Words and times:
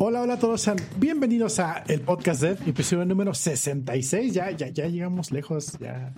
Hola, 0.00 0.22
hola 0.22 0.34
a 0.34 0.38
todos, 0.38 0.60
sean 0.60 0.76
bienvenidos 0.96 1.58
a 1.58 1.82
el 1.88 2.02
podcast 2.02 2.40
de 2.40 2.50
episodio 2.70 3.04
número 3.04 3.34
66. 3.34 4.32
Ya, 4.32 4.52
ya, 4.52 4.68
ya 4.68 4.86
llegamos 4.86 5.32
lejos. 5.32 5.76
Ya. 5.80 6.14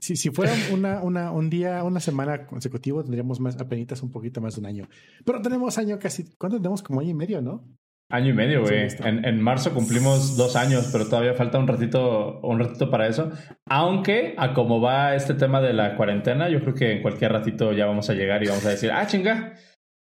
Si, 0.00 0.16
si 0.16 0.30
fuera 0.30 0.52
una, 0.72 1.00
una, 1.02 1.30
un 1.30 1.48
día, 1.48 1.84
una 1.84 2.00
semana 2.00 2.46
consecutivo, 2.46 3.00
tendríamos 3.04 3.38
más 3.38 3.60
apenas 3.60 4.02
un 4.02 4.10
poquito 4.10 4.40
más 4.40 4.56
de 4.56 4.60
un 4.62 4.66
año. 4.66 4.88
Pero 5.24 5.40
tenemos 5.40 5.78
año 5.78 6.00
casi. 6.00 6.24
¿Cuánto 6.36 6.56
tenemos? 6.56 6.82
Como 6.82 6.98
año 6.98 7.10
y 7.10 7.14
medio, 7.14 7.40
¿no? 7.40 7.64
Año 8.10 8.30
y 8.30 8.32
medio, 8.32 8.62
güey. 8.62 8.88
En, 9.04 9.24
en, 9.24 9.40
marzo 9.40 9.72
cumplimos 9.72 10.36
dos 10.36 10.56
años, 10.56 10.88
pero 10.90 11.06
todavía 11.06 11.34
falta 11.34 11.60
un 11.60 11.68
ratito, 11.68 12.40
un 12.40 12.58
ratito 12.58 12.90
para 12.90 13.06
eso. 13.06 13.30
Aunque, 13.66 14.34
a 14.36 14.52
cómo 14.52 14.80
va 14.80 15.14
este 15.14 15.34
tema 15.34 15.60
de 15.60 15.72
la 15.72 15.96
cuarentena, 15.96 16.48
yo 16.48 16.60
creo 16.60 16.74
que 16.74 16.92
en 16.92 17.02
cualquier 17.02 17.30
ratito 17.30 17.72
ya 17.72 17.86
vamos 17.86 18.10
a 18.10 18.14
llegar 18.14 18.42
y 18.42 18.48
vamos 18.48 18.66
a 18.66 18.70
decir, 18.70 18.90
ah, 18.90 19.06
chinga, 19.06 19.54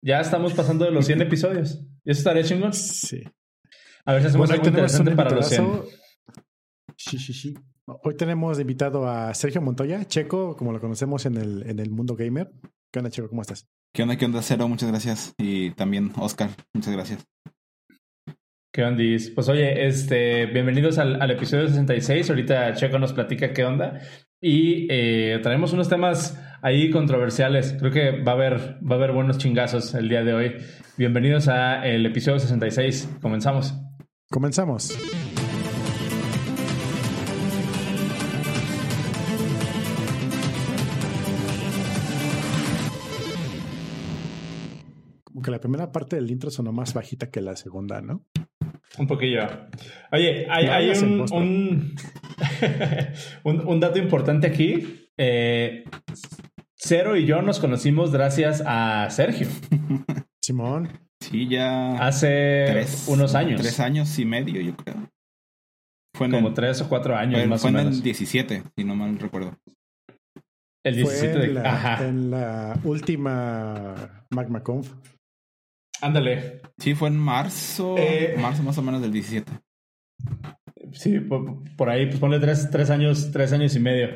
ya 0.04 0.20
estamos 0.20 0.54
pasando 0.54 0.86
de 0.86 0.92
los 0.92 1.06
100 1.06 1.22
episodios. 1.22 1.80
¿Y 2.04 2.12
eso 2.12 2.20
estaría 2.20 2.44
chingón? 2.44 2.74
Sí. 2.74 3.24
A 4.06 4.14
ver 4.14 4.22
si 4.22 4.28
hacemos 4.28 4.52
algo 4.52 4.68
interesante 4.68 5.12
para 5.12 5.32
los 5.32 5.48
100. 5.48 5.82
Sí, 6.98 7.18
sí, 7.18 7.34
sí. 7.34 7.54
Hoy 7.86 8.16
tenemos 8.16 8.60
invitado 8.60 9.08
a 9.08 9.34
Sergio 9.34 9.62
Montoya, 9.62 10.06
Checo, 10.06 10.56
como 10.56 10.74
lo 10.74 10.80
conocemos 10.80 11.26
en 11.26 11.38
el, 11.38 11.70
en 11.70 11.80
el 11.80 11.90
mundo 11.90 12.16
gamer. 12.16 12.52
¿Qué 12.92 13.00
onda, 13.00 13.10
Checo? 13.10 13.30
¿Cómo 13.30 13.42
estás? 13.42 13.68
¿Qué 13.94 14.04
onda, 14.04 14.18
qué 14.18 14.26
onda, 14.26 14.42
Cero? 14.42 14.68
Muchas 14.68 14.90
gracias. 14.90 15.34
Y 15.38 15.72
también 15.72 16.12
Oscar, 16.18 16.50
muchas 16.74 16.94
gracias. 16.94 17.26
¿Qué 18.74 18.84
onda? 18.84 19.04
Pues 19.36 19.50
oye, 19.50 19.88
este, 19.88 20.48
bienvenidos 20.48 20.98
al, 20.98 21.22
al, 21.22 21.32
episodio 21.32 21.68
66. 21.68 22.30
Ahorita 22.30 22.74
Checo 22.74 23.00
nos 23.00 23.14
platica 23.14 23.54
qué 23.54 23.64
onda. 23.64 24.02
Y 24.42 24.88
eh, 24.90 25.40
traemos 25.42 25.72
unos 25.72 25.88
temas 25.88 26.38
ahí 26.64 26.90
controversiales. 26.90 27.76
Creo 27.78 27.92
que 27.92 28.24
va 28.24 28.32
a 28.32 28.36
haber, 28.36 28.80
va 28.84 28.96
a 28.96 28.98
haber 28.98 29.12
buenos 29.12 29.38
chingazos 29.38 29.94
el 29.94 30.08
día 30.10 30.24
de 30.24 30.34
hoy. 30.34 30.56
Bienvenidos 30.98 31.50
a 31.50 31.86
el 31.86 32.06
episodio 32.06 32.40
66. 32.40 33.18
Comenzamos. 33.22 33.76
Comenzamos. 34.32 34.98
Como 45.26 45.42
que 45.42 45.52
la 45.52 45.60
primera 45.60 45.92
parte 45.92 46.16
del 46.16 46.32
intro 46.32 46.50
sonó 46.50 46.72
más 46.72 46.94
bajita 46.94 47.30
que 47.30 47.42
la 47.42 47.58
segunda, 47.58 48.02
¿no? 48.02 48.26
Un 48.98 49.08
poquillo. 49.08 49.42
Oye, 50.12 50.48
hay, 50.50 50.68
hay 50.68 50.90
un, 50.92 51.26
un, 53.44 53.68
un, 53.68 53.80
dato 53.80 54.00
importante 54.00 54.48
aquí. 54.48 55.10
Eh, 55.18 55.84
Cero 56.86 57.16
y 57.16 57.26
yo 57.26 57.42
nos 57.42 57.62
conocimos 57.62 58.12
gracias 58.12 58.62
a 58.66 59.10
Sergio. 59.10 59.48
Simón. 60.44 60.90
Sí, 61.22 61.48
ya. 61.48 61.94
Hace 62.06 62.86
unos 63.08 63.36
años. 63.36 63.62
Tres 63.62 63.80
años 63.80 64.20
y 64.20 64.26
medio, 64.26 64.60
yo 64.60 64.76
creo. 64.76 65.10
Fue 66.14 66.30
Como 66.30 66.54
tres 66.54 66.82
o 66.82 66.90
cuatro 66.90 67.16
años 67.16 67.40
fue, 67.40 67.48
más 67.48 67.62
fue 67.62 67.70
o 67.70 67.72
en 67.72 67.78
menos. 67.78 67.96
el 67.98 68.04
17, 68.04 68.64
si 68.76 68.84
no 68.84 68.96
mal 68.96 69.18
recuerdo. 69.18 69.58
El 70.84 70.96
17 70.98 71.32
fue 71.32 71.42
de. 71.42 71.48
en 71.48 71.54
la, 71.56 71.62
Ajá. 71.74 72.06
En 72.06 72.32
la 72.32 72.80
última 72.84 74.26
MagmaConf. 74.32 74.92
Ándale. 76.02 76.62
Sí, 76.78 76.96
fue 76.96 77.08
en 77.08 77.18
marzo. 77.18 77.96
Eh. 77.98 78.36
Marzo 78.38 78.62
más 78.62 78.78
o 78.78 78.82
menos 78.82 79.02
del 79.02 79.14
17. 79.14 79.50
Sí, 80.92 81.22
por, 81.22 81.64
por 81.78 81.90
ahí, 81.90 82.08
pues 82.08 82.20
ponle 82.20 82.40
tres, 82.42 82.70
tres 82.70 82.90
años, 82.90 83.32
tres 83.32 83.54
años 83.54 83.74
y 83.74 83.80
medio. 83.80 84.10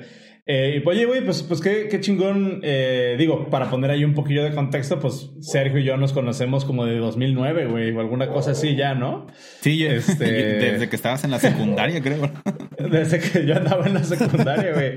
Eh, 0.50 0.82
y 0.84 0.88
oye, 0.88 1.06
güey, 1.06 1.26
pues, 1.26 1.44
pues 1.44 1.60
qué, 1.60 1.88
qué 1.90 2.00
chingón. 2.00 2.62
Eh, 2.64 3.16
digo, 3.20 3.50
para 3.50 3.70
poner 3.70 3.92
ahí 3.92 4.04
un 4.06 4.14
poquillo 4.14 4.44
de 4.46 4.52
contexto, 4.56 4.98
pues 5.00 5.32
Sergio 5.42 5.80
y 5.80 5.84
yo 5.84 5.98
nos 5.98 6.14
conocemos 6.14 6.64
como 6.64 6.86
de 6.86 6.98
2009, 6.98 7.66
güey, 7.68 7.92
o 7.92 8.00
alguna 8.00 8.30
cosa 8.30 8.52
así 8.52 8.76
ya, 8.76 8.96
¿no? 8.96 9.28
Sí, 9.62 9.86
Este- 9.86 10.26
desde 10.72 10.88
que 10.90 10.96
estabas 10.96 11.24
en 11.26 11.32
la 11.32 11.40
secundaria, 11.40 12.02
creo. 12.02 12.32
Desde 12.90 13.20
que 13.20 13.46
yo 13.46 13.56
andaba 13.58 13.86
en 13.88 13.96
la 13.96 14.04
secundaria, 14.04 14.72
güey. 14.74 14.94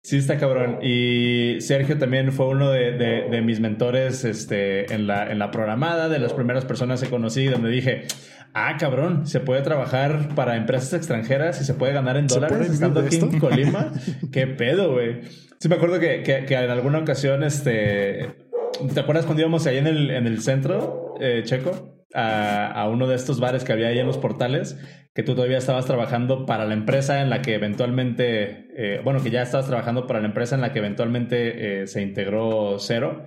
Sí, 0.00 0.16
está 0.16 0.38
cabrón. 0.38 0.78
Y 0.82 1.60
Sergio 1.60 1.98
también 1.98 2.32
fue 2.32 2.46
uno 2.48 2.70
de, 2.70 2.92
de- 2.92 3.28
de 3.30 3.42
mis 3.42 3.60
mentores 3.60 4.24
este, 4.24 4.92
en, 4.94 5.06
la, 5.06 5.30
en 5.30 5.38
la 5.38 5.50
programada, 5.50 6.08
de 6.08 6.18
las 6.18 6.32
primeras 6.32 6.64
personas 6.64 7.02
que 7.02 7.08
conocí, 7.10 7.44
donde 7.46 7.68
dije, 7.68 8.06
ah, 8.54 8.76
cabrón, 8.78 9.26
se 9.26 9.40
puede 9.40 9.62
trabajar 9.62 10.34
para 10.34 10.56
empresas 10.56 10.92
extranjeras 10.94 11.60
y 11.60 11.64
se 11.64 11.74
puede 11.74 11.92
ganar 11.92 12.16
en 12.16 12.28
¿Se 12.28 12.38
puede 12.38 12.50
dólares 12.50 12.72
estando 12.72 13.00
aquí 13.00 13.16
en? 13.16 13.38
Colima. 13.38 13.92
Qué 14.32 14.46
pedo, 14.46 14.92
güey. 14.92 15.22
Sí, 15.58 15.68
me 15.68 15.76
acuerdo 15.76 15.98
que, 15.98 16.22
que, 16.22 16.44
que 16.44 16.54
en 16.54 16.70
alguna 16.70 16.98
ocasión, 16.98 17.42
este... 17.42 18.48
¿Te 18.94 19.00
acuerdas 19.00 19.24
cuando 19.24 19.40
íbamos 19.42 19.66
ahí 19.66 19.78
en 19.78 19.86
el, 19.88 20.10
en 20.10 20.26
el 20.26 20.40
centro, 20.40 21.14
eh, 21.20 21.42
Checo? 21.44 22.06
A, 22.14 22.68
a 22.68 22.88
uno 22.88 23.06
de 23.06 23.16
estos 23.16 23.38
bares 23.40 23.64
que 23.64 23.72
había 23.72 23.88
ahí 23.88 23.98
en 23.98 24.06
los 24.06 24.18
portales, 24.18 24.78
que 25.18 25.24
tú 25.24 25.34
todavía 25.34 25.58
estabas 25.58 25.84
trabajando 25.84 26.46
para 26.46 26.64
la 26.64 26.74
empresa 26.74 27.20
en 27.20 27.28
la 27.28 27.42
que 27.42 27.54
eventualmente, 27.54 28.68
eh, 28.76 29.00
bueno, 29.02 29.20
que 29.20 29.30
ya 29.30 29.42
estabas 29.42 29.66
trabajando 29.66 30.06
para 30.06 30.20
la 30.20 30.28
empresa 30.28 30.54
en 30.54 30.60
la 30.60 30.72
que 30.72 30.78
eventualmente 30.78 31.82
eh, 31.82 31.86
se 31.88 32.02
integró 32.02 32.78
Cero, 32.78 33.26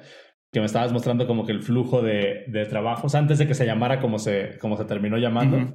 que 0.51 0.59
me 0.59 0.65
estabas 0.65 0.91
mostrando 0.91 1.27
como 1.27 1.45
que 1.45 1.53
el 1.53 1.63
flujo 1.63 2.01
de, 2.01 2.43
de 2.47 2.65
trabajos 2.65 3.15
antes 3.15 3.37
de 3.37 3.47
que 3.47 3.53
se 3.53 3.65
llamara 3.65 3.99
como 3.99 4.19
se, 4.19 4.57
como 4.59 4.77
se 4.77 4.85
terminó 4.85 5.17
llamando. 5.17 5.73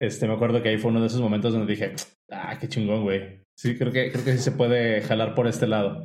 Este, 0.00 0.26
me 0.26 0.34
acuerdo 0.34 0.62
que 0.62 0.70
ahí 0.70 0.78
fue 0.78 0.90
uno 0.90 1.00
de 1.00 1.06
esos 1.06 1.20
momentos 1.20 1.52
donde 1.52 1.72
dije, 1.72 1.94
ah, 2.30 2.56
qué 2.60 2.68
chingón, 2.68 3.02
güey. 3.02 3.44
Sí, 3.56 3.76
creo 3.76 3.92
que, 3.92 4.10
creo 4.12 4.24
que 4.24 4.32
sí 4.32 4.38
se 4.38 4.52
puede 4.52 5.02
jalar 5.02 5.34
por 5.34 5.46
este 5.46 5.66
lado. 5.66 6.04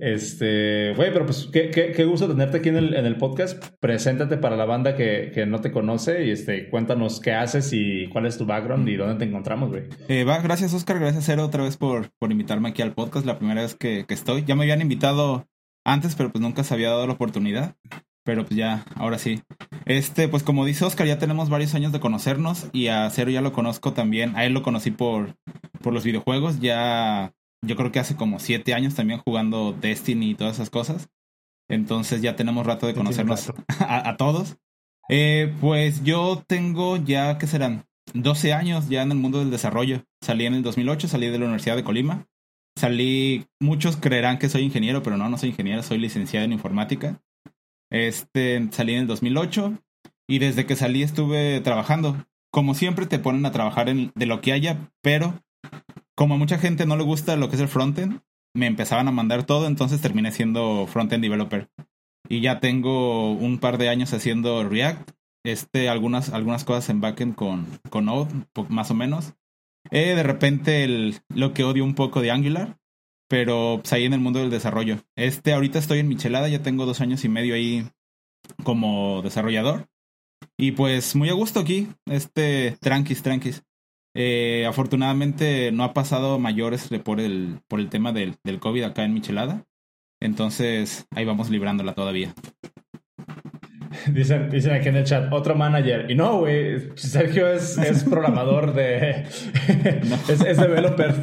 Este, 0.00 0.92
güey, 0.96 1.12
pero 1.12 1.24
pues 1.24 1.48
qué, 1.52 1.70
qué, 1.70 1.92
qué 1.92 2.04
gusto 2.04 2.26
tenerte 2.26 2.58
aquí 2.58 2.68
en 2.68 2.76
el, 2.76 2.94
en 2.94 3.06
el 3.06 3.16
podcast. 3.16 3.62
Preséntate 3.80 4.36
para 4.36 4.56
la 4.56 4.64
banda 4.64 4.96
que, 4.96 5.30
que 5.32 5.46
no 5.46 5.60
te 5.60 5.70
conoce 5.70 6.26
y 6.26 6.30
este, 6.30 6.68
cuéntanos 6.68 7.20
qué 7.20 7.32
haces 7.32 7.72
y 7.72 8.08
cuál 8.08 8.26
es 8.26 8.36
tu 8.36 8.46
background 8.46 8.88
y 8.88 8.96
dónde 8.96 9.16
te 9.16 9.24
encontramos, 9.24 9.70
güey. 9.70 9.84
Eh, 10.08 10.24
va, 10.24 10.38
gracias, 10.38 10.74
Oscar. 10.74 10.98
Gracias, 10.98 11.24
Cero, 11.26 11.44
otra 11.44 11.62
vez 11.62 11.76
por, 11.76 12.10
por 12.18 12.32
invitarme 12.32 12.70
aquí 12.70 12.82
al 12.82 12.94
podcast. 12.94 13.24
La 13.24 13.38
primera 13.38 13.62
vez 13.62 13.76
que, 13.76 14.04
que 14.06 14.14
estoy. 14.14 14.44
Ya 14.44 14.56
me 14.56 14.64
habían 14.64 14.80
invitado 14.80 15.46
antes, 15.84 16.14
pero 16.14 16.32
pues 16.32 16.42
nunca 16.42 16.64
se 16.64 16.74
había 16.74 16.90
dado 16.90 17.06
la 17.06 17.12
oportunidad. 17.12 17.76
Pero 18.24 18.44
pues 18.46 18.56
ya, 18.56 18.84
ahora 18.96 19.18
sí. 19.18 19.42
Este, 19.84 20.28
pues 20.28 20.42
como 20.42 20.64
dice 20.64 20.84
Oscar, 20.84 21.06
ya 21.06 21.18
tenemos 21.18 21.50
varios 21.50 21.74
años 21.74 21.92
de 21.92 22.00
conocernos 22.00 22.68
y 22.72 22.88
a 22.88 23.08
Cero 23.10 23.30
ya 23.30 23.42
lo 23.42 23.52
conozco 23.52 23.92
también. 23.92 24.34
A 24.36 24.46
él 24.46 24.54
lo 24.54 24.62
conocí 24.62 24.90
por, 24.90 25.36
por 25.82 25.92
los 25.92 26.04
videojuegos. 26.04 26.60
Ya, 26.60 27.34
yo 27.62 27.76
creo 27.76 27.92
que 27.92 27.98
hace 27.98 28.16
como 28.16 28.38
siete 28.38 28.72
años 28.72 28.94
también 28.94 29.20
jugando 29.20 29.72
Destiny 29.72 30.30
y 30.30 30.34
todas 30.34 30.54
esas 30.54 30.70
cosas. 30.70 31.10
Entonces 31.68 32.22
ya 32.22 32.34
tenemos 32.34 32.66
rato 32.66 32.86
de 32.86 32.94
conocernos 32.94 33.52
a 33.78 34.16
todos. 34.16 34.56
Eh, 35.08 35.52
pues 35.60 36.02
yo 36.02 36.42
tengo 36.46 36.96
ya, 36.96 37.36
¿qué 37.38 37.46
serán? 37.46 37.84
12 38.14 38.52
años 38.52 38.88
ya 38.88 39.02
en 39.02 39.12
el 39.12 39.18
mundo 39.18 39.38
del 39.38 39.50
desarrollo. 39.50 40.04
Salí 40.22 40.46
en 40.46 40.54
el 40.54 40.62
2008, 40.62 41.08
salí 41.08 41.26
de 41.28 41.38
la 41.38 41.44
Universidad 41.44 41.76
de 41.76 41.84
Colima. 41.84 42.26
Salí, 42.84 43.46
muchos 43.60 43.96
creerán 43.96 44.36
que 44.36 44.50
soy 44.50 44.60
ingeniero, 44.60 45.02
pero 45.02 45.16
no, 45.16 45.30
no 45.30 45.38
soy 45.38 45.48
ingeniero, 45.48 45.82
soy 45.82 45.96
licenciado 45.96 46.44
en 46.44 46.52
informática. 46.52 47.18
Este, 47.90 48.68
salí 48.72 48.92
en 48.92 49.00
el 49.00 49.06
2008 49.06 49.78
y 50.28 50.38
desde 50.38 50.66
que 50.66 50.76
salí 50.76 51.02
estuve 51.02 51.62
trabajando. 51.62 52.26
Como 52.52 52.74
siempre 52.74 53.06
te 53.06 53.18
ponen 53.18 53.46
a 53.46 53.52
trabajar 53.52 53.90
de 53.90 54.26
lo 54.26 54.42
que 54.42 54.52
haya, 54.52 54.90
pero 55.00 55.40
como 56.14 56.34
a 56.34 56.36
mucha 56.36 56.58
gente 56.58 56.84
no 56.84 56.98
le 56.98 57.04
gusta 57.04 57.36
lo 57.36 57.48
que 57.48 57.56
es 57.56 57.62
el 57.62 57.68
frontend, 57.68 58.20
me 58.54 58.66
empezaban 58.66 59.08
a 59.08 59.12
mandar 59.12 59.44
todo, 59.44 59.66
entonces 59.66 60.02
terminé 60.02 60.30
siendo 60.30 60.86
frontend 60.86 61.22
developer. 61.22 61.70
Y 62.28 62.42
ya 62.42 62.60
tengo 62.60 63.32
un 63.32 63.60
par 63.60 63.78
de 63.78 63.88
años 63.88 64.12
haciendo 64.12 64.62
React, 64.62 65.10
este, 65.42 65.88
algunas, 65.88 66.34
algunas 66.34 66.64
cosas 66.64 66.90
en 66.90 67.00
backend 67.00 67.34
con, 67.34 67.64
con 67.88 68.04
Node, 68.04 68.28
más 68.68 68.90
o 68.90 68.94
menos. 68.94 69.32
Eh, 69.90 70.14
de 70.14 70.22
repente 70.22 70.84
el, 70.84 71.20
lo 71.28 71.52
que 71.52 71.64
odio 71.64 71.84
un 71.84 71.94
poco 71.94 72.20
de 72.20 72.30
Angular, 72.30 72.78
pero 73.28 73.78
pues, 73.80 73.92
ahí 73.92 74.04
en 74.04 74.14
el 74.14 74.20
mundo 74.20 74.40
del 74.40 74.50
desarrollo. 74.50 74.98
Este, 75.16 75.52
ahorita 75.52 75.78
estoy 75.78 75.98
en 75.98 76.08
Michelada, 76.08 76.48
ya 76.48 76.62
tengo 76.62 76.86
dos 76.86 77.00
años 77.00 77.24
y 77.24 77.28
medio 77.28 77.54
ahí 77.54 77.86
como 78.62 79.22
desarrollador. 79.22 79.88
Y 80.58 80.72
pues 80.72 81.16
muy 81.16 81.30
a 81.30 81.34
gusto 81.34 81.60
aquí, 81.60 81.88
este, 82.06 82.76
tranquis, 82.80 83.22
tranquis. 83.22 83.62
Eh, 84.16 84.64
afortunadamente 84.66 85.72
no 85.72 85.82
ha 85.82 85.92
pasado 85.92 86.38
mayores 86.38 86.88
por 87.02 87.20
el, 87.20 87.60
por 87.68 87.80
el 87.80 87.88
tema 87.88 88.12
del, 88.12 88.36
del 88.44 88.60
COVID 88.60 88.84
acá 88.84 89.04
en 89.04 89.14
Michelada. 89.14 89.64
Entonces 90.20 91.06
ahí 91.10 91.24
vamos 91.24 91.50
librándola 91.50 91.94
todavía. 91.94 92.34
Dicen, 94.12 94.50
dicen 94.50 94.72
aquí 94.74 94.88
en 94.88 94.96
el 94.96 95.04
chat, 95.04 95.32
otro 95.32 95.54
manager. 95.54 96.10
Y 96.10 96.14
no, 96.14 96.38
güey, 96.40 96.90
Sergio 96.96 97.48
es, 97.48 97.76
es 97.78 98.04
programador 98.04 98.74
de... 98.74 99.10
es, 100.28 100.40
es 100.40 100.56
developer. 100.58 101.14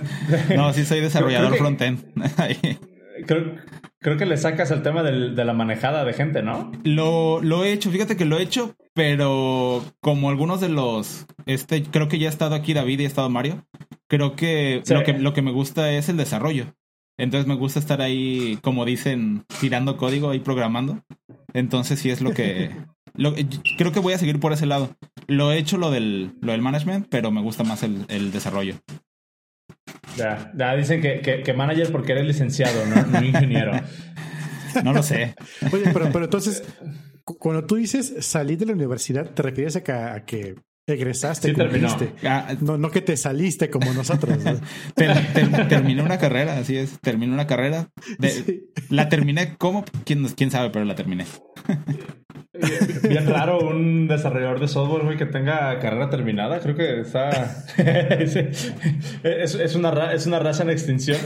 No, 0.56 0.72
sí 0.74 0.86
soy 0.86 1.00
desarrollador 1.02 1.56
frontend. 1.58 2.00
Creo, 3.28 3.56
creo 4.00 4.18
que 4.18 4.26
le 4.26 4.36
sacas 4.38 4.72
el 4.72 4.82
tema 4.82 5.04
del- 5.04 5.36
de 5.36 5.46
la 5.46 5.54
manejada 5.54 6.04
de 6.06 6.14
gente, 6.14 6.42
¿no? 6.42 6.72
Lo, 6.84 7.40
lo 7.44 7.64
he 7.64 7.72
hecho, 7.72 7.92
fíjate 7.92 8.16
que 8.18 8.26
lo 8.26 8.40
he 8.40 8.42
hecho, 8.42 8.74
pero 8.96 9.84
como 10.00 10.30
algunos 10.30 10.60
de 10.60 10.70
los, 10.70 11.28
este, 11.46 11.84
creo 11.84 12.08
que 12.08 12.18
ya 12.18 12.28
ha 12.28 12.32
estado 12.32 12.56
aquí 12.56 12.74
David 12.74 13.00
y 13.02 13.04
ha 13.04 13.08
estado 13.08 13.30
Mario, 13.30 13.64
creo 14.08 14.36
que, 14.36 14.82
Sí. 14.86 14.94
lo 14.96 15.04
que 15.04 15.14
lo 15.14 15.34
que 15.34 15.44
me 15.44 15.52
gusta 15.52 15.92
es 15.92 16.10
el 16.10 16.18
desarrollo. 16.18 16.74
Entonces 17.22 17.48
me 17.48 17.54
gusta 17.54 17.78
estar 17.78 18.02
ahí, 18.02 18.58
como 18.64 18.84
dicen, 18.84 19.46
tirando 19.60 19.96
código, 19.96 20.32
ahí 20.32 20.40
programando. 20.40 21.04
Entonces 21.54 22.00
sí 22.00 22.10
es 22.10 22.20
lo 22.20 22.34
que, 22.34 22.72
lo, 23.14 23.36
creo 23.78 23.92
que 23.92 24.00
voy 24.00 24.14
a 24.14 24.18
seguir 24.18 24.40
por 24.40 24.54
ese 24.54 24.66
lado. 24.66 24.90
lo 25.28 25.52
he 25.52 25.60
hecho 25.60 25.78
lo 25.78 25.92
del, 25.92 26.34
lo 26.42 26.52
del 26.52 26.64
management, 26.64 27.06
pero 27.10 27.30
me 27.30 27.42
gusta 27.42 27.64
más 27.64 27.84
el, 27.84 28.06
el 28.08 28.32
desarrollo. 28.32 28.74
Ya, 30.18 30.52
ya 30.58 30.76
dicen 30.76 31.00
que, 31.00 31.22
que, 31.22 31.44
que, 31.44 31.54
manager 31.54 31.92
porque 31.92 32.14
eres 32.14 32.26
licenciado, 32.26 32.88
no, 32.88 33.06
no 33.06 33.24
ingeniero. 33.24 33.74
no 34.84 34.92
lo 34.92 35.04
sé. 35.04 35.36
Oye, 35.72 35.92
pero, 35.94 36.12
pero 36.12 36.26
entonces, 36.26 36.64
cuando 37.24 37.68
tú 37.68 37.76
dices 37.76 38.16
salir 38.26 38.58
de 38.58 38.66
la 38.66 38.74
universidad, 38.74 39.30
¿te 39.30 39.44
refieres 39.44 39.76
a 39.76 39.84
que, 39.84 39.92
a 39.92 40.26
que 40.26 40.56
egresaste, 40.88 41.50
sí, 41.50 41.54
terminó. 41.54 41.96
Ah, 42.24 42.56
no, 42.60 42.78
no 42.78 42.92
que 42.92 43.02
te 43.02 43.18
saliste 43.18 43.70
como 43.70 43.94
nosotros. 43.94 44.38
ter, 44.96 45.34
ter, 45.34 45.68
terminé 45.68 46.02
una 46.02 46.18
carrera, 46.18 46.58
así 46.58 46.78
es. 46.78 47.00
Terminé 47.00 47.34
una 47.34 47.48
carrera. 47.48 47.90
De, 48.18 48.30
sí. 48.30 48.72
La 48.90 49.10
terminé 49.10 49.56
como, 49.58 49.86
¿Quién, 50.06 50.26
quién 50.30 50.52
sabe, 50.52 50.70
pero 50.70 50.86
la 50.86 50.96
terminé. 50.96 51.26
Bien 53.08 53.28
raro 53.28 53.60
un 53.60 54.08
desarrollador 54.08 54.60
de 54.60 54.68
software, 54.68 55.04
güey, 55.04 55.18
que 55.18 55.26
tenga 55.26 55.80
carrera 55.80 56.10
terminada. 56.10 56.60
Creo 56.60 56.76
que 56.76 57.00
está. 57.02 57.30
es, 59.24 59.56
es, 59.56 59.76
una, 59.76 60.14
es 60.14 60.28
una 60.28 60.40
raza 60.40 60.64
en 60.64 60.70
extinción. 60.70 61.18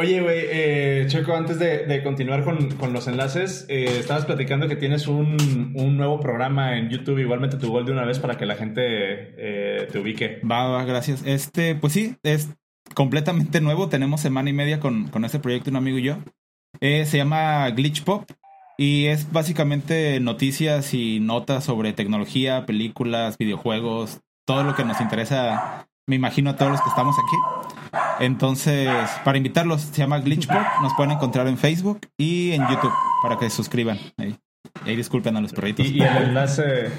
Oye, 0.00 0.20
güey, 0.20 0.42
eh, 0.48 1.06
Checo, 1.08 1.34
antes 1.34 1.58
de, 1.58 2.00
continuar 2.04 2.44
con, 2.44 2.92
los 2.92 3.08
enlaces, 3.08 3.66
eh, 3.68 3.98
estabas 3.98 4.26
platicando 4.26 4.68
que 4.68 4.76
tienes 4.76 5.08
un, 5.08 5.72
un, 5.74 5.96
nuevo 5.96 6.20
programa 6.20 6.78
en 6.78 6.88
YouTube, 6.88 7.18
igualmente 7.18 7.56
tu 7.56 7.72
gol 7.72 7.84
de 7.84 7.90
una 7.90 8.04
vez 8.04 8.20
para 8.20 8.36
que 8.36 8.46
la 8.46 8.54
gente 8.54 8.80
eh, 8.86 9.88
te 9.90 9.98
ubique. 9.98 10.40
Va, 10.48 10.68
va, 10.68 10.84
gracias. 10.84 11.24
Este, 11.26 11.74
pues 11.74 11.94
sí, 11.94 12.14
es 12.22 12.48
completamente 12.94 13.60
nuevo. 13.60 13.88
Tenemos 13.88 14.20
semana 14.20 14.48
y 14.48 14.52
media 14.52 14.78
con, 14.78 15.08
con 15.08 15.24
este 15.24 15.40
proyecto, 15.40 15.70
un 15.70 15.76
amigo 15.76 15.98
y 15.98 16.02
yo. 16.02 16.18
Eh, 16.80 17.04
se 17.04 17.16
llama 17.16 17.68
Glitch 17.70 18.04
Pop 18.04 18.30
y 18.76 19.06
es 19.06 19.32
básicamente 19.32 20.20
noticias 20.20 20.94
y 20.94 21.18
notas 21.18 21.64
sobre 21.64 21.92
tecnología, 21.92 22.66
películas, 22.66 23.36
videojuegos, 23.36 24.20
todo 24.46 24.62
lo 24.62 24.76
que 24.76 24.84
nos 24.84 25.00
interesa, 25.00 25.88
me 26.06 26.14
imagino 26.14 26.50
a 26.50 26.56
todos 26.56 26.70
los 26.70 26.80
que 26.82 26.88
estamos 26.88 27.16
aquí. 27.18 27.77
Entonces, 28.20 28.88
para 29.24 29.38
invitarlos, 29.38 29.82
se 29.82 29.98
llama 29.98 30.18
Glitchpop. 30.20 30.62
Nos 30.82 30.94
pueden 30.94 31.12
encontrar 31.12 31.46
en 31.48 31.56
Facebook 31.56 32.00
y 32.16 32.52
en 32.52 32.62
YouTube 32.68 32.92
para 33.22 33.38
que 33.38 33.48
se 33.48 33.56
suscriban. 33.56 33.98
Ahí, 34.16 34.36
ahí 34.84 34.96
disculpen 34.96 35.36
a 35.36 35.40
los 35.40 35.52
perritos. 35.52 35.86
Y, 35.86 35.98
y 35.98 36.02
el 36.02 36.16
enlace. 36.16 36.90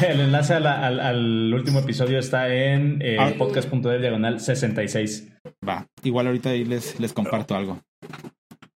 El 0.00 0.20
enlace 0.20 0.54
a 0.54 0.60
la, 0.60 0.86
al, 0.86 1.00
al, 1.00 1.52
último 1.52 1.80
episodio 1.80 2.18
está 2.18 2.52
en 2.54 2.98
eh, 3.02 3.16
ah. 3.18 3.32
podcast.de 3.36 3.98
diagonal 3.98 4.40
66. 4.40 5.32
Va. 5.66 5.86
Igual 6.02 6.28
ahorita 6.28 6.50
ahí 6.50 6.64
les, 6.64 6.98
les 6.98 7.12
comparto 7.12 7.54
algo. 7.54 7.78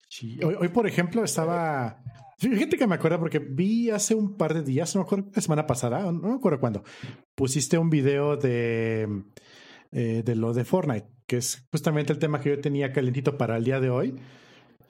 Sí. 0.08 0.38
Hoy, 0.44 0.56
hoy, 0.58 0.68
por 0.68 0.86
ejemplo, 0.86 1.24
estaba. 1.24 2.02
Fíjate 2.38 2.76
que 2.76 2.86
me 2.86 2.96
acuerdo 2.96 3.18
porque 3.18 3.38
vi 3.38 3.90
hace 3.90 4.14
un 4.14 4.36
par 4.36 4.52
de 4.52 4.62
días, 4.62 4.94
no 4.94 5.00
me 5.00 5.06
acuerdo, 5.06 5.30
la 5.34 5.40
semana 5.40 5.66
pasada, 5.66 6.00
no 6.12 6.28
me 6.28 6.34
acuerdo 6.34 6.60
cuándo, 6.60 6.84
pusiste 7.34 7.78
un 7.78 7.88
video 7.88 8.36
de, 8.36 9.24
eh, 9.90 10.22
de 10.22 10.36
lo 10.36 10.52
de 10.52 10.66
Fortnite 10.66 11.15
que 11.26 11.38
es 11.38 11.66
justamente 11.70 12.12
el 12.12 12.18
tema 12.18 12.40
que 12.40 12.50
yo 12.50 12.60
tenía 12.60 12.92
calentito 12.92 13.36
para 13.36 13.56
el 13.56 13.64
día 13.64 13.80
de 13.80 13.90
hoy. 13.90 14.14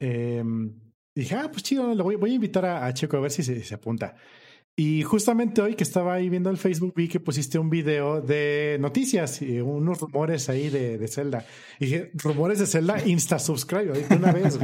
Eh, 0.00 0.44
dije, 1.14 1.34
ah, 1.34 1.48
pues 1.50 1.62
chido, 1.62 1.94
lo 1.94 2.04
voy, 2.04 2.16
voy 2.16 2.32
a 2.32 2.34
invitar 2.34 2.64
a, 2.64 2.86
a, 2.86 2.94
Checo 2.94 3.16
a 3.16 3.20
ver 3.20 3.30
si 3.30 3.42
se, 3.42 3.62
se, 3.62 3.74
apunta. 3.74 4.14
Y 4.78 5.02
justamente 5.04 5.62
hoy 5.62 5.74
que 5.74 5.84
estaba 5.84 6.12
ahí 6.12 6.28
viendo 6.28 6.50
el 6.50 6.58
Facebook 6.58 6.92
vi 6.94 7.08
que 7.08 7.18
pusiste 7.18 7.58
un 7.58 7.70
video 7.70 8.20
de 8.20 8.76
noticias 8.78 9.40
y 9.40 9.58
unos 9.62 10.00
rumores 10.00 10.50
ahí 10.50 10.68
de, 10.68 10.98
de 10.98 11.08
Zelda. 11.08 11.46
Y 11.80 11.86
dije, 11.86 12.10
rumores 12.12 12.58
de 12.58 12.66
Zelda, 12.66 13.02
insta 13.06 13.38
subscribe 13.38 13.92
de 13.92 14.16
una 14.16 14.32
vez. 14.32 14.58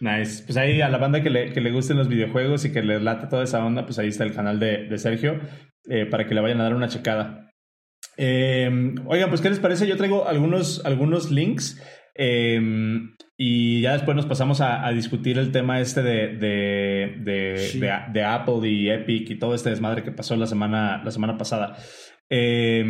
nice. 0.00 0.42
Pues 0.44 0.56
ahí 0.56 0.80
a 0.80 0.88
la 0.88 0.98
banda 0.98 1.22
que 1.22 1.30
le, 1.30 1.52
que 1.52 1.60
le 1.60 1.70
gusten 1.70 1.96
los 1.96 2.08
videojuegos 2.08 2.64
y 2.64 2.72
que 2.72 2.82
le 2.82 2.98
late 2.98 3.28
toda 3.28 3.44
esa 3.44 3.64
onda, 3.64 3.86
pues 3.86 4.00
ahí 4.00 4.08
está 4.08 4.24
el 4.24 4.34
canal 4.34 4.58
de, 4.58 4.88
de 4.88 4.98
Sergio 4.98 5.38
eh, 5.88 6.06
para 6.06 6.26
que 6.26 6.34
le 6.34 6.40
vayan 6.40 6.60
a 6.60 6.64
dar 6.64 6.74
una 6.74 6.88
checada. 6.88 7.49
Eh, 8.16 8.94
oigan, 9.06 9.28
pues, 9.28 9.40
¿qué 9.40 9.50
les 9.50 9.58
parece? 9.58 9.86
Yo 9.86 9.96
traigo 9.96 10.28
algunos, 10.28 10.84
algunos 10.84 11.30
links 11.30 11.80
eh, 12.14 12.60
y 13.36 13.80
ya 13.80 13.94
después 13.94 14.14
nos 14.14 14.26
pasamos 14.26 14.60
a, 14.60 14.86
a 14.86 14.92
discutir 14.92 15.38
el 15.38 15.52
tema 15.52 15.80
este 15.80 16.02
de, 16.02 16.36
de, 16.36 17.16
de, 17.20 17.56
sí. 17.56 17.80
de, 17.80 18.24
Apple 18.24 18.68
y 18.68 18.90
Epic 18.90 19.30
y 19.30 19.38
todo 19.38 19.54
este 19.54 19.70
desmadre 19.70 20.02
que 20.02 20.12
pasó 20.12 20.36
la 20.36 20.46
semana, 20.46 21.02
la 21.02 21.10
semana 21.10 21.38
pasada. 21.38 21.76
Eh, 22.28 22.84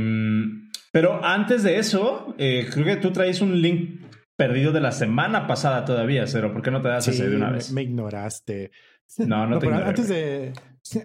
pero 0.93 1.25
antes 1.25 1.63
de 1.63 1.79
eso, 1.79 2.35
eh, 2.39 2.67
creo 2.73 2.85
que 2.85 2.97
tú 2.97 3.13
traes 3.13 3.41
un 3.41 3.63
link 3.63 4.01
perdido 4.35 4.73
de 4.73 4.81
la 4.81 4.91
semana 4.91 5.47
pasada 5.47 5.85
todavía, 5.85 6.27
Cero. 6.27 6.53
¿Por 6.53 6.63
qué 6.63 6.71
no 6.73 6.81
te 6.81 6.89
das 6.89 7.05
sí, 7.05 7.13
ese 7.13 7.29
de 7.29 7.37
una 7.37 7.51
vez? 7.51 7.71
Me, 7.71 7.83
me 7.83 7.89
ignoraste. 7.89 8.73
No, 9.19 9.27
no, 9.27 9.47
no 9.47 9.59
te 9.59 9.67
ignoré, 9.67 9.85
antes 9.85 10.09
de, 10.09 10.53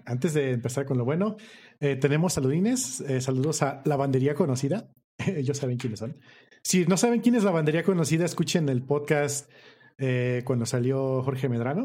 antes 0.06 0.34
de 0.34 0.52
empezar 0.54 0.86
con 0.86 0.98
lo 0.98 1.06
bueno, 1.06 1.38
eh, 1.80 1.96
tenemos 1.96 2.34
saludines. 2.34 3.02
Eh, 3.02 3.22
saludos 3.22 3.62
a 3.62 3.82
Lavandería 3.86 4.36
Conocida. 4.36 4.92
Ellos 5.26 5.58
saben 5.58 5.78
quiénes 5.78 6.00
son. 6.00 6.18
Si 6.64 6.86
no 6.86 6.98
saben 6.98 7.22
quién 7.22 7.36
es 7.36 7.44
Lavandería 7.44 7.84
Conocida, 7.84 8.26
escuchen 8.26 8.70
el 8.70 8.82
podcast 8.82 9.50
eh, 9.98 10.42
cuando 10.46 10.66
salió 10.66 11.22
Jorge 11.24 11.48
Medrano 11.48 11.84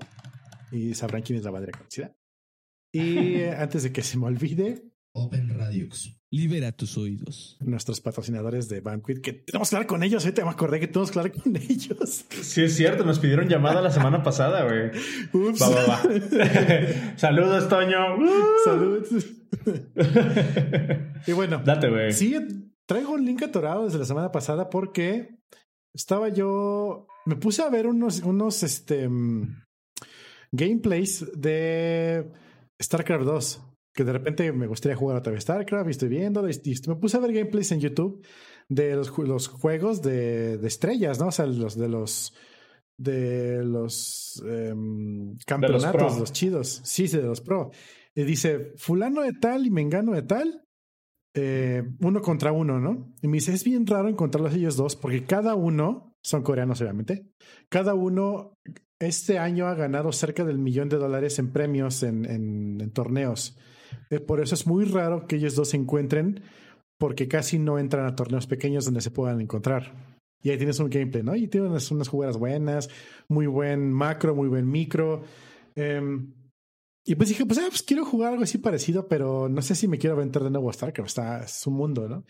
y 0.73 0.95
sabrán 0.95 1.23
quién 1.23 1.39
es 1.39 1.45
Lavandería 1.45 1.79
Conocida. 1.79 2.13
Y 2.93 3.43
antes 3.59 3.83
de 3.83 3.93
que 3.93 4.03
se 4.03 4.19
me 4.19 4.27
olvide, 4.27 4.91
Open 5.13 5.49
Radiux. 5.59 6.17
Libera 6.31 6.71
tus 6.71 6.97
oídos. 6.97 7.57
Nuestros 7.61 8.01
patrocinadores 8.01 8.69
de 8.69 8.81
Banquet, 8.81 9.21
que 9.21 9.33
tenemos 9.33 9.69
que 9.69 9.77
hablar 9.77 9.89
con 9.89 10.03
ellos. 10.05 10.25
Ahorita 10.25 10.45
me 10.45 10.51
acordé 10.51 10.79
que 10.79 10.87
tenemos 10.87 11.11
que 11.11 11.19
hablar 11.19 11.35
con 11.35 11.57
ellos. 11.57 12.25
Sí, 12.41 12.63
es 12.63 12.77
cierto. 12.77 13.05
Nos 13.05 13.19
pidieron 13.19 13.49
llamada 13.49 13.83
la 13.83 13.91
semana 13.91 14.23
pasada, 14.23 14.63
güey. 14.65 14.91
Va, 15.61 15.69
va, 15.69 15.87
va. 15.87 17.17
Saludos, 17.17 17.69
Toño. 17.69 17.99
Saludos. 18.65 19.40
y 21.27 21.33
bueno, 21.33 21.63
date, 21.65 21.89
güey. 21.89 22.13
Sí, 22.13 22.37
traigo 22.87 23.13
un 23.13 23.25
link 23.25 23.43
atorado 23.43 23.85
desde 23.85 23.99
la 23.99 24.05
semana 24.05 24.33
pasada 24.33 24.71
porque 24.71 25.37
estaba 25.95 26.29
yo. 26.29 27.07
Me 27.27 27.37
puse 27.37 27.63
a 27.63 27.69
ver 27.69 27.87
unos, 27.87 28.21
unos 28.23 28.63
este, 28.63 29.09
gameplays 30.53 31.27
de 31.37 32.31
StarCraft 32.81 33.25
2 33.25 33.63
que 33.93 34.05
de 34.05 34.13
repente 34.13 34.53
me 34.53 34.67
gustaría 34.67 34.97
jugar 34.97 35.17
otra 35.17 35.33
vez 35.33 35.43
StarCraft 35.43 35.89
y 35.89 35.91
estoy 35.91 36.09
viendo 36.09 36.49
y, 36.49 36.81
me 36.87 36.97
puse 36.97 37.17
a 37.17 37.21
ver 37.21 37.33
gameplays 37.33 37.73
en 37.73 37.81
YouTube 37.81 38.25
de 38.69 38.95
los, 38.95 39.17
los 39.19 39.49
juegos 39.49 40.01
de, 40.01 40.59
de, 40.59 40.69
estrellas, 40.69 41.19
¿no? 41.19 41.27
O 41.27 41.33
sea, 41.33 41.47
los 41.47 41.77
de 41.77 41.89
los 41.89 42.33
de 42.97 43.65
los 43.65 44.43
um, 44.45 45.37
campeonatos, 45.47 45.93
de 45.93 45.99
los, 45.99 46.19
los, 46.19 46.33
chidos, 46.33 46.83
sí, 46.85 47.09
de 47.09 47.23
los 47.23 47.41
pro. 47.41 47.71
Y 48.15 48.25
dice, 48.25 48.73
fulano 48.77 49.23
de 49.23 49.33
tal 49.33 49.67
y 49.67 49.71
mengano 49.71 50.13
de 50.13 50.23
tal, 50.23 50.65
eh, 51.35 51.83
uno 52.01 52.21
contra 52.21 52.53
uno, 52.53 52.81
¿no? 52.81 53.15
Y 53.23 53.29
me 53.29 53.37
dice, 53.37 53.53
es 53.53 53.65
bien 53.65 53.87
raro 53.87 54.09
encontrarlos 54.09 54.55
ellos 54.55 54.77
dos 54.77 54.97
porque 54.97 55.25
cada 55.25 55.55
uno, 55.55 56.17
son 56.23 56.43
coreanos 56.43 56.81
obviamente, 56.81 57.31
cada 57.69 57.95
uno 57.95 58.55
este 58.99 59.39
año 59.39 59.67
ha 59.67 59.75
ganado 59.75 60.13
cerca 60.13 60.45
del 60.45 60.59
millón 60.59 60.89
de 60.89 60.99
dólares 60.99 61.39
en 61.39 61.53
premios 61.53 62.03
en, 62.03 62.25
en, 62.25 62.81
en 62.81 62.91
torneos. 62.91 63.57
Eh, 64.11 64.21
por 64.21 64.41
eso 64.41 64.55
es 64.55 64.67
muy 64.67 64.85
raro 64.85 65.27
que 65.27 65.37
ellos 65.37 65.55
dos 65.55 65.71
se 65.71 65.77
encuentren, 65.77 66.43
porque 66.99 67.29
casi 67.29 67.59
no 67.59 67.79
entran 67.79 68.07
a 68.07 68.17
torneos 68.17 68.47
pequeños 68.47 68.85
donde 68.85 69.01
se 69.01 69.11
puedan 69.11 69.41
encontrar. 69.41 70.19
Y 70.43 70.51
ahí 70.51 70.57
tienes 70.57 70.81
un 70.81 70.91
gameplay, 70.91 71.23
¿no? 71.23 71.37
Y 71.37 71.49
tienes 71.49 71.91
unas 71.91 72.09
jugadas 72.09 72.39
buenas, 72.39 72.91
muy 73.29 73.47
buen 73.47 73.93
macro, 73.93 74.35
muy 74.35 74.49
buen 74.49 74.69
micro. 74.69 75.23
Eh, 75.77 76.01
y 77.05 77.15
pues 77.15 77.31
dije, 77.31 77.47
pues, 77.47 77.59
ah, 77.59 77.67
pues, 77.69 77.83
quiero 77.83 78.05
jugar 78.05 78.33
algo 78.33 78.45
así 78.45 78.59
parecido, 78.59 79.09
pero 79.09 79.49
no 79.49 79.63
sé 79.63 79.75
si 79.75 79.89
me 79.89 79.99
quiero 79.99 80.17
aventar 80.17 80.45
de 80.45 80.51
nuevo 80.51 80.69
a 80.69 80.73
Starcraft, 80.73 81.09
está, 81.09 81.45
es 81.45 81.67
un 81.67 81.75
mundo, 81.75 82.09
¿no? 82.09 82.25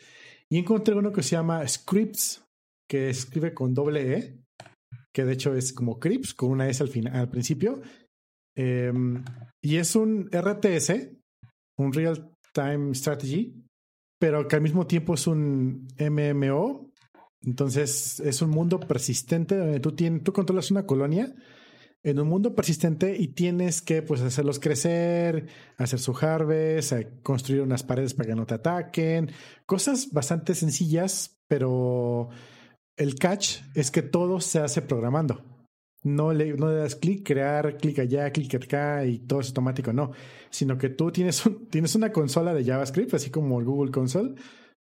Y 0.49 0.59
encontré 0.59 0.95
uno 0.95 1.13
que 1.13 1.23
se 1.23 1.37
llama 1.37 1.67
Scripts, 1.67 2.45
que 2.89 3.11
escribe 3.11 3.55
con 3.55 3.75
doble 3.75 4.17
E, 4.17 4.41
que 5.13 5.25
de 5.25 5.33
hecho 5.33 5.55
es 5.55 5.73
como 5.73 5.99
Crips, 5.99 6.35
con 6.35 6.51
una 6.51 6.69
S 6.69 6.83
al, 6.83 6.89
final, 6.89 7.15
al 7.15 7.31
principio. 7.31 7.81
Eh, 8.57 8.93
y 9.63 9.77
es 9.77 9.95
un 9.95 10.29
RTS, 10.33 11.11
un 11.79 11.93
Real 11.93 12.33
Time 12.53 12.95
Strategy, 12.95 13.65
pero 14.19 14.47
que 14.49 14.57
al 14.57 14.63
mismo 14.63 14.87
tiempo 14.87 15.15
es 15.15 15.27
un 15.27 15.89
MMO. 15.99 16.91
Entonces 17.43 18.21
es 18.21 18.43
un 18.43 18.51
mundo 18.51 18.81
persistente 18.81 19.57
donde 19.57 19.81
tú, 19.81 19.93
tienes, 19.93 20.23
tú 20.23 20.33
controlas 20.33 20.71
una 20.71 20.85
colonia 20.85 21.35
en 22.03 22.19
un 22.19 22.29
mundo 22.29 22.55
persistente 22.55 23.17
y 23.17 23.29
tienes 23.29 23.83
que 23.83 24.03
pues 24.03 24.21
hacerlos 24.23 24.59
crecer, 24.59 25.47
hacer 25.77 25.99
su 25.99 26.17
harvest, 26.17 26.93
construir 27.23 27.63
unas 27.63 27.83
paredes 27.83 28.15
para 28.15 28.29
que 28.29 28.35
no 28.35 28.47
te 28.47 28.55
ataquen, 28.55 29.31
cosas 29.67 30.11
bastante 30.13 30.55
sencillas, 30.55 31.41
pero 31.47 32.31
el 32.97 33.17
catch 33.17 33.59
es 33.75 33.91
que 33.91 34.03
todo 34.03 34.41
se 34.41 34.61
hace 34.61 34.83
programando. 34.83 35.45
No 36.03 36.33
le, 36.33 36.55
no 36.55 36.71
le 36.71 36.77
das 36.77 36.97
clic, 36.97 37.27
crear, 37.27 37.77
clic 37.77 37.99
allá, 37.99 38.31
clic 38.33 38.55
acá 38.55 39.05
y 39.05 39.19
todo 39.19 39.41
es 39.41 39.49
automático, 39.49 39.93
no. 39.93 40.13
Sino 40.49 40.79
que 40.79 40.89
tú 40.89 41.13
tienes, 41.13 41.45
un, 41.45 41.67
tienes 41.69 41.95
una 41.95 42.11
consola 42.11 42.55
de 42.55 42.65
JavaScript, 42.65 43.13
así 43.13 43.29
como 43.29 43.59
el 43.61 43.67
Google 43.67 43.91
Console, 43.91 44.35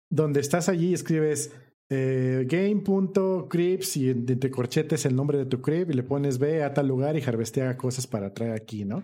donde 0.08 0.40
estás 0.40 0.70
allí 0.70 0.88
y 0.88 0.94
escribes 0.94 1.52
eh, 1.94 2.46
game.crips 2.48 3.96
y 3.98 4.08
entre 4.08 4.50
corchetes 4.50 5.04
el 5.04 5.14
nombre 5.14 5.36
de 5.36 5.46
tu 5.46 5.60
crib 5.60 5.90
y 5.90 5.94
le 5.94 6.02
pones 6.02 6.38
ve 6.38 6.62
a 6.62 6.72
tal 6.72 6.88
lugar 6.88 7.16
y 7.16 7.22
harvestea 7.22 7.76
cosas 7.76 8.06
para 8.06 8.32
traer 8.32 8.52
aquí, 8.52 8.84
¿no? 8.84 9.02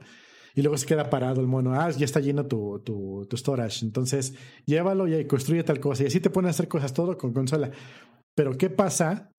y 0.58 0.62
luego 0.62 0.76
se 0.76 0.86
queda 0.86 1.08
parado 1.08 1.40
el 1.40 1.46
mono. 1.46 1.72
Ah, 1.72 1.88
ya 1.90 2.04
está 2.04 2.18
lleno 2.18 2.46
tu, 2.46 2.80
tu, 2.80 3.24
tu 3.30 3.36
storage. 3.36 3.84
Entonces, 3.84 4.34
llévalo 4.66 5.06
y 5.06 5.24
construye 5.24 5.62
tal 5.62 5.78
cosa. 5.78 6.02
Y 6.02 6.06
así 6.06 6.18
te 6.18 6.30
ponen 6.30 6.48
a 6.48 6.50
hacer 6.50 6.66
cosas 6.66 6.92
todo 6.92 7.16
con 7.16 7.32
consola. 7.32 7.70
Pero, 8.34 8.58
¿qué 8.58 8.68
pasa 8.68 9.32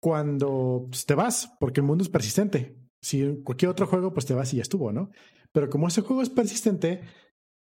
cuando 0.00 0.86
pues, 0.88 1.04
te 1.04 1.14
vas? 1.14 1.50
Porque 1.60 1.80
el 1.80 1.86
mundo 1.86 2.02
es 2.02 2.08
persistente. 2.08 2.78
Si 3.02 3.42
cualquier 3.42 3.72
otro 3.72 3.86
juego, 3.86 4.14
pues 4.14 4.24
te 4.24 4.32
vas 4.32 4.54
y 4.54 4.56
ya 4.56 4.62
estuvo, 4.62 4.90
¿no? 4.90 5.10
Pero 5.52 5.68
como 5.68 5.88
ese 5.88 6.00
juego 6.00 6.22
es 6.22 6.30
persistente, 6.30 7.02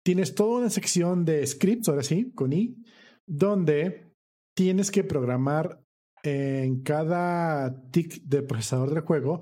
tienes 0.02 0.34
toda 0.34 0.60
una 0.60 0.70
sección 0.70 1.26
de 1.26 1.46
scripts, 1.46 1.90
ahora 1.90 2.04
sí, 2.04 2.32
con 2.34 2.54
I, 2.54 2.78
donde 3.26 4.13
tienes 4.54 4.92
que 4.92 5.04
programar 5.04 5.82
en 6.24 6.84
cada 6.84 7.90
tick 7.92 8.22
de 8.24 8.42
procesador 8.42 8.94
del 8.94 9.04
juego 9.04 9.42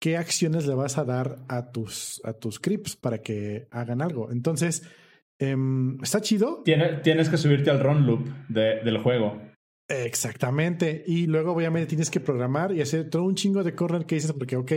qué 0.00 0.16
acciones 0.16 0.66
le 0.66 0.74
vas 0.74 0.98
a 0.98 1.04
dar 1.04 1.38
a 1.48 1.70
tus, 1.72 2.20
a 2.24 2.32
tus 2.32 2.56
scripts 2.56 2.96
para 2.96 3.18
que 3.18 3.66
hagan 3.70 4.02
algo. 4.02 4.30
Entonces, 4.30 4.82
em, 5.38 6.00
está 6.02 6.20
chido. 6.20 6.62
tienes 6.64 7.28
que 7.28 7.36
subirte 7.36 7.70
al 7.70 7.80
run 7.80 8.06
loop 8.06 8.28
del 8.48 8.98
juego. 8.98 9.40
Exactamente. 9.88 11.04
Y 11.06 11.26
luego, 11.26 11.52
obviamente, 11.52 11.88
tienes 11.88 12.10
que 12.10 12.20
programar 12.20 12.72
y 12.72 12.80
hacer 12.80 13.08
todo 13.08 13.24
un 13.24 13.36
chingo 13.36 13.62
de 13.62 13.74
corner 13.74 14.04
que 14.04 14.16
dices, 14.16 14.32
porque, 14.32 14.56
ok, 14.56 14.72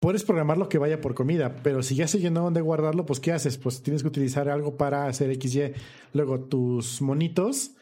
puedes 0.00 0.24
programar 0.24 0.56
lo 0.56 0.68
que 0.68 0.78
vaya 0.78 1.00
por 1.00 1.14
comida, 1.14 1.56
pero 1.62 1.82
si 1.82 1.94
ya 1.94 2.08
se 2.08 2.20
llenó 2.20 2.42
donde 2.42 2.62
guardarlo, 2.62 3.04
pues, 3.04 3.20
¿qué 3.20 3.32
haces? 3.32 3.58
Pues 3.58 3.82
tienes 3.82 4.02
que 4.02 4.08
utilizar 4.08 4.48
algo 4.48 4.76
para 4.76 5.06
hacer 5.06 5.34
XY. 5.34 5.74
Luego, 6.14 6.40
tus 6.40 7.02
monitos 7.02 7.76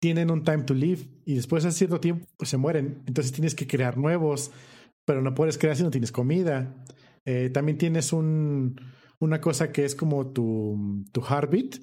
tienen 0.00 0.30
un 0.30 0.42
time 0.42 0.64
to 0.64 0.74
live 0.74 1.02
y 1.24 1.34
después 1.34 1.62
de 1.62 1.72
cierto 1.72 2.00
tiempo 2.00 2.26
pues, 2.36 2.50
se 2.50 2.56
mueren. 2.56 3.02
Entonces 3.06 3.32
tienes 3.32 3.54
que 3.54 3.66
crear 3.66 3.96
nuevos, 3.96 4.50
pero 5.04 5.22
no 5.22 5.34
puedes 5.34 5.58
crear 5.58 5.76
si 5.76 5.82
no 5.82 5.90
tienes 5.90 6.10
comida. 6.10 6.84
Eh, 7.24 7.50
también 7.50 7.78
tienes 7.78 8.12
un, 8.12 8.80
una 9.18 9.40
cosa 9.40 9.70
que 9.70 9.84
es 9.84 9.94
como 9.94 10.32
tu, 10.32 11.04
tu 11.12 11.20
heartbeat, 11.20 11.76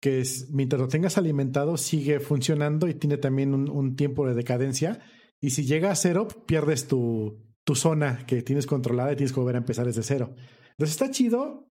que 0.00 0.20
es 0.20 0.50
mientras 0.50 0.80
lo 0.80 0.88
tengas 0.88 1.16
alimentado 1.16 1.76
sigue 1.76 2.18
funcionando 2.18 2.88
y 2.88 2.94
tiene 2.94 3.16
también 3.16 3.54
un, 3.54 3.70
un 3.70 3.94
tiempo 3.94 4.26
de 4.26 4.34
decadencia. 4.34 4.98
Y 5.40 5.50
si 5.50 5.64
llega 5.64 5.90
a 5.90 5.96
cero, 5.96 6.28
pierdes 6.46 6.88
tu, 6.88 7.40
tu 7.64 7.74
zona 7.76 8.26
que 8.26 8.42
tienes 8.42 8.66
controlada 8.66 9.12
y 9.12 9.16
tienes 9.16 9.32
que 9.32 9.40
volver 9.40 9.54
a 9.54 9.58
empezar 9.58 9.86
desde 9.86 10.02
cero. 10.02 10.34
Entonces 10.70 11.00
está 11.00 11.10
chido, 11.10 11.68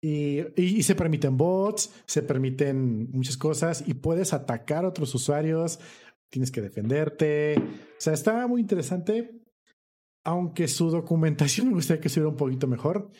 y, 0.00 0.82
se 0.82 0.94
permiten 0.94 1.36
bots, 1.36 1.92
se 2.06 2.22
permiten 2.22 3.10
muchas 3.10 3.36
cosas 3.36 3.84
y 3.86 3.94
puedes 3.94 4.32
atacar 4.32 4.84
a 4.84 4.88
otros 4.88 5.14
usuarios, 5.14 5.80
tienes 6.30 6.50
que 6.50 6.60
defenderte. 6.60 7.56
O 7.58 8.00
sea, 8.00 8.12
está 8.12 8.46
muy 8.46 8.60
interesante, 8.60 9.42
aunque 10.24 10.68
su 10.68 10.90
documentación 10.90 11.68
me 11.68 11.74
gustaría 11.74 12.00
que 12.00 12.08
estuviera 12.08 12.30
un 12.30 12.36
poquito 12.36 12.66
mejor. 12.66 13.10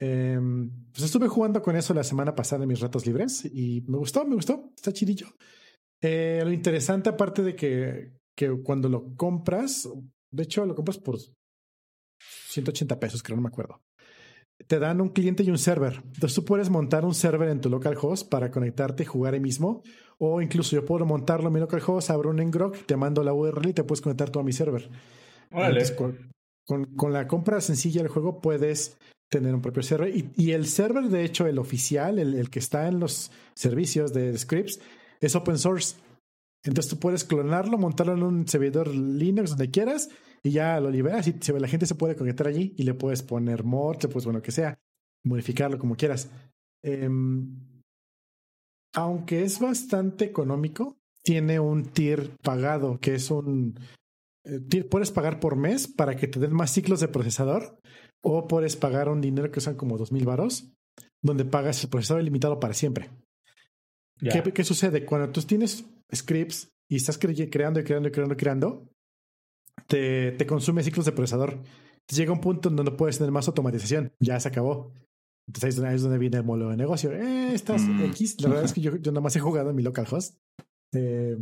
Em, 0.00 0.88
pues 0.90 1.04
estuve 1.04 1.28
jugando 1.28 1.62
con 1.62 1.76
eso 1.76 1.94
la 1.94 2.02
semana 2.02 2.34
pasada 2.34 2.64
en 2.64 2.68
mis 2.68 2.80
ratos 2.80 3.06
libres 3.06 3.44
y 3.44 3.82
me 3.86 3.98
gustó, 3.98 4.24
me 4.24 4.34
gustó, 4.34 4.72
está 4.74 4.92
chidillo. 4.92 5.28
Eh, 6.00 6.40
lo 6.42 6.50
interesante, 6.50 7.10
aparte 7.10 7.42
de 7.42 7.54
que, 7.54 8.18
que 8.34 8.50
cuando 8.64 8.88
lo 8.88 9.14
compras, 9.14 9.88
de 10.32 10.42
hecho 10.42 10.66
lo 10.66 10.74
compras 10.74 10.98
por 10.98 11.18
180 12.48 12.98
pesos, 12.98 13.22
creo, 13.22 13.36
no 13.36 13.42
me 13.42 13.48
acuerdo 13.48 13.80
te 14.66 14.78
dan 14.78 15.00
un 15.00 15.10
cliente 15.10 15.42
y 15.42 15.50
un 15.50 15.58
server. 15.58 16.02
Entonces 16.14 16.34
tú 16.34 16.44
puedes 16.44 16.70
montar 16.70 17.04
un 17.04 17.14
server 17.14 17.48
en 17.48 17.60
tu 17.60 17.68
localhost 17.68 18.28
para 18.28 18.50
conectarte 18.50 19.02
y 19.02 19.06
jugar 19.06 19.34
ahí 19.34 19.40
mismo. 19.40 19.82
O 20.18 20.40
incluso 20.40 20.76
yo 20.76 20.84
puedo 20.84 21.04
montarlo 21.04 21.48
en 21.48 21.54
mi 21.54 21.60
localhost, 21.60 22.10
abro 22.10 22.30
un 22.30 22.40
Ngrok, 22.40 22.86
te 22.86 22.96
mando 22.96 23.24
la 23.24 23.34
URL 23.34 23.68
y 23.68 23.72
te 23.72 23.84
puedes 23.84 24.00
conectar 24.00 24.30
todo 24.30 24.42
a 24.42 24.46
mi 24.46 24.52
server. 24.52 24.88
con, 26.64 26.84
con, 26.96 27.12
la 27.12 27.26
compra 27.26 27.60
sencilla 27.60 28.02
del 28.02 28.10
juego 28.10 28.40
puedes 28.40 28.96
tener 29.28 29.54
un 29.54 29.62
propio 29.62 29.82
server. 29.82 30.12
Y, 30.36 30.52
el 30.52 30.66
server, 30.66 31.08
de 31.08 31.24
hecho, 31.24 31.46
el 31.46 31.58
oficial, 31.58 32.18
el, 32.18 32.34
el, 32.34 32.50
que 32.50 32.60
está 32.60 32.86
en 32.86 33.00
los 33.00 33.32
servicios 33.54 34.12
de 34.12 34.36
scripts, 34.38 34.80
es 35.20 35.34
open 35.34 35.58
source. 35.58 35.96
Entonces 36.64 36.90
tú 36.90 37.00
puedes 37.00 37.24
clonarlo, 37.24 37.76
montarlo 37.76 38.14
en 38.14 38.22
un 38.22 38.46
servidor 38.46 38.88
Linux 38.94 39.50
donde 39.50 39.70
quieras 39.70 40.10
y 40.44 40.50
ya 40.50 40.80
lo 40.80 40.90
liberas 40.90 41.28
y 41.28 41.52
la 41.52 41.68
gente 41.68 41.86
se 41.86 41.94
puede 41.94 42.16
conectar 42.16 42.46
allí 42.46 42.74
y 42.76 42.82
le 42.82 42.94
puedes 42.94 43.22
poner 43.22 43.64
mods, 43.64 44.08
pues 44.08 44.24
bueno, 44.24 44.42
que 44.42 44.50
sea, 44.50 44.78
modificarlo 45.24 45.78
como 45.78 45.96
quieras. 45.96 46.30
Em, 46.82 47.56
aunque 48.94 49.44
es 49.44 49.60
bastante 49.60 50.24
económico, 50.24 50.96
tiene 51.22 51.60
un 51.60 51.84
tier 51.84 52.36
pagado, 52.42 52.98
que 52.98 53.14
es 53.14 53.30
un... 53.30 53.78
Eh, 54.44 54.84
puedes 54.84 55.12
pagar 55.12 55.38
por 55.38 55.56
mes 55.56 55.86
para 55.86 56.16
que 56.16 56.26
te 56.26 56.40
den 56.40 56.52
más 56.52 56.72
ciclos 56.72 56.98
de 56.98 57.06
procesador 57.06 57.78
o 58.22 58.48
puedes 58.48 58.76
pagar 58.76 59.08
un 59.08 59.20
dinero 59.20 59.52
que 59.52 59.60
son 59.60 59.76
como 59.76 59.96
dos 59.96 60.10
mil 60.10 60.24
varos, 60.24 60.72
donde 61.22 61.44
pagas 61.44 61.84
el 61.84 61.90
procesador 61.90 62.22
ilimitado 62.22 62.58
para 62.58 62.74
siempre. 62.74 63.10
¿Qué, 64.18 64.52
¿Qué, 64.52 64.64
sucede? 64.64 65.04
Cuando 65.04 65.30
tú 65.30 65.42
tienes 65.42 65.84
scripts 66.14 66.68
y 66.88 66.96
estás 66.96 67.18
creando 67.18 67.42
y 67.42 67.50
creando 67.50 67.80
y 67.80 68.12
creando 68.12 68.34
y 68.34 68.36
creando, 68.36 68.91
te, 69.86 70.32
te 70.32 70.46
consume 70.46 70.82
ciclos 70.82 71.06
de 71.06 71.12
procesador. 71.12 71.58
llega 72.08 72.32
un 72.32 72.40
punto 72.40 72.68
en 72.68 72.76
donde 72.76 72.92
puedes 72.92 73.18
tener 73.18 73.32
más 73.32 73.48
automatización. 73.48 74.12
Ya 74.20 74.38
se 74.40 74.48
acabó. 74.48 74.92
Entonces 75.46 75.78
ahí 75.80 75.96
es 75.96 76.02
donde 76.02 76.18
viene 76.18 76.38
el 76.38 76.44
modelo 76.44 76.70
de 76.70 76.76
negocio. 76.76 77.12
Eh, 77.12 77.54
estás 77.54 77.82
mm. 77.82 78.04
X. 78.04 78.36
La 78.40 78.48
verdad 78.48 78.64
es 78.64 78.72
que 78.72 78.80
yo, 78.80 78.96
yo 78.96 79.12
nada 79.12 79.22
más 79.22 79.34
he 79.36 79.40
jugado 79.40 79.70
en 79.70 79.76
mi 79.76 79.82
localhost. 79.82 80.36
Eh, 80.94 81.36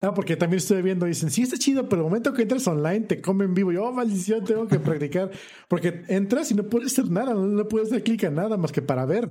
ah, 0.00 0.14
porque 0.14 0.36
también 0.36 0.58
estuve 0.58 0.82
viendo 0.82 1.06
dicen, 1.06 1.30
sí, 1.30 1.42
está 1.42 1.56
chido, 1.56 1.88
pero 1.88 2.02
el 2.02 2.08
momento 2.08 2.32
que 2.32 2.42
entras 2.42 2.66
online 2.66 3.00
te 3.00 3.20
comen 3.20 3.52
vivo. 3.52 3.72
Yo, 3.72 3.84
oh, 3.84 3.92
maldición, 3.92 4.44
tengo 4.44 4.66
que 4.66 4.78
practicar. 4.78 5.30
Porque 5.68 6.02
entras 6.08 6.50
y 6.50 6.54
no 6.54 6.64
puedes 6.64 6.92
hacer 6.92 7.10
nada, 7.10 7.34
no, 7.34 7.68
puedes 7.68 7.90
dar 7.90 8.02
clic 8.02 8.24
a 8.24 8.30
nada 8.30 8.56
más 8.56 8.72
que 8.72 8.82
para 8.82 9.04
ver. 9.04 9.30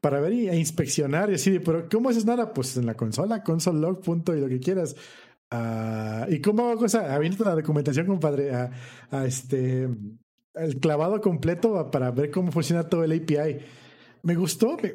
Para 0.00 0.20
ver 0.20 0.32
y, 0.32 0.48
e 0.48 0.56
inspeccionar 0.56 1.30
y 1.30 1.34
así. 1.34 1.58
Pero 1.58 1.88
¿cómo 1.90 2.08
haces 2.08 2.24
nada? 2.24 2.54
Pues 2.54 2.76
en 2.76 2.86
la 2.86 2.94
consola, 2.94 3.42
console 3.42 3.80
log, 3.80 4.00
punto 4.00 4.36
y 4.36 4.40
lo 4.40 4.48
que 4.48 4.60
quieras. 4.60 4.94
Uh, 5.52 6.30
¿Y 6.32 6.40
cómo 6.40 6.68
hago 6.68 6.80
cosa? 6.80 7.14
Habiendo 7.14 7.44
la 7.44 7.56
documentación, 7.56 8.06
compadre, 8.06 8.54
a, 8.54 8.70
a, 9.10 9.26
este 9.26 9.88
el 10.54 10.80
clavado 10.80 11.20
completo 11.20 11.90
para 11.90 12.10
ver 12.10 12.30
cómo 12.30 12.52
funciona 12.52 12.88
todo 12.88 13.04
el 13.04 13.12
API. 13.12 13.58
Me 14.22 14.34
gustó, 14.34 14.76
de 14.76 14.94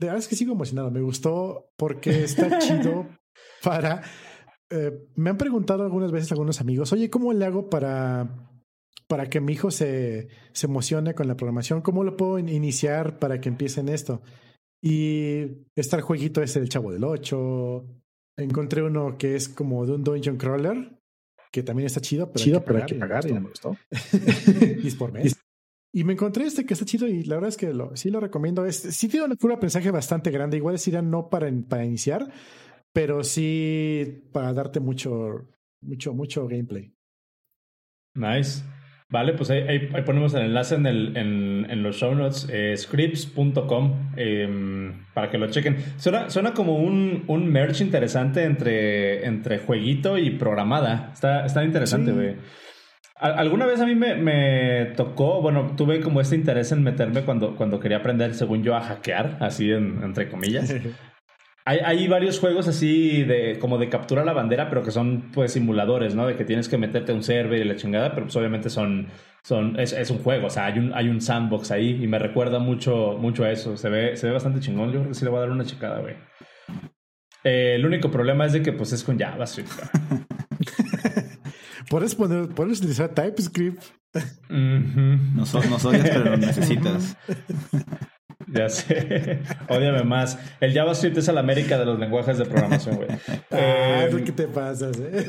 verdad 0.00 0.18
es 0.18 0.28
que 0.28 0.36
sigo 0.36 0.52
emocionado. 0.52 0.90
Me 0.90 1.00
gustó 1.00 1.70
porque 1.76 2.24
está 2.24 2.58
chido 2.58 3.06
para. 3.62 4.02
Eh, 4.70 5.06
me 5.16 5.30
han 5.30 5.36
preguntado 5.36 5.82
algunas 5.82 6.12
veces 6.12 6.32
algunos 6.32 6.60
amigos, 6.60 6.92
oye, 6.92 7.10
¿cómo 7.10 7.32
le 7.32 7.44
hago 7.44 7.68
para, 7.68 8.48
para 9.06 9.28
que 9.28 9.40
mi 9.40 9.52
hijo 9.52 9.70
se, 9.70 10.28
se 10.52 10.66
emocione 10.66 11.14
con 11.14 11.28
la 11.28 11.36
programación? 11.36 11.82
¿Cómo 11.82 12.04
lo 12.04 12.16
puedo 12.16 12.38
iniciar 12.38 13.18
para 13.18 13.40
que 13.40 13.50
empiece 13.50 13.80
en 13.80 13.90
esto? 13.90 14.22
Y 14.80 15.66
está 15.76 15.96
el 15.96 16.02
jueguito 16.02 16.42
ese 16.42 16.58
del 16.58 16.70
Chavo 16.70 16.90
del 16.90 17.04
8, 17.04 18.01
Encontré 18.36 18.82
uno 18.82 19.16
que 19.18 19.36
es 19.36 19.48
como 19.48 19.84
de 19.86 19.92
un 19.92 20.04
dungeon 20.04 20.36
crawler, 20.36 20.98
que 21.50 21.62
también 21.62 21.86
está 21.86 22.00
chido, 22.00 22.32
pero, 22.32 22.44
chido, 22.44 22.64
hay, 22.66 22.86
que 22.86 22.94
pagar, 22.94 23.26
y 23.26 23.32
no 23.32 23.40
me 23.42 23.48
gustó. 23.50 23.76
y 24.82 24.86
es 24.86 24.94
por 24.94 25.12
mes. 25.12 25.36
Y 25.94 26.04
me 26.04 26.14
encontré 26.14 26.46
este 26.46 26.64
que 26.64 26.72
está 26.72 26.86
chido 26.86 27.06
y 27.06 27.22
la 27.24 27.34
verdad 27.34 27.50
es 27.50 27.58
que 27.58 27.74
lo, 27.74 27.94
sí 27.96 28.10
lo 28.10 28.20
recomiendo. 28.20 28.64
Es, 28.64 28.76
sí 28.76 29.08
tiene 29.08 29.26
un 29.26 29.32
aprendizaje 29.52 29.90
bastante 29.90 30.30
grande. 30.30 30.56
Igual 30.56 30.78
sería 30.78 31.02
no 31.02 31.28
para, 31.28 31.52
para 31.68 31.84
iniciar, 31.84 32.32
pero 32.94 33.22
sí 33.22 34.24
para 34.32 34.54
darte 34.54 34.80
mucho, 34.80 35.48
mucho, 35.82 36.14
mucho 36.14 36.48
gameplay. 36.48 36.94
Nice. 38.14 38.62
Vale, 39.12 39.34
pues 39.34 39.50
ahí, 39.50 39.90
ponemos 40.06 40.32
el 40.32 40.44
enlace 40.46 40.74
en, 40.74 40.86
el, 40.86 41.14
en, 41.18 41.66
en 41.68 41.82
los 41.82 41.96
show 41.96 42.14
notes, 42.14 42.48
eh, 42.50 42.74
scripts.com, 42.74 44.12
em, 44.16 45.04
para 45.12 45.30
que 45.30 45.36
lo 45.36 45.50
chequen. 45.50 45.76
Suena, 45.98 46.30
suena 46.30 46.54
como 46.54 46.76
un, 46.76 47.24
un 47.26 47.46
merch 47.46 47.82
interesante 47.82 48.44
entre, 48.44 49.26
entre 49.26 49.58
jueguito 49.58 50.16
y 50.16 50.30
programada. 50.30 51.10
Está, 51.12 51.44
está 51.44 51.62
interesante, 51.62 52.10
güey. 52.12 52.36
Alguna 53.16 53.66
vez 53.66 53.80
a 53.82 53.86
mí 53.86 53.94
me, 53.94 54.14
me, 54.14 54.94
tocó, 54.96 55.42
bueno, 55.42 55.74
tuve 55.76 56.00
como 56.00 56.22
este 56.22 56.34
interés 56.34 56.72
en 56.72 56.82
meterme 56.82 57.20
cuando, 57.22 57.54
cuando 57.54 57.78
quería 57.78 57.98
aprender, 57.98 58.34
según 58.34 58.64
yo, 58.64 58.74
a 58.74 58.80
hackear, 58.80 59.36
así 59.40 59.70
entre 59.70 60.30
comillas. 60.30 60.74
Hay, 61.64 61.78
hay, 61.78 62.08
varios 62.08 62.40
juegos 62.40 62.66
así 62.66 63.22
de 63.22 63.58
como 63.60 63.78
de 63.78 63.88
captura 63.88 64.24
la 64.24 64.32
bandera, 64.32 64.68
pero 64.68 64.82
que 64.82 64.90
son 64.90 65.30
pues 65.32 65.52
simuladores, 65.52 66.14
¿no? 66.14 66.26
De 66.26 66.34
que 66.34 66.44
tienes 66.44 66.68
que 66.68 66.76
meterte 66.76 67.12
a 67.12 67.14
un 67.14 67.22
server 67.22 67.60
y 67.60 67.64
la 67.64 67.76
chingada, 67.76 68.14
pero 68.14 68.26
pues 68.26 68.36
obviamente 68.36 68.68
son, 68.68 69.06
son 69.44 69.78
es, 69.78 69.92
es, 69.92 70.10
un 70.10 70.18
juego, 70.18 70.48
o 70.48 70.50
sea, 70.50 70.66
hay 70.66 70.80
un, 70.80 70.92
hay 70.92 71.08
un 71.08 71.20
sandbox 71.20 71.70
ahí 71.70 72.02
y 72.02 72.06
me 72.08 72.18
recuerda 72.18 72.58
mucho, 72.58 73.16
mucho 73.18 73.44
a 73.44 73.52
eso. 73.52 73.76
Se 73.76 73.88
ve, 73.88 74.16
se 74.16 74.26
ve 74.26 74.32
bastante 74.32 74.58
chingón. 74.58 74.92
Yo 74.92 75.00
creo 75.00 75.08
que 75.08 75.14
sí 75.14 75.24
le 75.24 75.30
voy 75.30 75.38
a 75.38 75.42
dar 75.42 75.50
una 75.50 75.64
checada, 75.64 76.00
güey. 76.00 76.16
Eh, 77.44 77.74
el 77.76 77.86
único 77.86 78.10
problema 78.10 78.46
es 78.46 78.54
de 78.54 78.62
que 78.62 78.72
pues 78.72 78.92
es 78.92 79.04
con 79.04 79.18
JavaScript. 79.18 79.70
puedes 81.90 82.14
poner, 82.14 82.48
puedes 82.48 82.78
utilizar 82.78 83.10
TypeScript. 83.10 83.84
no, 84.48 85.46
so, 85.46 85.60
no 85.62 85.76
pero 86.02 86.24
lo 86.24 86.36
necesitas. 86.36 87.16
Ya 88.52 88.68
sé. 88.68 89.40
Ódiame 89.68 90.02
más. 90.04 90.38
El 90.60 90.72
JavaScript 90.72 91.16
es 91.18 91.28
la 91.28 91.40
América 91.40 91.78
de 91.78 91.86
los 91.86 91.98
lenguajes 91.98 92.38
de 92.38 92.44
programación, 92.44 92.96
güey. 92.96 93.08
Ah, 93.50 94.06
eh, 94.10 94.22
¿qué 94.24 94.32
te 94.32 94.48
pasas, 94.48 94.98
eh? 94.98 95.26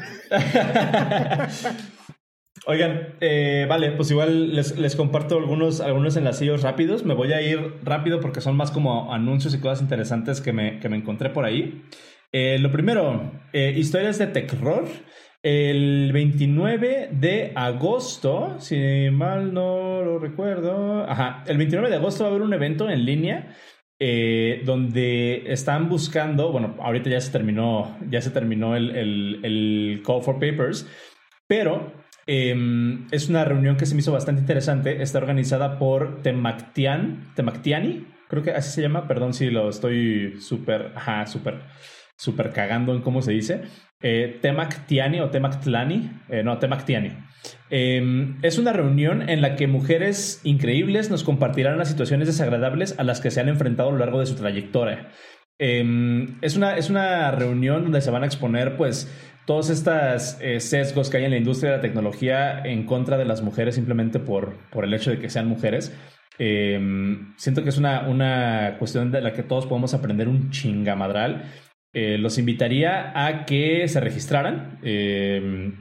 Oigan, 2.65 3.15
eh, 3.19 3.65
vale, 3.67 3.91
pues 3.91 4.09
igual 4.11 4.55
les, 4.55 4.77
les, 4.77 4.95
comparto 4.95 5.37
algunos, 5.37 5.81
algunos 5.81 6.15
enlacillos 6.15 6.61
rápidos. 6.61 7.03
Me 7.03 7.13
voy 7.13 7.33
a 7.33 7.41
ir 7.41 7.75
rápido 7.83 8.21
porque 8.21 8.39
son 8.39 8.55
más 8.55 8.71
como 8.71 9.13
anuncios 9.13 9.53
y 9.53 9.59
cosas 9.59 9.81
interesantes 9.81 10.39
que 10.39 10.53
me, 10.53 10.79
que 10.79 10.87
me 10.87 10.95
encontré 10.95 11.29
por 11.29 11.43
ahí. 11.43 11.83
Eh, 12.31 12.57
lo 12.59 12.71
primero, 12.71 13.31
eh, 13.53 13.73
historias 13.75 14.17
de 14.17 14.27
Techror. 14.27 14.85
El 15.43 16.11
29 16.13 17.09
de 17.11 17.51
agosto, 17.53 18.55
si 18.59 19.09
mal 19.11 19.53
no 19.53 20.01
lo 20.01 20.17
recuerdo, 20.17 21.03
ajá, 21.03 21.43
el 21.45 21.57
29 21.57 21.89
de 21.89 21.97
agosto 21.97 22.23
va 22.23 22.29
a 22.29 22.31
haber 22.31 22.43
un 22.43 22.53
evento 22.53 22.89
en 22.89 23.03
línea 23.03 23.53
eh, 23.99 24.61
donde 24.63 25.43
están 25.51 25.89
buscando, 25.89 26.53
bueno, 26.53 26.77
ahorita 26.79 27.09
ya 27.09 27.19
se 27.19 27.29
terminó, 27.29 27.97
ya 28.09 28.21
se 28.21 28.29
terminó 28.29 28.77
el, 28.77 28.95
el, 29.43 30.01
Call 30.05 30.21
for 30.21 30.35
Papers, 30.35 30.89
pero 31.45 31.91
em, 32.25 33.05
es 33.11 33.27
una 33.27 33.43
reunión 33.43 33.75
que 33.75 33.85
se 33.85 33.95
me 33.95 33.99
hizo 33.99 34.13
bastante 34.13 34.39
interesante. 34.39 35.01
Está 35.01 35.17
organizada 35.17 35.77
por 35.77 36.21
Temactian, 36.21 37.33
Temactiani, 37.35 38.07
creo 38.29 38.43
que 38.43 38.51
así 38.51 38.71
se 38.71 38.81
llama, 38.81 39.09
perdón 39.09 39.33
si 39.33 39.49
lo 39.49 39.67
estoy 39.67 40.39
súper, 40.39 40.93
ajá, 40.95 41.25
súper 41.25 41.63
súper 42.17 42.51
cagando 42.51 42.93
en 42.95 43.01
cómo 43.01 43.21
se 43.21 43.31
dice. 43.31 43.63
Eh, 44.05 44.37
Temactiani 44.41 45.21
o 45.21 45.29
Temactlani, 45.29 46.11
eh, 46.27 46.43
no, 46.43 46.59
Temactiani. 46.59 47.13
Em, 47.69 48.37
es 48.43 48.57
una 48.57 48.73
reunión 48.73 49.29
en 49.29 49.41
la 49.41 49.55
que 49.55 49.65
mujeres 49.65 50.41
increíbles 50.43 51.09
nos 51.09 51.23
compartirán 51.23 51.77
las 51.77 51.87
situaciones 51.87 52.27
desagradables 52.27 52.99
a 52.99 53.05
las 53.05 53.21
que 53.21 53.31
se 53.31 53.39
han 53.39 53.47
enfrentado 53.47 53.89
a 53.89 53.91
lo 53.93 53.99
largo 53.99 54.19
de 54.19 54.25
su 54.25 54.35
trayectoria. 54.35 55.07
Em, 55.57 56.37
es, 56.41 56.57
una, 56.57 56.75
es 56.75 56.89
una 56.89 57.31
reunión 57.31 57.83
donde 57.83 58.01
se 58.01 58.11
van 58.11 58.23
a 58.23 58.25
exponer, 58.25 58.75
pues, 58.75 59.09
todos 59.45 59.69
estos 59.69 60.37
eh, 60.41 60.59
sesgos 60.59 61.09
que 61.09 61.17
hay 61.17 61.23
en 61.23 61.31
la 61.31 61.37
industria 61.37 61.71
de 61.71 61.77
la 61.77 61.81
tecnología 61.81 62.61
en 62.63 62.85
contra 62.85 63.17
de 63.17 63.25
las 63.25 63.41
mujeres 63.41 63.75
simplemente 63.75 64.19
por, 64.19 64.57
por 64.69 64.83
el 64.83 64.93
hecho 64.93 65.11
de 65.11 65.19
que 65.19 65.29
sean 65.29 65.47
mujeres. 65.47 65.97
Em, 66.39 67.33
siento 67.37 67.63
que 67.63 67.69
es 67.69 67.77
una, 67.77 68.07
una 68.07 68.75
cuestión 68.79 69.11
de 69.11 69.21
la 69.21 69.33
que 69.33 69.43
todos 69.43 69.65
podemos 69.65 69.93
aprender 69.93 70.27
un 70.27 70.49
chingamadral 70.49 71.43
eh, 71.93 72.17
los 72.17 72.37
invitaría 72.37 73.11
a 73.15 73.45
que 73.45 73.87
se 73.87 73.99
registraran. 73.99 74.79
Eh, 74.83 75.71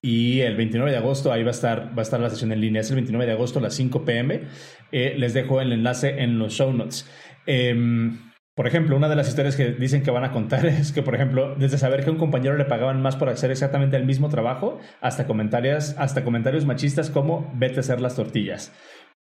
y 0.00 0.40
el 0.40 0.56
29 0.56 0.90
de 0.90 0.96
agosto 0.96 1.32
ahí 1.32 1.42
va 1.42 1.48
a 1.48 1.52
estar, 1.52 1.92
va 1.96 2.00
a 2.00 2.02
estar 2.02 2.20
la 2.20 2.30
sesión 2.30 2.52
en 2.52 2.60
línea. 2.60 2.82
Es 2.82 2.90
el 2.90 2.96
29 2.96 3.26
de 3.26 3.32
agosto 3.32 3.58
a 3.58 3.62
las 3.62 3.74
5 3.74 4.04
pm. 4.04 4.42
Eh, 4.92 5.14
les 5.18 5.34
dejo 5.34 5.60
el 5.60 5.72
enlace 5.72 6.22
en 6.22 6.38
los 6.38 6.52
show 6.52 6.72
notes. 6.72 7.08
por 8.54 8.66
ejemplo, 8.66 8.96
una 8.96 9.08
de 9.08 9.14
las 9.16 9.28
historias 9.28 9.54
que 9.54 9.72
dicen 9.72 10.02
que 10.02 10.10
van 10.10 10.24
a 10.24 10.32
contar 10.32 10.66
es 10.66 10.92
que, 10.92 11.02
por 11.02 11.14
ejemplo, 11.14 11.54
desde 11.56 11.78
saber 11.78 12.02
que 12.04 12.10
a 12.10 12.12
un 12.12 12.18
compañero 12.18 12.56
le 12.56 12.64
pagaban 12.64 13.00
más 13.00 13.16
por 13.16 13.28
hacer 13.28 13.50
exactamente 13.50 13.96
el 13.96 14.04
mismo 14.04 14.28
trabajo, 14.28 14.78
hasta 15.00 15.26
comentarios, 15.26 15.94
hasta 15.96 16.24
comentarios 16.24 16.66
machistas 16.66 17.10
como 17.10 17.50
vete 17.54 17.76
a 17.76 17.80
hacer 17.80 18.00
las 18.00 18.16
tortillas. 18.16 18.72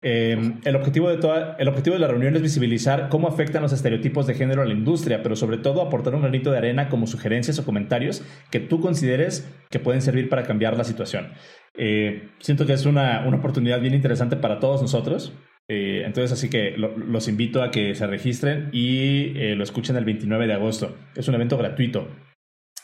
Em, 0.01 0.61
el, 0.63 0.75
objetivo 0.77 1.09
de 1.09 1.17
toda, 1.17 1.57
el 1.59 1.67
objetivo 1.67 1.95
de 1.95 1.99
la 1.99 2.07
reunión 2.07 2.33
es 2.35 2.41
visibilizar 2.41 3.09
cómo 3.09 3.27
afectan 3.27 3.61
los 3.61 3.73
estereotipos 3.73 4.27
de 4.27 4.33
género 4.33 4.61
a 4.61 4.65
la 4.65 4.73
industria, 4.73 5.21
pero 5.21 5.35
sobre 5.35 5.57
todo 5.57 5.81
aportar 5.81 6.15
un 6.15 6.21
granito 6.21 6.51
de 6.51 6.57
arena 6.57 6.87
como 6.87 7.05
sugerencias 7.05 7.59
o 7.59 7.65
comentarios 7.65 8.23
que 8.49 8.61
tú 8.61 8.79
consideres 8.79 9.53
que 9.69 9.79
pueden 9.79 10.01
servir 10.01 10.29
para 10.29 10.43
cambiar 10.43 10.77
la 10.77 10.85
situación. 10.85 11.33
Eh, 11.77 12.29
siento 12.39 12.65
que 12.65 12.73
es 12.73 12.85
una, 12.85 13.25
una, 13.27 13.37
oportunidad 13.37 13.81
bien 13.81 13.93
interesante 13.93 14.37
para 14.37 14.59
todos 14.59 14.81
nosotros. 14.81 15.33
Eh, 15.67 16.03
entonces, 16.05 16.31
así 16.31 16.49
que 16.49 16.75
los 16.77 17.27
invito 17.27 17.61
a 17.61 17.69
que 17.69 17.93
se 17.93 18.07
registren 18.07 18.69
y 18.71 19.37
eh, 19.37 19.55
lo 19.55 19.63
escuchen 19.63 19.97
el 19.97 20.05
29 20.05 20.47
de 20.47 20.53
agosto. 20.53 20.97
Es 21.15 21.27
un 21.27 21.35
evento 21.35 21.57
gratuito. 21.57 22.07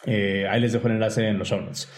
ahí 0.06 0.60
les 0.60 0.74
dejo 0.74 0.88
el 0.88 0.96
enlace 0.96 1.30
en 1.30 1.40
los 1.40 1.48
show 1.48 1.62
notes. 1.62 1.90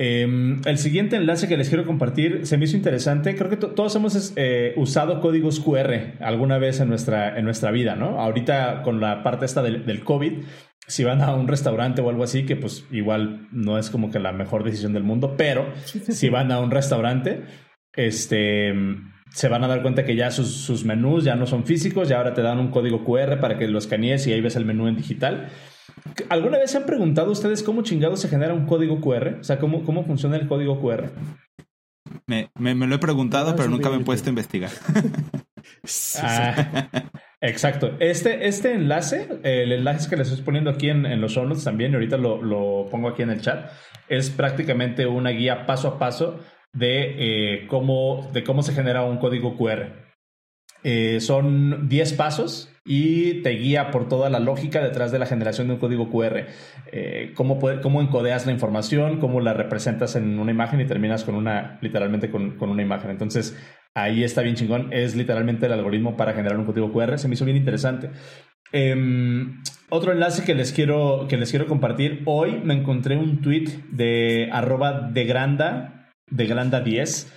Em, 0.00 0.60
el 0.64 0.78
siguiente 0.78 1.16
enlace 1.16 1.48
que 1.48 1.56
les 1.56 1.68
quiero 1.68 1.84
compartir 1.84 2.46
se 2.46 2.56
me 2.56 2.66
hizo 2.66 2.76
interesante. 2.76 3.34
Creo 3.34 3.50
que 3.50 3.56
todos 3.56 3.96
hemos 3.96 4.32
eh, 4.36 4.72
usado 4.76 5.20
códigos 5.20 5.58
QR 5.58 6.14
alguna 6.20 6.56
vez 6.58 6.78
en 6.78 6.88
nuestra, 6.88 7.36
en 7.36 7.44
nuestra 7.44 7.72
vida, 7.72 7.96
¿no? 7.96 8.20
Ahorita 8.20 8.82
con 8.84 9.00
la 9.00 9.24
parte 9.24 9.44
esta 9.44 9.60
del, 9.60 9.84
del, 9.86 10.04
COVID, 10.04 10.44
si 10.86 11.02
van 11.02 11.20
a 11.20 11.34
un 11.34 11.48
restaurante 11.48 12.00
o 12.00 12.10
algo 12.10 12.22
así, 12.22 12.46
que 12.46 12.54
pues 12.54 12.86
igual 12.92 13.48
no 13.50 13.76
es 13.76 13.90
como 13.90 14.12
que 14.12 14.20
la 14.20 14.30
mejor 14.30 14.62
decisión 14.62 14.92
del 14.92 15.02
mundo, 15.02 15.34
pero 15.36 15.66
si 15.84 16.28
van 16.28 16.52
a 16.52 16.60
un 16.60 16.70
restaurante, 16.70 17.42
este 17.92 18.72
se 19.30 19.48
van 19.48 19.64
a 19.64 19.68
dar 19.68 19.82
cuenta 19.82 20.04
que 20.04 20.16
ya 20.16 20.30
sus, 20.30 20.48
sus 20.48 20.84
menús 20.84 21.24
ya 21.24 21.36
no 21.36 21.46
son 21.46 21.64
físicos, 21.64 22.08
ya 22.08 22.18
ahora 22.18 22.34
te 22.34 22.42
dan 22.42 22.58
un 22.58 22.70
código 22.70 23.04
QR 23.04 23.40
para 23.40 23.58
que 23.58 23.68
lo 23.68 23.78
escanees 23.78 24.26
y 24.26 24.32
ahí 24.32 24.40
ves 24.40 24.56
el 24.56 24.64
menú 24.64 24.88
en 24.88 24.96
digital. 24.96 25.50
¿Alguna 26.28 26.58
vez 26.58 26.70
se 26.70 26.78
han 26.78 26.86
preguntado 26.86 27.30
ustedes 27.30 27.62
cómo 27.62 27.82
chingado 27.82 28.16
se 28.16 28.28
genera 28.28 28.54
un 28.54 28.66
código 28.66 29.00
QR? 29.00 29.38
O 29.40 29.44
sea, 29.44 29.58
¿cómo, 29.58 29.84
cómo 29.84 30.04
funciona 30.04 30.36
el 30.36 30.48
código 30.48 30.80
QR? 30.80 31.10
Me, 32.26 32.50
me, 32.58 32.74
lo 32.86 32.94
he 32.94 32.98
preguntado, 32.98 33.54
pero 33.56 33.68
nunca 33.68 33.90
me 33.90 33.96
he 33.96 34.04
puesto 34.04 34.28
a 34.28 34.30
investigar. 34.30 34.70
Ah, 36.22 36.88
exacto. 37.40 37.96
Este, 38.00 38.48
este 38.48 38.72
enlace, 38.72 39.28
el 39.42 39.72
enlace 39.72 40.08
que 40.08 40.16
les 40.16 40.28
estoy 40.28 40.44
poniendo 40.44 40.70
aquí 40.70 40.88
en, 40.88 41.04
en 41.06 41.20
los 41.20 41.32
show 41.32 41.46
notes 41.46 41.64
también, 41.64 41.92
y 41.92 41.94
ahorita 41.94 42.16
lo, 42.16 42.42
lo, 42.42 42.88
pongo 42.90 43.08
aquí 43.08 43.22
en 43.22 43.30
el 43.30 43.40
chat, 43.40 43.70
es 44.08 44.30
prácticamente 44.30 45.06
una 45.06 45.30
guía 45.30 45.66
paso 45.66 45.88
a 45.88 45.98
paso 45.98 46.40
de, 46.72 47.14
eh, 47.18 47.66
cómo, 47.66 48.30
de 48.32 48.44
cómo 48.44 48.62
se 48.62 48.72
genera 48.72 49.04
un 49.04 49.18
código 49.18 49.56
QR. 49.56 50.08
Eh, 50.84 51.20
son 51.20 51.88
10 51.88 52.12
pasos 52.12 52.72
y 52.84 53.42
te 53.42 53.50
guía 53.50 53.90
por 53.90 54.08
toda 54.08 54.30
la 54.30 54.38
lógica 54.38 54.80
detrás 54.80 55.10
de 55.10 55.18
la 55.18 55.26
generación 55.26 55.66
de 55.66 55.74
un 55.74 55.80
código 55.80 56.10
QR. 56.10 56.46
Eh, 56.92 57.32
cómo, 57.34 57.58
cómo, 57.82 58.00
encodeas 58.00 58.46
la 58.46 58.52
información, 58.52 59.18
cómo 59.18 59.40
la 59.40 59.54
representas 59.54 60.14
en 60.14 60.38
una 60.38 60.52
imagen 60.52 60.80
y 60.80 60.86
terminas 60.86 61.24
con 61.24 61.34
una, 61.34 61.78
literalmente 61.82 62.30
con, 62.30 62.56
con, 62.56 62.70
una 62.70 62.82
imagen. 62.82 63.10
Entonces, 63.10 63.58
ahí 63.94 64.22
está 64.22 64.42
bien 64.42 64.54
chingón. 64.54 64.92
Es 64.92 65.16
literalmente 65.16 65.66
el 65.66 65.72
algoritmo 65.72 66.16
para 66.16 66.32
generar 66.32 66.58
un 66.58 66.64
código 66.64 66.92
QR. 66.92 67.18
Se 67.18 67.28
me 67.28 67.34
hizo 67.34 67.44
bien 67.44 67.56
interesante. 67.56 68.10
Em, 68.72 69.62
otro 69.88 70.12
enlace 70.12 70.44
que 70.44 70.54
les, 70.54 70.72
quiero, 70.72 71.26
que 71.28 71.36
les 71.36 71.50
quiero 71.50 71.66
compartir. 71.66 72.22
Hoy 72.26 72.60
me 72.62 72.74
encontré 72.74 73.16
un 73.16 73.40
tweet 73.40 73.68
de 73.90 74.48
arroba 74.52 75.08
de 75.10 75.24
granda, 75.24 75.97
de 76.30 76.46
granda 76.46 76.80
10. 76.80 77.32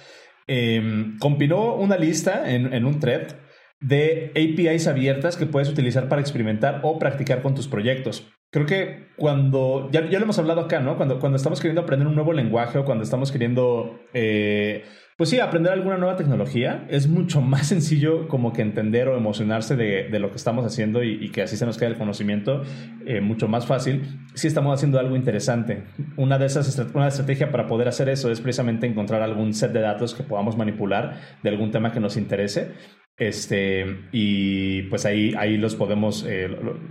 Em, 0.48 1.18
compiló 1.20 1.76
una 1.76 1.98
lista 1.98 2.52
en, 2.52 2.74
en 2.74 2.86
un 2.86 3.00
thread 3.00 3.36
de 3.80 4.32
APIs 4.36 4.88
abiertas 4.88 5.38
que 5.38 5.46
puedes 5.48 5.70
utilizar 5.70 6.08
para 6.08 6.22
experimentar 6.22 6.82
o 6.84 7.00
practicar 7.00 7.42
con 7.42 7.56
tus 7.56 7.68
proyectos. 7.68 8.28
Creo 8.52 8.66
que 8.66 9.08
cuando, 9.16 9.90
ya, 9.92 10.08
ya 10.10 10.20
lo 10.20 10.26
hemos 10.26 10.38
hablado 10.38 10.62
acá, 10.62 10.82
¿no? 10.82 10.98
Cuando, 10.98 11.20
cuando 11.20 11.38
estamos 11.38 11.60
queriendo 11.60 11.82
aprender 11.82 12.08
un 12.08 12.16
nuevo 12.16 12.34
lenguaje 12.34 12.78
o 12.78 12.86
cuando 12.86 13.04
estamos 13.04 13.32
queriendo, 13.32 14.00
eh, 14.14 14.84
pues 15.22 15.30
sí, 15.30 15.40
aprender 15.40 15.72
alguna 15.72 15.98
nueva 15.98 16.16
tecnología, 16.16 16.88
es 16.90 17.08
mucho 17.08 17.42
más 17.44 17.68
sencillo 17.68 18.28
como 18.28 18.54
que 18.54 18.64
entender 18.64 19.08
o 19.08 19.16
emocionarse 19.16 19.76
de, 19.76 20.10
lo 20.18 20.32
que 20.32 20.38
estamos 20.38 20.66
haciendo 20.66 21.04
y, 21.04 21.30
que 21.30 21.44
así 21.44 21.58
se 21.58 21.68
nos 21.68 21.78
quede 21.78 21.90
el 21.90 21.98
conocimiento 22.00 22.64
eh, 23.06 23.22
mucho 23.22 23.48
más 23.48 23.68
fácil 23.68 24.02
si 24.34 24.48
estamos 24.48 24.74
haciendo 24.74 24.98
algo 24.98 25.16
interesante. 25.16 25.84
Una 26.18 26.40
de 26.40 26.48
esas, 26.48 26.76
una 26.96 27.08
estrategia 27.08 27.52
para 27.52 27.68
poder 27.68 27.88
hacer 27.88 28.10
eso 28.10 28.32
es 28.32 28.42
precisamente 28.42 28.88
encontrar 28.88 29.22
algún 29.22 29.54
set 29.54 29.72
de 29.74 29.82
datos 29.82 30.16
que 30.16 30.24
podamos 30.24 30.58
manipular 30.58 31.20
de 31.44 31.50
algún 31.52 31.70
tema 31.70 31.92
que 31.92 32.00
nos 32.00 32.18
interese 32.18 32.72
este, 33.16 34.08
y 34.12 34.82
pues 34.90 35.06
ahí, 35.06 35.36
ahí 35.38 35.58
los 35.58 35.76
podemos, 35.76 36.26
eh, 36.28 36.50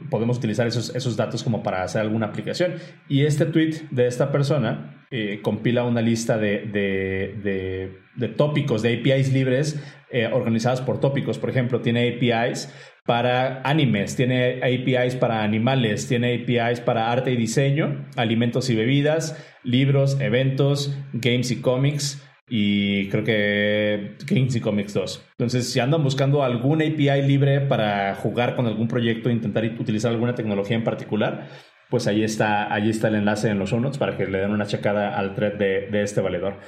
podemos 0.09 0.39
utilizar 0.39 0.69
esos, 0.69 0.95
esos 0.95 1.17
datos 1.17 1.43
como 1.43 1.65
para 1.65 1.83
hacer 1.83 2.03
alguna 2.03 2.27
aplicación. 2.27 2.75
Y 3.09 3.25
este 3.25 3.45
tweet 3.45 3.89
de 3.91 4.07
esta 4.07 4.31
persona 4.31 5.00
eh, 5.11 5.41
compila 5.43 5.85
una 5.85 6.01
lista 6.01 6.39
de, 6.39 6.67
de, 6.67 7.99
de, 8.17 8.29
tópicos, 8.29 8.83
de 8.83 8.95
APIs 8.95 9.33
libres 9.33 9.83
eh, 10.11 10.29
organizadas 10.33 10.81
por 10.81 11.01
tópicos. 11.01 11.39
Por 11.39 11.51
ejemplo, 11.51 11.81
tiene 11.81 12.09
APIs 12.09 12.73
para 13.05 13.61
animes, 13.63 14.15
tiene 14.15 14.61
APIs 14.63 15.17
para 15.17 15.43
animales, 15.43 16.07
tiene 16.07 16.35
APIs 16.35 16.81
para 16.81 17.11
arte 17.11 17.33
y 17.33 17.37
diseño, 17.37 18.07
alimentos 18.17 18.71
y 18.71 18.77
bebidas, 18.77 19.37
libros, 19.65 20.21
eventos, 20.21 20.97
games 21.13 21.51
y 21.51 21.61
cómics 21.61 22.23
y 22.53 23.09
creo 23.09 23.23
que 23.23 24.17
Games 24.27 24.57
y 24.57 24.61
Comics 24.61 24.93
2. 24.93 25.25
Entonces, 25.39 25.73
si 25.73 25.79
andan 25.79 26.03
buscando 26.03 26.43
algún 26.43 26.83
API 26.83 27.23
libre 27.23 27.61
para 27.61 28.17
jugar 28.17 28.57
con 28.57 28.67
algún 28.67 28.89
proyecto 28.89 29.31
intentar 29.31 29.65
utilizar 29.79 30.11
alguna 30.11 30.35
tecnología 30.35 30.77
en 30.77 30.83
particular, 30.83 31.49
pues 31.91 32.07
ahí 32.07 32.23
está, 32.23 32.73
ahí 32.73 32.89
está 32.89 33.09
el 33.09 33.17
enlace 33.17 33.49
en 33.49 33.59
los 33.59 33.71
show 33.71 33.81
notes 33.81 33.99
para 33.99 34.17
que 34.17 34.27
le 34.27 34.39
den 34.39 34.53
una 34.53 34.67
checada 34.67 35.19
al 35.19 35.35
thread 35.35 35.55
de, 35.55 36.03
este 36.03 36.21
valedor. 36.21 36.59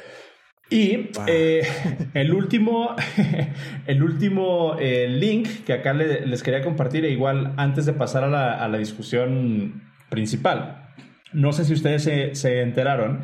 Y 0.68 1.10
eh, 1.26 1.62
el 2.14 2.32
último, 2.34 2.96
el 3.86 4.02
último 4.02 4.76
eh, 4.78 5.06
link 5.08 5.64
que 5.64 5.74
acá 5.74 5.92
les 5.94 6.42
quería 6.42 6.62
compartir, 6.62 7.04
e 7.04 7.10
igual 7.10 7.54
antes 7.56 7.86
de 7.86 7.92
pasar 7.92 8.24
a 8.24 8.28
la, 8.28 8.54
a 8.54 8.68
la 8.68 8.78
discusión 8.78 9.82
principal. 10.10 10.90
No 11.32 11.52
sé 11.52 11.64
si 11.64 11.72
ustedes 11.72 12.02
se, 12.02 12.34
se 12.34 12.60
enteraron 12.60 13.22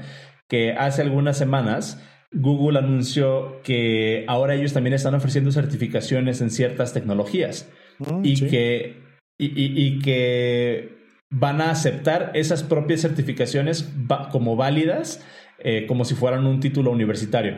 que 0.48 0.72
hace 0.72 1.02
algunas 1.02 1.36
semanas 1.36 2.02
Google 2.32 2.78
anunció 2.78 3.60
que 3.62 4.24
ahora 4.28 4.54
ellos 4.54 4.72
también 4.72 4.94
están 4.94 5.14
ofreciendo 5.14 5.50
certificaciones 5.50 6.40
en 6.40 6.50
ciertas 6.50 6.92
tecnologías 6.92 7.70
mm, 7.98 8.20
y, 8.24 8.48
que, 8.48 9.02
y, 9.38 9.98
que 10.00 10.97
van 11.30 11.60
a 11.60 11.70
aceptar 11.70 12.30
esas 12.34 12.62
propias 12.62 13.02
certificaciones 13.02 13.92
como 14.30 14.56
válidas 14.56 15.24
eh, 15.60 15.86
como 15.86 16.04
si 16.04 16.14
fueran 16.14 16.46
un 16.46 16.60
título 16.60 16.92
universitario. 16.92 17.56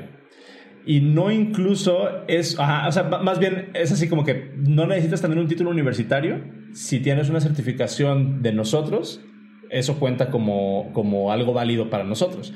Y 0.87 1.01
no 1.01 1.31
incluso 1.31 2.27
es, 2.27 2.59
ajá, 2.59 2.89
o 2.89 2.93
sea, 2.93 3.03
más 3.03 3.39
bien 3.39 3.69
es 3.75 3.93
así 3.93 4.09
como 4.09 4.25
que 4.25 4.53
no 4.57 4.87
necesitas 4.87 5.21
tener 5.21 5.39
un 5.39 5.49
título 5.49 5.71
universitario. 5.71 6.43
Si 6.73 7.01
tienes 7.01 7.29
una 7.29 7.41
certificación 7.41 8.43
de 8.43 8.53
nosotros, 8.53 9.21
eso 9.69 9.99
cuenta 9.99 10.31
como, 10.31 10.91
como 10.95 11.31
algo 11.31 11.53
válido 11.53 11.91
para 11.91 12.05
nosotros. 12.05 12.55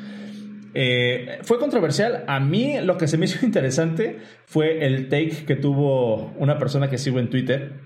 Eh, 0.72 1.38
fue 1.42 1.58
controversial. 1.58 2.24
A 2.26 2.40
mí 2.40 2.78
lo 2.82 2.96
que 2.96 3.06
se 3.06 3.18
me 3.18 3.26
hizo 3.26 3.44
interesante 3.46 4.20
fue 4.46 4.86
el 4.86 5.10
take 5.10 5.44
que 5.46 5.56
tuvo 5.56 6.32
una 6.38 6.58
persona 6.58 6.88
que 6.88 6.96
sigo 6.96 7.18
en 7.18 7.28
Twitter, 7.28 7.80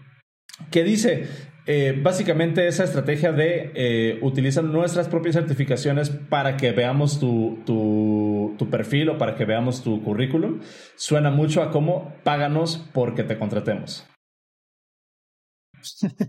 que 0.70 0.84
dice, 0.84 1.26
eh, 1.70 1.92
básicamente 2.02 2.66
esa 2.66 2.84
estrategia 2.84 3.30
de 3.30 3.72
eh, 3.74 4.18
utilizar 4.22 4.64
nuestras 4.64 5.06
propias 5.06 5.34
certificaciones 5.34 6.08
para 6.08 6.56
que 6.56 6.72
veamos 6.72 7.20
tu, 7.20 7.58
tu, 7.66 8.70
perfil 8.70 9.10
o 9.10 9.18
para 9.18 9.34
que 9.34 9.44
veamos 9.44 9.82
tu 9.82 10.02
currículum, 10.02 10.60
suena 10.96 11.30
mucho 11.30 11.62
a 11.62 11.70
cómo 11.70 12.14
páganos 12.24 12.88
porque 12.94 13.22
te 13.22 13.38
contratemos. 13.38 14.06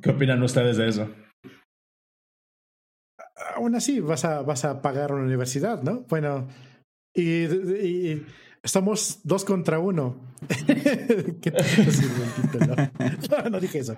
¿Qué 0.01 0.09
opinan 0.09 0.43
ustedes 0.43 0.75
de 0.75 0.89
eso? 0.89 1.09
Aún 3.55 3.75
así, 3.75 4.01
vas 4.01 4.25
a, 4.25 4.41
vas 4.41 4.65
a 4.65 4.81
pagar 4.81 5.13
una 5.13 5.23
universidad, 5.23 5.81
¿no? 5.83 6.01
Bueno, 6.09 6.49
y 7.15 8.25
Estamos 8.63 9.19
dos 9.23 9.45
contra 9.45 9.79
uno. 9.79 10.17
¿Qué 11.41 11.53
no, 13.29 13.49
no 13.49 13.59
dije 13.59 13.79
eso. 13.79 13.95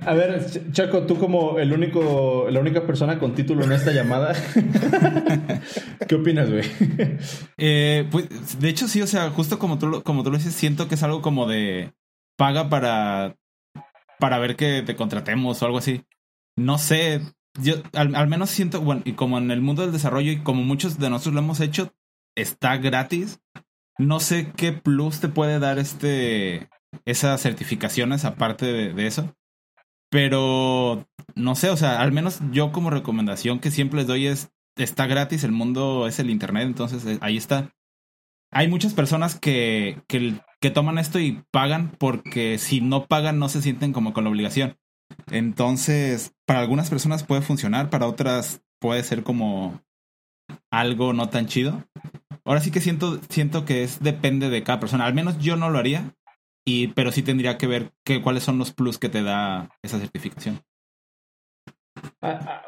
A 0.00 0.14
ver, 0.14 0.70
Chaco, 0.72 1.02
tú 1.06 1.18
como 1.18 1.58
el 1.58 1.72
único, 1.72 2.46
la 2.50 2.60
única 2.60 2.86
persona 2.86 3.18
con 3.18 3.34
título 3.34 3.64
en 3.64 3.72
esta 3.72 3.90
llamada, 3.92 4.34
¿qué 6.08 6.14
opinas, 6.14 6.50
güey? 6.50 6.62
Eh, 7.56 8.06
pues, 8.10 8.60
de 8.60 8.68
hecho, 8.68 8.86
sí, 8.86 9.02
o 9.02 9.06
sea, 9.06 9.30
justo 9.30 9.58
como 9.58 9.78
tú, 9.78 10.02
como 10.04 10.22
tú 10.22 10.30
lo 10.30 10.36
dices, 10.36 10.54
siento 10.54 10.86
que 10.86 10.94
es 10.94 11.02
algo 11.02 11.22
como 11.22 11.48
de 11.48 11.92
paga 12.36 12.68
para, 12.68 13.36
para 14.20 14.38
ver 14.38 14.54
que 14.56 14.82
te 14.82 14.94
contratemos 14.94 15.60
o 15.60 15.66
algo 15.66 15.78
así. 15.78 16.04
No 16.54 16.78
sé, 16.78 17.22
yo 17.60 17.74
al, 17.92 18.14
al 18.14 18.28
menos 18.28 18.50
siento, 18.50 18.82
bueno, 18.82 19.02
y 19.04 19.14
como 19.14 19.38
en 19.38 19.50
el 19.50 19.60
mundo 19.60 19.82
del 19.82 19.92
desarrollo 19.92 20.30
y 20.30 20.42
como 20.42 20.62
muchos 20.62 20.98
de 20.98 21.10
nosotros 21.10 21.34
lo 21.34 21.40
hemos 21.40 21.60
hecho, 21.60 21.92
está 22.36 22.76
gratis. 22.76 23.40
No 23.98 24.20
sé 24.20 24.52
qué 24.56 24.72
plus 24.72 25.20
te 25.20 25.28
puede 25.28 25.58
dar 25.58 25.78
este 25.78 26.68
esas 27.04 27.40
certificaciones 27.42 28.24
aparte 28.24 28.66
de, 28.66 29.06
eso. 29.06 29.34
Pero 30.10 31.06
no 31.34 31.54
sé, 31.56 31.70
o 31.70 31.76
sea, 31.76 32.00
al 32.00 32.12
menos 32.12 32.40
yo 32.52 32.72
como 32.72 32.90
recomendación 32.90 33.58
que 33.58 33.70
siempre 33.70 33.98
les 33.98 34.06
doy 34.06 34.26
es 34.26 34.50
está 34.76 35.06
gratis, 35.06 35.42
el 35.42 35.52
mundo 35.52 36.06
es 36.06 36.18
el 36.18 36.30
internet, 36.30 36.66
entonces 36.66 37.04
eh, 37.06 37.18
ahí 37.22 37.36
está. 37.36 37.72
Hay 38.52 38.68
muchas 38.68 38.94
personas 38.94 39.38
que, 39.38 40.00
que, 40.06 40.34
que 40.60 40.70
toman 40.70 40.98
esto 40.98 41.18
y 41.18 41.42
pagan 41.50 41.90
porque 41.98 42.58
si 42.58 42.80
no 42.80 43.06
pagan 43.06 43.38
no 43.38 43.48
se 43.48 43.62
sienten 43.62 43.92
como 43.92 44.12
con 44.12 44.24
la 44.24 44.30
obligación. 44.30 44.76
Entonces, 45.30 46.34
para 46.46 46.60
algunas 46.60 46.90
personas 46.90 47.24
puede 47.24 47.42
funcionar, 47.42 47.90
para 47.90 48.06
otras 48.06 48.62
puede 48.80 49.02
ser 49.02 49.22
como 49.22 49.80
algo 50.70 51.12
no 51.12 51.28
tan 51.28 51.46
chido. 51.46 51.84
Ahora 52.46 52.60
sí 52.60 52.70
que 52.70 52.80
siento, 52.80 53.18
siento 53.28 53.64
que 53.64 53.82
es 53.82 54.00
depende 54.00 54.48
de 54.48 54.62
cada 54.62 54.78
persona. 54.78 55.04
Al 55.04 55.14
menos 55.14 55.38
yo 55.38 55.56
no 55.56 55.68
lo 55.68 55.78
haría, 55.78 56.14
y, 56.64 56.88
pero 56.88 57.10
sí 57.10 57.22
tendría 57.22 57.58
que 57.58 57.66
ver 57.66 57.90
que, 58.04 58.22
cuáles 58.22 58.44
son 58.44 58.56
los 58.56 58.72
plus 58.72 58.98
que 58.98 59.08
te 59.08 59.24
da 59.24 59.68
esa 59.82 59.98
certificación. 59.98 60.60
Ah, 62.22 62.40
ah, 62.46 62.62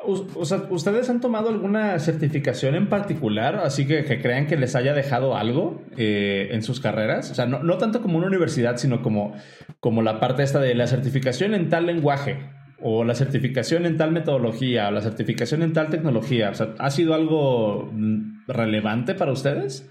¿ustedes 0.71 1.09
han 1.11 1.21
tomado 1.21 1.51
alguna 1.51 1.99
certificación 2.01 2.75
en 2.75 2.89
particular? 2.89 3.57
Así 3.57 3.87
que, 3.87 4.05
que 4.05 4.21
crean 4.21 4.47
que 4.49 4.57
les 4.57 4.75
haya 4.75 4.95
dejado 4.95 5.37
algo 5.37 5.83
eh, 5.97 6.49
en 6.51 6.63
sus 6.65 6.81
carreras. 6.81 7.31
O 7.31 7.35
sea, 7.37 7.47
no, 7.47 7.63
no, 7.63 7.79
tanto 7.79 8.03
como 8.03 8.19
una 8.19 8.27
universidad, 8.27 8.79
sino 8.79 9.01
como, 9.01 9.35
como 9.79 10.03
la 10.03 10.19
parte 10.19 10.43
esta 10.43 10.59
de 10.59 10.75
la 10.75 10.89
certificación 10.89 11.55
en 11.55 11.69
tal 11.69 11.87
lenguaje 11.87 12.51
o 12.81 13.05
la 13.05 13.15
certificación 13.15 13.87
en 13.87 13.97
tal 13.97 14.11
metodología 14.11 14.89
o 14.89 14.91
la 14.91 15.03
certificación 15.03 15.63
en 15.63 15.73
tal 15.73 15.89
tecnología. 15.89 16.51
O 16.51 16.55
sea, 16.55 16.75
¿ha 16.79 16.91
sido 16.91 17.15
algo 17.15 17.91
mm, 17.93 18.38
relevante 18.49 19.15
para 19.15 19.33
ustedes? 19.33 19.89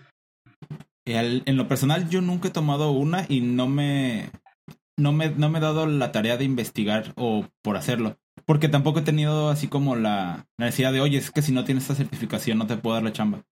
en 1.05 1.55
lo 1.55 1.69
personal, 1.69 2.09
yo 2.09 2.19
nunca 2.19 2.49
he 2.49 2.51
tomado 2.51 2.91
una 2.91 3.25
y 3.29 3.39
no 3.39 3.67
me, 3.67 4.29
no 4.97 5.13
me, 5.13 5.29
no 5.29 5.49
me 5.49 5.59
he 5.59 5.61
dado 5.61 5.85
la 5.85 6.11
tarea 6.11 6.35
de 6.35 6.43
investigar 6.43 7.13
o 7.15 7.45
por 7.61 7.77
hacerlo. 7.77 8.17
Porque 8.45 8.67
tampoco 8.67 8.99
he 8.99 9.03
tenido 9.03 9.49
así 9.49 9.67
como 9.67 9.95
la 9.95 10.47
necesidad 10.57 10.91
de, 10.91 11.01
oye, 11.01 11.17
es 11.17 11.31
que 11.31 11.41
si 11.41 11.51
no 11.51 11.63
tienes 11.63 11.83
esta 11.83 11.95
certificación 11.95 12.57
no 12.57 12.67
te 12.67 12.77
puedo 12.77 12.95
dar 12.95 13.03
la 13.03 13.13
chamba. 13.13 13.43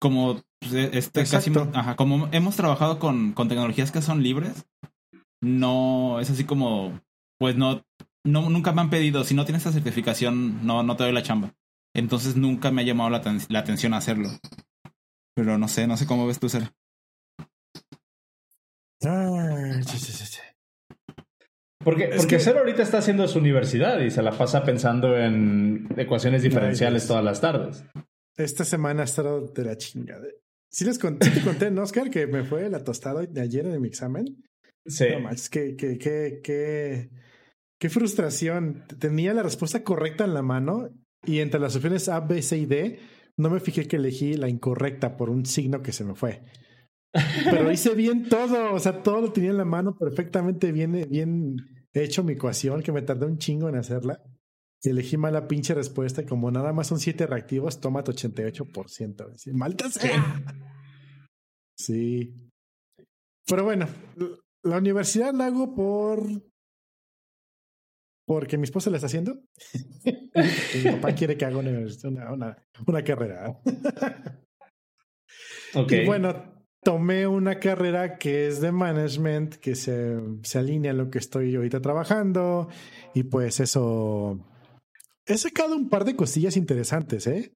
Como 0.00 0.42
pues, 0.60 0.74
e, 0.74 0.98
este 0.98 1.24
casi, 1.24 1.50
ajá, 1.74 1.96
como 1.96 2.28
hemos 2.32 2.56
trabajado 2.56 2.98
con, 2.98 3.32
con 3.32 3.48
tecnologías 3.48 3.90
que 3.90 4.02
son 4.02 4.22
libres, 4.22 4.66
no 5.42 6.20
es 6.20 6.30
así 6.30 6.44
como, 6.44 7.00
pues 7.38 7.56
no, 7.56 7.84
no, 8.24 8.48
nunca 8.50 8.72
me 8.72 8.82
han 8.82 8.90
pedido, 8.90 9.24
si 9.24 9.34
no 9.34 9.44
tienes 9.44 9.62
esta 9.62 9.72
certificación, 9.72 10.66
no, 10.66 10.82
no 10.82 10.96
te 10.96 11.04
doy 11.04 11.12
la 11.12 11.22
chamba. 11.22 11.52
Entonces 11.96 12.36
nunca 12.36 12.70
me 12.70 12.82
ha 12.82 12.84
llamado 12.84 13.08
la, 13.08 13.22
la 13.48 13.58
atención 13.58 13.94
hacerlo. 13.94 14.28
Pero 15.34 15.56
no 15.56 15.66
sé, 15.66 15.86
no 15.86 15.96
sé 15.96 16.06
cómo 16.06 16.26
ves 16.26 16.38
tú, 16.38 16.50
Ser. 16.50 16.70
Ah, 19.04 19.80
porque, 21.84 22.10
porque 22.16 22.38
Cero 22.38 22.58
ahorita 22.58 22.82
está 22.82 22.98
haciendo 22.98 23.26
su 23.28 23.38
universidad 23.38 24.00
y 24.00 24.10
se 24.10 24.22
la 24.22 24.32
pasa 24.32 24.64
pensando 24.64 25.16
en 25.16 25.86
ecuaciones 25.96 26.42
diferenciales 26.42 27.06
todas 27.06 27.24
las 27.24 27.40
tardes. 27.40 27.84
Esta 28.36 28.64
semana 28.64 29.02
ha 29.02 29.04
estado 29.04 29.46
de 29.46 29.64
la 29.64 29.76
chingada. 29.76 30.26
Sí 30.70 30.84
les 30.84 30.98
conté, 30.98 31.30
te 31.30 31.42
conté, 31.42 31.70
¿no, 31.70 31.82
Oscar? 31.82 32.10
Que 32.10 32.26
me 32.26 32.44
fue 32.44 32.68
la 32.68 32.82
tostada 32.82 33.22
de 33.22 33.40
ayer 33.40 33.66
en 33.66 33.80
mi 33.80 33.88
examen. 33.88 34.44
Sí. 34.84 35.06
No 35.20 35.30
es 35.30 35.48
que, 35.48 35.76
que, 35.76 35.96
que, 35.96 36.40
que 36.42 37.10
Qué 37.78 37.90
frustración. 37.90 38.84
Tenía 38.98 39.34
la 39.34 39.42
respuesta 39.42 39.84
correcta 39.84 40.24
en 40.24 40.34
la 40.34 40.42
mano 40.42 40.90
y 41.26 41.40
entre 41.40 41.60
las 41.60 41.76
opciones 41.76 42.08
A, 42.08 42.20
B, 42.20 42.40
C 42.42 42.58
y 42.58 42.66
D 42.66 42.98
no 43.36 43.50
me 43.50 43.60
fijé 43.60 43.86
que 43.86 43.96
elegí 43.96 44.34
la 44.34 44.48
incorrecta 44.48 45.16
por 45.16 45.30
un 45.30 45.44
signo 45.44 45.82
que 45.82 45.92
se 45.92 46.04
me 46.04 46.14
fue. 46.14 46.42
Pero 47.44 47.70
hice 47.70 47.94
bien 47.94 48.28
todo, 48.28 48.72
o 48.72 48.78
sea, 48.78 49.02
todo 49.02 49.20
lo 49.20 49.32
tenía 49.32 49.50
en 49.50 49.56
la 49.56 49.64
mano 49.64 49.96
perfectamente 49.96 50.72
bien, 50.72 51.06
bien 51.10 51.56
hecho 51.92 52.22
mi 52.22 52.34
ecuación, 52.34 52.82
que 52.82 52.92
me 52.92 53.02
tardé 53.02 53.26
un 53.26 53.38
chingo 53.38 53.68
en 53.68 53.76
hacerla. 53.76 54.22
Y 54.82 54.90
elegí 54.90 55.16
mal 55.16 55.32
la 55.32 55.48
pinche 55.48 55.74
respuesta 55.74 56.22
y 56.22 56.26
como 56.26 56.50
nada 56.50 56.72
más 56.72 56.86
son 56.86 57.00
siete 57.00 57.26
reactivos, 57.26 57.80
toma 57.80 58.04
88%. 58.04 59.52
Malta 59.52 59.90
sea. 59.90 60.42
Sí. 61.76 62.34
Pero 63.46 63.64
bueno, 63.64 63.86
la 64.62 64.78
universidad 64.78 65.34
la 65.34 65.46
hago 65.46 65.74
por 65.74 66.26
porque 68.26 68.58
mi 68.58 68.64
esposa 68.64 68.90
la 68.90 68.96
está 68.96 69.06
haciendo. 69.06 69.40
mi 70.04 70.90
papá 70.90 71.14
quiere 71.14 71.36
que 71.36 71.44
haga 71.44 71.58
una, 71.58 71.86
una, 72.32 72.56
una 72.86 73.04
carrera. 73.04 73.58
okay. 75.74 76.02
Y 76.02 76.06
bueno, 76.06 76.56
tomé 76.82 77.26
una 77.26 77.58
carrera 77.58 78.18
que 78.18 78.48
es 78.48 78.60
de 78.60 78.72
management, 78.72 79.54
que 79.56 79.74
se, 79.74 80.18
se 80.42 80.58
alinea 80.58 80.90
a 80.90 80.94
lo 80.94 81.10
que 81.10 81.18
estoy 81.18 81.54
ahorita 81.54 81.80
trabajando. 81.80 82.68
Y 83.14 83.24
pues 83.24 83.60
eso. 83.60 84.44
He 85.24 85.38
sacado 85.38 85.74
un 85.74 85.88
par 85.88 86.04
de 86.04 86.14
cosillas 86.14 86.56
interesantes, 86.56 87.26
¿eh? 87.26 87.52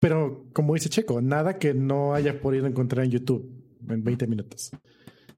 Pero 0.00 0.50
como 0.52 0.74
dice 0.74 0.88
Checo, 0.90 1.22
nada 1.22 1.58
que 1.58 1.72
no 1.72 2.14
haya 2.14 2.40
podido 2.40 2.66
encontrar 2.66 3.04
en 3.04 3.12
YouTube 3.12 3.50
en 3.88 4.04
20 4.04 4.26
minutos. 4.26 4.70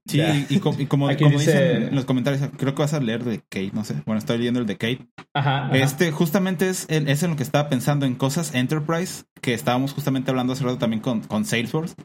Sí, 0.07 0.21
y, 0.49 0.59
como, 0.59 0.77
como 0.87 1.09
dicen 1.09 1.83
en 1.83 1.95
los 1.95 2.05
comentarios, 2.05 2.49
creo 2.57 2.73
que 2.73 2.81
vas 2.81 2.93
a 2.93 2.99
leer 2.99 3.23
de 3.23 3.39
Kate, 3.39 3.71
no 3.73 3.83
sé. 3.83 3.95
Bueno, 4.05 4.19
estoy 4.19 4.37
leyendo 4.37 4.59
el 4.59 4.65
de 4.65 4.77
Kate. 4.77 5.07
Ajá, 5.33 5.69
Este 5.73 6.11
justamente 6.11 6.69
es, 6.69 6.85
es 6.89 7.23
en 7.23 7.31
lo 7.31 7.35
que 7.35 7.43
estaba 7.43 7.69
pensando 7.69 8.05
en 8.05 8.15
cosas 8.15 8.55
Enterprise, 8.55 9.25
que 9.41 9.53
estábamos 9.53 9.93
justamente 9.93 10.31
hablando 10.31 10.53
hace 10.53 10.63
rato 10.63 10.77
también 10.77 11.01
con, 11.01 11.21
con 11.21 11.45
Salesforce. 11.45 11.95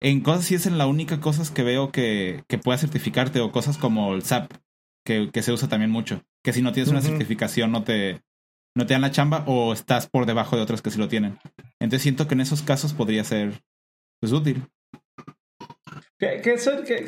En 0.00 0.20
cosas 0.20 0.44
sí 0.44 0.54
es 0.54 0.66
en 0.66 0.78
la 0.78 0.86
única 0.86 1.20
cosas 1.20 1.50
que 1.50 1.62
veo 1.62 1.90
que, 1.90 2.44
que 2.48 2.58
pueda 2.58 2.78
certificarte 2.78 3.40
o 3.40 3.52
cosas 3.52 3.78
como 3.78 4.14
el 4.14 4.22
SAP, 4.22 4.52
que, 5.04 5.30
que 5.30 5.42
se 5.42 5.52
usa 5.52 5.68
también 5.68 5.90
mucho. 5.90 6.22
Que 6.42 6.52
si 6.52 6.62
no 6.62 6.72
tienes 6.72 6.90
una 6.90 7.00
certificación 7.00 7.72
no 7.72 7.84
te, 7.84 8.22
no 8.74 8.86
te 8.86 8.94
dan 8.94 9.02
la 9.02 9.10
chamba 9.10 9.44
o 9.46 9.72
estás 9.72 10.08
por 10.08 10.26
debajo 10.26 10.56
de 10.56 10.62
otros 10.62 10.82
que 10.82 10.90
sí 10.90 10.98
lo 10.98 11.08
tienen. 11.08 11.38
Entonces 11.80 12.02
siento 12.02 12.26
que 12.26 12.34
en 12.34 12.40
esos 12.40 12.62
casos 12.62 12.92
podría 12.92 13.24
ser 13.24 13.62
pues, 14.20 14.32
útil. 14.32 14.66
Que, 16.16 16.40
que, 16.42 16.56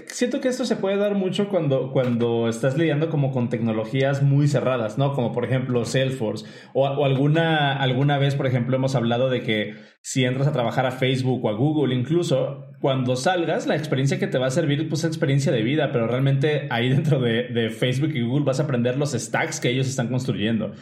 siento 0.09 0.41
que 0.41 0.49
esto 0.49 0.65
se 0.65 0.75
puede 0.75 0.97
dar 0.97 1.15
mucho 1.15 1.49
cuando, 1.49 1.93
cuando 1.93 2.49
estás 2.49 2.77
lidiando 2.77 3.09
como 3.09 3.31
con 3.31 3.49
tecnologías 3.49 4.21
muy 4.21 4.49
cerradas, 4.49 4.99
¿no? 4.99 5.13
Como 5.13 5.33
por 5.33 5.45
ejemplo 5.45 5.85
Salesforce. 5.85 6.45
O, 6.75 7.05
alguna, 7.05 7.77
alguna 7.77 8.19
vez, 8.19 8.35
por 8.35 8.49
ejemplo, 8.49 8.75
hemos 8.75 8.97
hablado 8.97 9.31
de 9.31 9.43
que 9.43 9.75
si 10.03 10.25
entras 10.25 10.49
a 10.49 10.53
trabajar 10.53 10.87
a 10.87 10.91
Facebook 10.91 11.45
o 11.45 11.49
a 11.49 11.53
Google, 11.53 11.95
incluso, 11.95 12.67
cuando 12.81 13.15
salgas, 13.15 13.69
la 13.69 13.77
experiencia 13.77 14.19
que 14.19 14.27
te 14.27 14.39
va 14.39 14.49
a 14.49 14.51
servir, 14.51 14.89
pues 14.89 15.05
es 15.05 15.09
experiencia 15.09 15.53
de 15.53 15.63
vida, 15.63 15.93
pero 15.93 16.09
realmente 16.09 16.67
ahí 16.71 16.89
dentro 16.91 17.21
de, 17.21 17.45
de 17.45 17.71
Facebook 17.71 18.11
y 18.13 18.23
Google 18.23 18.45
vas 18.45 18.59
a 18.59 18.65
aprender 18.65 18.97
los 18.97 19.13
stacks 19.13 19.61
que 19.61 19.71
ellos 19.71 19.87
están 19.87 20.09
construyendo. 20.09 20.73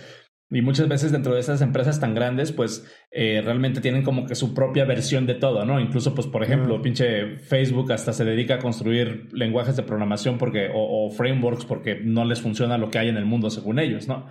Y 0.55 0.62
muchas 0.62 0.88
veces 0.88 1.11
dentro 1.11 1.35
de 1.35 1.40
esas 1.40 1.61
empresas 1.62 1.99
tan 1.99 2.14
grandes, 2.14 2.53
pues 2.53 2.87
eh, 3.11 3.43
realmente 3.45 3.81
tienen 3.81 4.05
como 4.05 4.25
que 4.25 4.37
su 4.37 4.55
propia 4.55 4.85
versión 4.85 5.27
de 5.27 5.35
todo, 5.35 5.64
¿no? 5.64 5.81
Incluso, 5.81 6.14
pues, 6.14 6.29
por 6.29 6.45
ejemplo, 6.45 6.81
pinche 6.81 7.38
Facebook 7.38 7.93
hasta 7.93 8.12
se 8.12 8.25
dedica 8.25 8.55
a 8.55 8.59
construir 8.59 9.29
lenguajes 9.33 9.75
de 9.75 9.83
programación 9.83 10.38
porque, 10.38 10.71
o, 10.73 11.11
frameworks 11.11 11.64
porque 11.64 11.97
no 12.05 12.25
les 12.25 12.40
funciona 12.40 12.79
lo 12.79 12.88
que 12.88 13.01
hay 13.01 13.09
en 13.09 13.17
el 13.17 13.25
mundo 13.25 13.51
según 13.51 13.81
ellos, 13.81 14.07
¿no? 14.07 14.29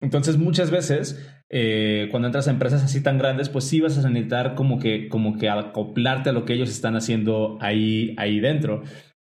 Entonces, 0.00 0.38
muchas 0.38 0.70
veces, 0.70 1.30
eh, 1.50 2.08
cuando 2.10 2.28
entras 2.28 2.48
a 2.48 2.52
empresas 2.52 2.82
así 2.82 3.02
tan 3.02 3.18
grandes, 3.18 3.50
pues 3.50 3.66
sí 3.66 3.80
vas 3.82 3.98
a 4.02 4.08
necesitar 4.08 4.54
como 4.54 4.78
que, 4.78 5.08
como 5.10 5.36
que 5.36 5.50
acoplarte 5.50 6.30
a 6.30 6.32
lo 6.32 6.46
que 6.46 6.54
ellos 6.54 6.70
están 6.70 6.96
haciendo 6.96 7.58
ahí, 7.60 8.14
ahí 8.16 8.40
dentro. 8.40 8.82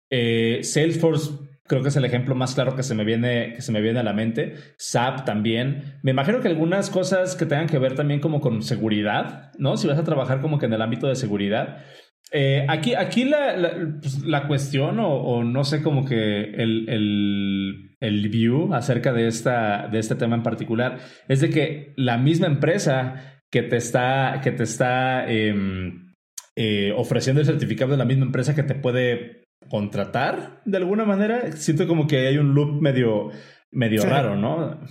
Eh, 0.10 0.60
Salesforce 0.64 1.32
creo 1.72 1.84
que 1.84 1.88
es 1.88 1.96
el 1.96 2.04
ejemplo 2.04 2.36
más 2.36 2.54
claro 2.54 2.76
que 2.76 2.84
se 2.84 2.94
me 2.96 3.06
viene, 3.06 3.54
que 3.56 3.62
se 3.62 3.72
me 3.72 3.80
viene 3.80 4.02
a 4.02 4.04
la 4.04 4.12
mente. 4.12 4.56
SAP 4.76 5.24
también. 5.24 6.00
Me 6.04 6.12
imagino 6.12 6.42
que 6.42 6.50
algunas 6.50 6.90
cosas 6.90 7.38
que 7.38 7.46
tengan 7.46 7.68
que 7.68 7.80
ver 7.80 7.96
también 7.96 8.20
como 8.20 8.42
con 8.42 8.62
seguridad, 8.62 9.54
¿no? 9.58 9.78
Si 9.78 9.88
vas 9.88 9.98
a 9.98 10.04
trabajar 10.04 10.42
como 10.42 10.60
que 10.60 10.66
en 10.66 10.74
el 10.74 10.82
ámbito 10.82 11.08
de 11.08 11.16
seguridad. 11.16 11.86
Eh, 12.34 12.66
aquí, 12.68 12.94
aquí 12.94 13.24
la, 13.24 13.56
la, 13.56 13.72
pues, 14.02 14.22
cuestión, 14.48 14.98
o, 15.00 15.46
no 15.46 15.64
sé, 15.64 15.82
como 15.82 16.04
que 16.04 16.42
el, 16.44 16.90
el, 16.90 17.96
el, 18.02 18.28
view 18.28 18.74
acerca 18.74 19.14
de, 19.14 19.28
esta, 19.28 19.88
de 19.88 20.00
este 20.00 20.16
tema 20.16 20.36
en 20.36 20.44
particular, 20.44 20.98
es 21.30 21.40
de 21.40 21.52
que 21.52 21.94
la 21.96 22.18
misma 22.18 22.48
empresa 22.48 23.44
que 23.50 23.62
te 23.62 23.78
está, 23.78 24.42
que 24.44 24.52
te 24.52 24.64
está 24.64 25.26
em, 25.32 26.12
eh, 26.58 26.92
ofreciendo 26.98 27.40
el 27.40 27.48
certificado 27.48 27.92
de 27.92 27.98
la 27.98 28.06
misma 28.06 28.26
empresa 28.26 28.56
que 28.56 28.64
te 28.64 28.76
puede 28.76 29.41
contratar 29.72 30.62
de 30.66 30.78
alguna 30.78 31.06
manera. 31.06 31.54
Siento 31.54 31.88
como 31.88 32.06
que 32.06 32.28
hay 32.28 32.38
un 32.38 32.54
loop 32.54 32.82
medio, 32.82 33.30
medio 33.72 34.04
raro, 34.04 34.36
¿no? 34.36 34.82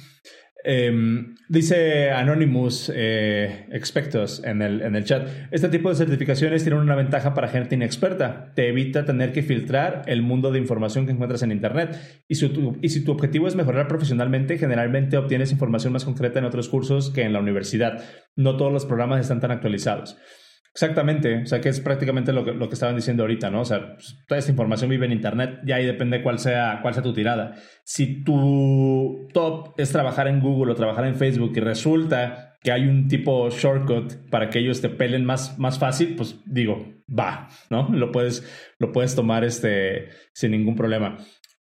Em, 0.63 1.35
dice 1.49 2.11
Anonymous 2.11 2.93
eh, 2.95 3.67
Expectos 3.73 4.43
en 4.45 4.63
el, 4.63 4.81
en 4.81 4.97
el 4.97 5.05
chat. 5.05 5.29
Este 5.51 5.69
tipo 5.69 5.91
de 5.91 5.97
certificaciones 5.97 6.63
tienen 6.63 6.81
una 6.81 6.95
ventaja 6.95 7.35
para 7.35 7.49
gente 7.49 7.75
inexperta. 7.75 8.53
Te 8.55 8.69
evita 8.69 9.05
tener 9.05 9.33
que 9.33 9.43
filtrar 9.43 10.03
el 10.07 10.23
mundo 10.23 10.51
de 10.51 10.59
información 10.59 11.05
que 11.05 11.13
encuentras 11.13 11.43
en 11.43 11.53
Internet. 11.53 11.99
Y, 12.27 12.35
y 12.83 12.89
si 12.89 13.05
tu 13.05 13.13
objetivo 13.13 13.49
es 13.49 13.57
mejorar 13.57 13.87
profesionalmente, 13.87 14.57
generalmente 14.57 15.19
obtienes 15.19 15.53
información 15.53 15.93
más 15.93 16.07
concreta 16.07 16.39
en 16.39 16.47
otros 16.47 16.71
cursos 16.71 17.11
que 17.11 17.23
en 17.23 17.35
la 17.35 17.41
universidad. 17.41 18.03
No 18.35 18.57
todos 18.57 18.73
los 18.73 18.87
programas 18.87 19.21
están 19.21 19.41
tan 19.41 19.51
actualizados. 19.51 20.17
Exactamente, 20.73 21.43
o 21.43 21.47
sea 21.47 21.61
que 21.61 21.69
es 21.69 21.81
prácticamente 21.81 22.33
lo 22.33 22.45
que, 22.45 22.53
lo 22.53 22.69
que 22.69 22.75
estaban 22.75 22.95
diciendo 22.95 23.25
ahorita, 23.25 23.51
¿no? 23.51 23.63
O 23.63 23.65
sea, 23.65 23.95
pues, 23.95 24.17
toda 24.29 24.39
esta 24.39 24.53
información 24.53 24.89
vive 24.89 25.05
en 25.05 25.13
Internet 25.13 25.61
y 25.67 25.73
ahí 25.73 25.85
depende 25.85 26.23
cuál 26.23 26.39
sea, 26.39 26.79
cuál 26.81 26.95
sea 26.95 27.03
tu 27.03 27.13
tirada. 27.13 27.57
Si 27.83 28.23
tu 28.23 29.27
top 29.33 29.75
es 29.79 29.91
trabajar 29.91 30.29
en 30.29 30.41
Google 30.41 30.73
o 30.73 30.77
trabajar 30.77 31.07
en 31.07 31.17
Facebook 31.17 31.53
y 31.57 31.61
resulta 31.61 32.57
que 32.63 32.71
hay 32.71 32.87
un 32.87 33.09
tipo 33.09 33.51
shortcut 33.51 34.31
para 34.31 34.49
que 34.49 34.61
ellos 34.61 34.81
te 34.81 34.89
pelen 34.89 35.25
más, 35.25 35.59
más 35.59 35.79
fácil, 35.79 36.15
pues 36.15 36.41
digo, 36.47 36.87
va, 37.09 37.49
¿no? 37.69 37.89
Lo 37.91 38.13
puedes, 38.13 38.47
lo 38.79 38.93
puedes 38.93 39.17
tomar 39.17 39.43
este, 39.43 40.11
sin 40.33 40.53
ningún 40.53 40.77
problema. 40.77 41.17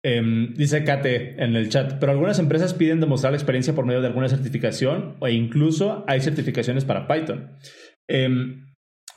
Em, 0.04 0.54
dice 0.54 0.84
Kate 0.84 1.42
en 1.42 1.56
el 1.56 1.70
chat, 1.70 1.94
pero 2.00 2.12
algunas 2.12 2.40
empresas 2.40 2.74
piden 2.74 3.00
demostrar 3.00 3.32
la 3.32 3.38
experiencia 3.38 3.74
por 3.74 3.86
medio 3.86 4.02
de 4.02 4.08
alguna 4.08 4.28
certificación 4.28 5.16
o 5.20 5.28
incluso 5.30 6.04
hay 6.08 6.20
certificaciones 6.20 6.84
para 6.84 7.08
Python. 7.08 7.52
Eh, 8.10 8.30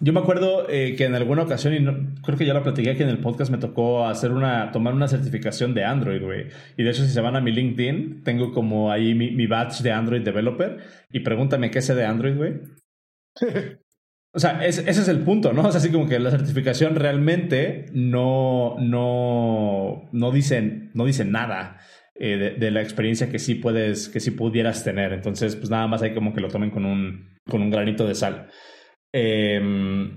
yo 0.00 0.12
me 0.14 0.20
acuerdo 0.20 0.66
eh, 0.68 0.96
que 0.96 1.04
en 1.04 1.14
alguna 1.14 1.42
ocasión, 1.42 1.74
y 1.74 2.22
creo 2.22 2.38
que 2.38 2.46
ya 2.46 2.54
lo 2.54 2.62
platiqué 2.62 2.90
aquí 2.90 3.02
en 3.02 3.10
el 3.10 3.18
podcast, 3.18 3.50
me 3.50 3.58
tocó 3.58 4.06
hacer 4.06 4.32
una, 4.32 4.72
tomar 4.72 4.94
una 4.94 5.08
certificación 5.08 5.74
de 5.74 5.84
Android, 5.84 6.22
güey. 6.22 6.46
Y 6.78 6.82
de 6.82 6.90
hecho, 6.90 7.04
si 7.04 7.10
se 7.10 7.20
van 7.20 7.36
a 7.36 7.40
mi 7.40 7.52
LinkedIn, 7.52 8.22
tengo 8.24 8.52
como 8.52 8.90
ahí 8.90 9.14
mi, 9.14 9.30
mi 9.30 9.46
badge 9.46 9.82
de 9.82 9.92
Android 9.92 10.22
Developer. 10.22 10.78
Y 11.12 11.20
pregúntame 11.20 11.70
qué 11.70 11.82
sé 11.82 11.94
de 11.94 12.06
Android, 12.06 12.36
güey. 12.36 12.54
O 14.32 14.38
sea, 14.38 14.64
ese 14.64 14.88
es 14.88 15.08
el 15.08 15.24
punto, 15.24 15.52
¿no? 15.52 15.62
O 15.62 15.72
sea, 15.72 15.80
así 15.80 15.90
como 15.90 16.08
que 16.08 16.20
la 16.20 16.30
certificación 16.30 16.94
realmente 16.94 17.86
no, 17.92 18.76
no, 18.78 20.08
no 20.12 20.30
dicen, 20.30 20.92
no 20.94 21.04
dice 21.04 21.24
nada 21.24 21.78
eh, 22.14 22.36
de, 22.36 22.50
de, 22.52 22.70
la 22.70 22.80
experiencia 22.80 23.28
que 23.28 23.40
sí 23.40 23.56
puedes, 23.56 24.08
que 24.08 24.20
sí 24.20 24.30
pudieras 24.30 24.84
tener. 24.84 25.12
Entonces, 25.12 25.56
pues 25.56 25.68
nada 25.68 25.88
más 25.88 26.02
hay 26.02 26.14
como 26.14 26.32
que 26.32 26.40
lo 26.40 26.46
tomen 26.46 26.70
con 26.70 26.86
un, 26.86 27.38
con 27.48 27.60
un 27.60 27.70
granito 27.70 28.06
de 28.06 28.14
sal. 28.14 28.46
Em, 29.12 30.16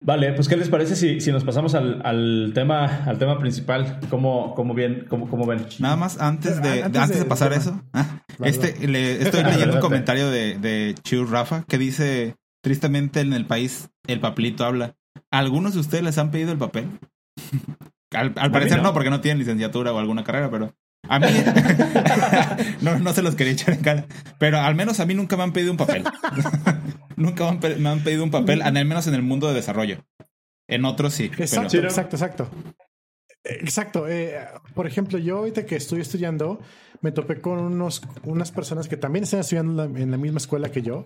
vale, 0.00 0.32
pues 0.32 0.48
¿qué 0.48 0.56
les 0.56 0.68
parece 0.68 0.96
si, 0.96 1.20
si 1.20 1.32
nos 1.32 1.44
pasamos 1.44 1.74
al, 1.74 2.00
al, 2.04 2.52
tema, 2.54 3.04
al 3.04 3.18
tema 3.18 3.38
principal? 3.38 4.00
¿Cómo, 4.10 4.54
cómo, 4.54 4.74
bien, 4.74 5.06
cómo, 5.08 5.28
cómo 5.28 5.46
ven? 5.46 5.66
Nada 5.78 5.96
más 5.96 6.20
antes 6.20 6.60
de, 6.62 6.82
antes, 6.82 7.18
de, 7.18 7.24
pasar 7.24 7.52
eso, 7.52 7.82
ah, 7.92 8.22
este, 8.42 8.86
le, 8.86 9.22
estoy 9.22 9.44
leyendo 9.44 9.74
un 9.74 9.80
comentario 9.80 10.30
de, 10.30 10.58
de 10.58 10.94
Chiu 11.02 11.24
Rafa 11.24 11.64
que 11.68 11.78
dice, 11.78 12.36
tristemente 12.62 13.20
en 13.20 13.32
el 13.32 13.46
país 13.46 13.90
el 14.06 14.20
papelito 14.20 14.64
habla. 14.64 14.96
¿Algunos 15.30 15.74
de 15.74 15.80
ustedes 15.80 16.04
les 16.04 16.18
han 16.18 16.30
pedido 16.30 16.52
el 16.52 16.58
papel? 16.58 16.88
al, 18.12 18.32
parecer 18.32 18.82
no. 18.82 18.92
porque 18.92 19.10
no 19.10 19.20
tienen 19.20 19.38
licenciatura 19.38 19.92
o 19.92 19.98
alguna 19.98 20.24
carrera, 20.24 20.50
pero 20.50 20.74
a 21.08 21.18
mí 21.18 21.26
no, 22.82 22.98
no 22.98 23.12
se 23.12 23.22
los 23.22 23.34
quería 23.34 23.52
echar 23.52 23.74
en 23.74 23.80
cara, 23.80 24.06
pero 24.38 24.58
al 24.60 24.74
menos 24.74 25.00
a 25.00 25.06
mí 25.06 25.14
nunca 25.14 25.36
me 25.36 25.44
han 25.44 25.52
pedido 25.52 25.72
un 25.72 25.78
papel. 25.78 26.04
Nunca 27.16 27.50
me 27.50 27.88
han 27.88 28.04
pedido 28.04 28.24
un 28.24 28.30
papel, 28.30 28.60
al 28.60 28.74
menos 28.74 29.06
en 29.06 29.14
el 29.14 29.22
mundo 29.22 29.48
de 29.48 29.54
desarrollo. 29.54 30.04
En 30.68 30.84
otros 30.84 31.14
sí. 31.14 31.30
Exacto, 31.38 31.78
exacto, 31.78 32.16
exacto. 32.16 32.50
Exacto. 33.42 34.08
Eh, 34.08 34.38
por 34.74 34.86
ejemplo, 34.86 35.18
yo 35.18 35.38
ahorita 35.38 35.64
que 35.64 35.76
estoy 35.76 36.00
estudiando, 36.00 36.60
me 37.00 37.12
topé 37.12 37.40
con 37.40 37.58
unos, 37.58 38.02
unas 38.24 38.50
personas 38.52 38.88
que 38.88 38.96
también 38.96 39.24
están 39.24 39.40
estudiando 39.40 39.84
en 39.84 40.10
la 40.10 40.18
misma 40.18 40.38
escuela 40.38 40.70
que 40.70 40.82
yo 40.82 41.04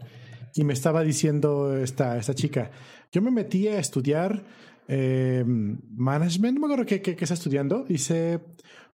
y 0.55 0.65
me 0.65 0.73
estaba 0.73 1.03
diciendo 1.03 1.77
esta, 1.77 2.19
esta 2.19 2.35
chica, 2.35 2.71
yo 3.13 3.23
me 3.23 3.31
metí 3.31 3.69
a 3.69 3.79
estudiar 3.79 4.43
eh, 4.89 5.45
management, 5.47 6.55
no 6.55 6.61
me 6.61 6.67
acuerdo 6.67 6.87
qué, 6.87 7.01
qué, 7.03 7.15
qué 7.15 7.25
está 7.25 7.35
estudiando, 7.35 7.85
dice, 7.85 8.41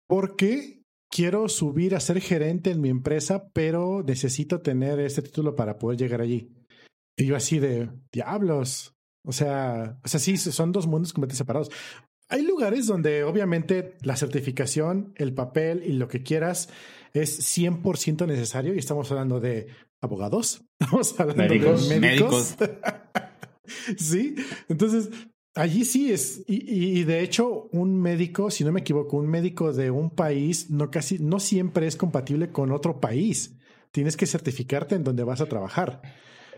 porque 0.06 0.83
quiero 1.14 1.48
subir 1.48 1.94
a 1.94 2.00
ser 2.00 2.20
gerente 2.20 2.72
en 2.72 2.80
mi 2.80 2.88
empresa, 2.88 3.48
pero 3.52 4.02
necesito 4.02 4.60
tener 4.60 4.98
este 4.98 5.22
título 5.22 5.54
para 5.54 5.78
poder 5.78 5.96
llegar 5.96 6.20
allí. 6.20 6.50
Y 7.16 7.26
yo 7.26 7.36
así 7.36 7.60
de 7.60 7.88
diablos. 8.12 8.96
O 9.24 9.30
sea, 9.30 10.00
o 10.04 10.08
sea, 10.08 10.18
sí, 10.18 10.36
son 10.36 10.72
dos 10.72 10.88
mundos 10.88 11.12
completamente 11.12 11.38
separados. 11.38 11.70
Hay 12.28 12.42
lugares 12.42 12.88
donde 12.88 13.22
obviamente 13.22 13.94
la 14.02 14.16
certificación, 14.16 15.14
el 15.14 15.32
papel 15.32 15.84
y 15.86 15.92
lo 15.92 16.08
que 16.08 16.24
quieras 16.24 16.68
es 17.12 17.56
100% 17.56 18.26
necesario 18.26 18.74
y 18.74 18.78
estamos 18.78 19.08
hablando 19.12 19.38
de 19.38 19.68
abogados, 20.00 20.64
estamos 20.80 21.20
hablando 21.20 21.44
médicos, 21.44 21.88
de 21.88 22.00
médicos. 22.00 22.56
sí, 23.96 24.34
entonces 24.68 25.10
allí 25.54 25.84
sí 25.84 26.12
es 26.12 26.42
y, 26.46 26.98
y, 27.00 27.04
de 27.04 27.20
hecho 27.20 27.68
un 27.72 28.00
médico, 28.00 28.50
si 28.50 28.64
no 28.64 28.72
me 28.72 28.80
equivoco, 28.80 29.16
un 29.16 29.28
médico 29.28 29.72
de 29.72 29.90
un 29.90 30.10
país 30.10 30.70
no 30.70 30.90
casi 30.90 31.18
no 31.18 31.40
siempre 31.40 31.86
es 31.86 31.96
compatible 31.96 32.50
con 32.50 32.72
otro 32.72 33.00
país. 33.00 33.56
Tienes 33.90 34.16
que 34.16 34.26
certificarte 34.26 34.96
en 34.96 35.04
donde 35.04 35.22
vas 35.22 35.40
a 35.40 35.46
trabajar. 35.46 36.02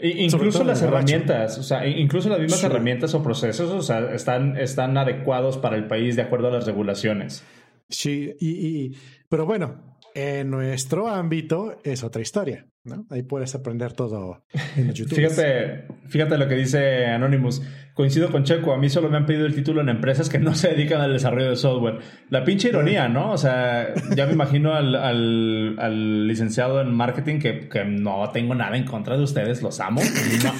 Incluso 0.00 0.64
las 0.64 0.82
herramientas, 0.82 1.58
o 1.58 1.62
sea, 1.62 1.86
incluso 1.86 2.28
las 2.28 2.40
mismas 2.40 2.62
herramientas 2.64 3.14
o 3.14 3.22
procesos, 3.22 3.70
o 3.70 3.82
sea, 3.82 4.14
están, 4.14 4.56
están 4.56 4.96
adecuados 4.98 5.56
para 5.56 5.76
el 5.76 5.86
país 5.86 6.16
de 6.16 6.22
acuerdo 6.22 6.48
a 6.48 6.50
las 6.50 6.66
regulaciones. 6.66 7.44
Sí, 7.88 8.34
y, 8.40 8.96
pero 9.28 9.46
bueno, 9.46 9.98
en 10.14 10.50
nuestro 10.50 11.08
ámbito 11.08 11.78
es 11.82 12.02
otra 12.04 12.20
historia, 12.20 12.66
¿no? 12.86 13.06
Ahí 13.10 13.22
puedes 13.22 13.54
aprender 13.54 13.92
todo 13.92 14.44
en 14.76 14.92
YouTube. 14.94 15.16
fíjate, 15.16 15.86
fíjate 16.08 16.38
lo 16.38 16.48
que 16.48 16.54
dice 16.54 17.06
Anonymous 17.06 17.62
coincido 17.96 18.30
con 18.30 18.44
Checo, 18.44 18.74
a 18.74 18.76
mí 18.76 18.90
solo 18.90 19.08
me 19.08 19.16
han 19.16 19.24
pedido 19.24 19.46
el 19.46 19.54
título 19.54 19.80
en 19.80 19.88
empresas 19.88 20.28
que 20.28 20.38
no 20.38 20.54
se 20.54 20.68
dedican 20.68 21.00
al 21.00 21.14
desarrollo 21.14 21.48
de 21.48 21.56
software. 21.56 21.98
La 22.28 22.44
pinche 22.44 22.68
ironía, 22.68 23.08
¿no? 23.08 23.32
O 23.32 23.38
sea, 23.38 23.94
ya 24.14 24.26
me 24.26 24.34
imagino 24.34 24.74
al, 24.74 24.94
al, 24.94 26.28
licenciado 26.28 26.82
en 26.82 26.94
marketing 26.94 27.38
que, 27.38 27.70
que, 27.70 27.86
no 27.86 28.28
tengo 28.34 28.54
nada 28.54 28.76
en 28.76 28.84
contra 28.84 29.16
de 29.16 29.22
ustedes, 29.22 29.62
los 29.62 29.80
amo, 29.80 30.02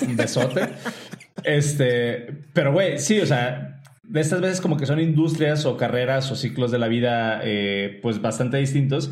un 0.09 0.17
besote. 0.17 0.63
Este, 1.45 2.27
pero 2.55 2.73
güey, 2.73 2.99
sí, 2.99 3.21
o 3.21 3.27
sea, 3.27 3.83
de 4.03 4.21
estas 4.21 4.41
veces 4.41 4.63
como 4.63 4.79
que 4.79 4.87
son 4.87 4.99
industrias 4.99 5.67
o 5.67 5.77
carreras 5.77 6.31
o 6.31 6.37
ciclos 6.37 6.71
de 6.71 6.79
la 6.79 6.89
vida 6.89 7.41
eh, 7.45 7.99
pues 8.03 8.23
bastante 8.23 8.57
distintos 8.57 9.11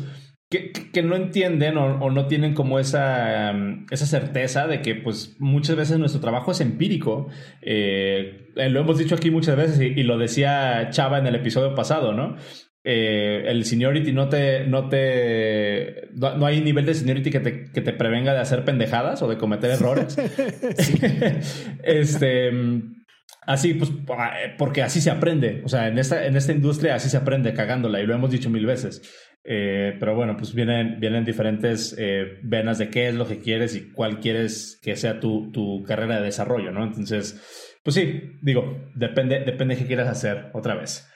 que, 0.49 1.03
no 1.03 1.15
entienden 1.15 1.77
o, 1.77 2.09
no 2.09 2.27
tienen 2.27 2.53
como 2.53 2.79
esa, 2.79 3.51
um, 3.53 3.85
esa 3.89 4.05
certeza 4.05 4.67
de 4.67 4.81
que 4.81 4.95
pues 4.95 5.35
muchas 5.39 5.75
veces 5.75 5.97
nuestro 5.97 6.21
trabajo 6.21 6.51
es 6.51 6.61
empírico. 6.61 7.27
Eh, 7.61 8.51
eh, 8.55 8.69
lo 8.69 8.81
hemos 8.81 8.97
dicho 8.97 9.15
aquí 9.15 9.31
muchas 9.31 9.57
veces 9.57 9.79
y, 9.81 10.03
lo 10.03 10.17
decía 10.17 10.89
Chava 10.91 11.19
en 11.19 11.27
el 11.27 11.35
episodio 11.35 11.73
pasado, 11.73 12.13
¿no? 12.13 12.35
Eh, 12.87 13.45
el 13.47 13.65
seniority 13.65 14.11
no 14.11 14.29
te, 14.29 14.67
no 14.67 14.87
te, 14.89 16.09
no, 16.13 16.45
hay 16.45 16.61
nivel 16.61 16.85
de 16.85 16.93
seniority 16.93 17.31
que 17.31 17.39
te, 17.39 17.71
que 17.71 17.81
te, 17.81 17.93
prevenga 17.93 18.33
de 18.33 18.39
hacer 18.39 18.63
pendejadas 18.63 19.23
o 19.23 19.27
de 19.27 19.39
cometer 19.39 19.71
errores. 19.71 20.15
este, 21.83 22.51
así, 23.41 23.73
pues, 23.73 23.91
porque 24.59 24.83
así 24.83 25.01
se 25.01 25.09
aprende. 25.09 25.63
O 25.65 25.69
sea, 25.69 25.87
en 25.87 25.97
esta, 25.97 26.27
en 26.27 26.35
esta 26.35 26.51
industria 26.51 26.93
así 26.93 27.09
se 27.09 27.17
aprende 27.17 27.55
cagándola 27.55 27.99
y 28.01 28.05
lo 28.05 28.13
hemos 28.13 28.29
dicho 28.29 28.51
mil 28.51 28.67
veces. 28.67 29.01
Eh, 29.47 29.95
pero 29.99 30.15
bueno, 30.15 30.35
pues 30.37 30.55
vienen, 30.55 30.99
vienen 30.99 31.23
diferentes 31.23 31.95
eh, 31.99 32.39
venas 32.41 32.79
de 32.79 32.89
qué 32.89 33.09
es 33.09 33.13
lo 33.13 33.27
que 33.27 33.39
quieres 33.39 33.75
y 33.75 33.91
cuál 33.91 34.19
quieres 34.19 34.79
que 34.81 34.95
sea 34.95 35.19
tu, 35.19 35.51
tu 35.51 35.83
carrera 35.83 36.17
de 36.17 36.25
desarrollo, 36.25 36.71
¿no? 36.71 36.83
Entonces, 36.83 37.77
pues 37.83 37.93
sí, 37.93 38.39
digo, 38.41 38.89
depende, 38.95 39.41
depende 39.45 39.75
de 39.75 39.81
qué 39.81 39.87
quieras 39.87 40.09
hacer 40.09 40.49
otra 40.53 40.73
vez. 40.73 41.07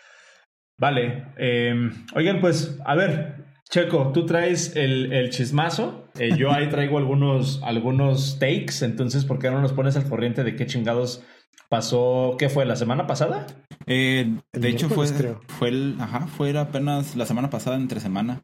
Vale. 0.78 1.34
Em, 1.38 1.92
oigan, 2.16 2.40
pues, 2.40 2.80
a 2.86 2.96
ver, 2.96 3.46
Checo, 3.70 4.12
tú 4.14 4.26
traes 4.26 4.76
el, 4.76 5.12
el 5.12 5.30
chismazo. 5.32 6.10
Eh, 6.18 6.36
yo 6.38 6.52
ahí 6.52 6.70
traigo 6.70 6.98
algunos, 6.98 7.62
algunos 7.64 8.40
takes. 8.40 8.84
Entonces, 8.84 9.26
¿por 9.26 9.40
qué 9.40 9.50
no 9.50 9.62
nos 9.62 9.74
pones 9.74 9.96
al 9.98 10.08
corriente 10.08 10.44
de 10.44 10.56
qué 10.56 10.66
chingados 10.66 11.24
pasó? 11.70 12.36
¿Qué 12.38 12.50
fue? 12.50 12.66
¿La 12.66 12.76
semana 12.76 13.08
pasada? 13.08 13.48
Eh, 13.86 14.36
de 14.54 14.70
hecho, 14.70 14.90
fue, 14.90 15.08
creo. 15.12 15.42
fue 15.48 15.70
el, 15.70 15.96
ajá, 16.00 16.28
fue 16.28 16.58
apenas 16.58 17.16
la 17.16 17.26
semana 17.26 17.50
pasada, 17.50 17.78
entre 17.78 18.00
semana. 18.00 18.42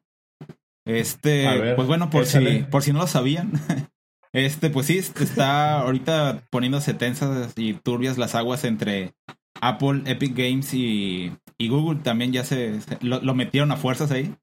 Este, 0.87 1.47
ver, 1.47 1.75
pues 1.75 1.87
bueno, 1.87 2.09
por 2.09 2.25
si, 2.25 2.63
por 2.69 2.83
si 2.83 2.93
no 2.93 2.99
lo 2.99 3.07
sabían, 3.07 3.53
este, 4.33 4.69
pues 4.69 4.85
sí, 4.87 4.97
está 4.99 5.79
ahorita 5.81 6.43
poniéndose 6.51 6.93
tensas 6.93 7.53
y 7.55 7.73
turbias 7.73 8.17
las 8.17 8.35
aguas 8.35 8.63
entre 8.63 9.13
Apple, 9.61 10.03
Epic 10.05 10.35
Games 10.37 10.73
y, 10.73 11.31
y 11.57 11.67
Google. 11.69 12.01
También 12.03 12.31
ya 12.31 12.43
se, 12.43 12.81
se- 12.81 12.99
lo, 13.01 13.19
lo 13.21 13.33
metieron 13.33 13.71
a 13.71 13.77
fuerzas 13.77 14.11
ahí. 14.11 14.35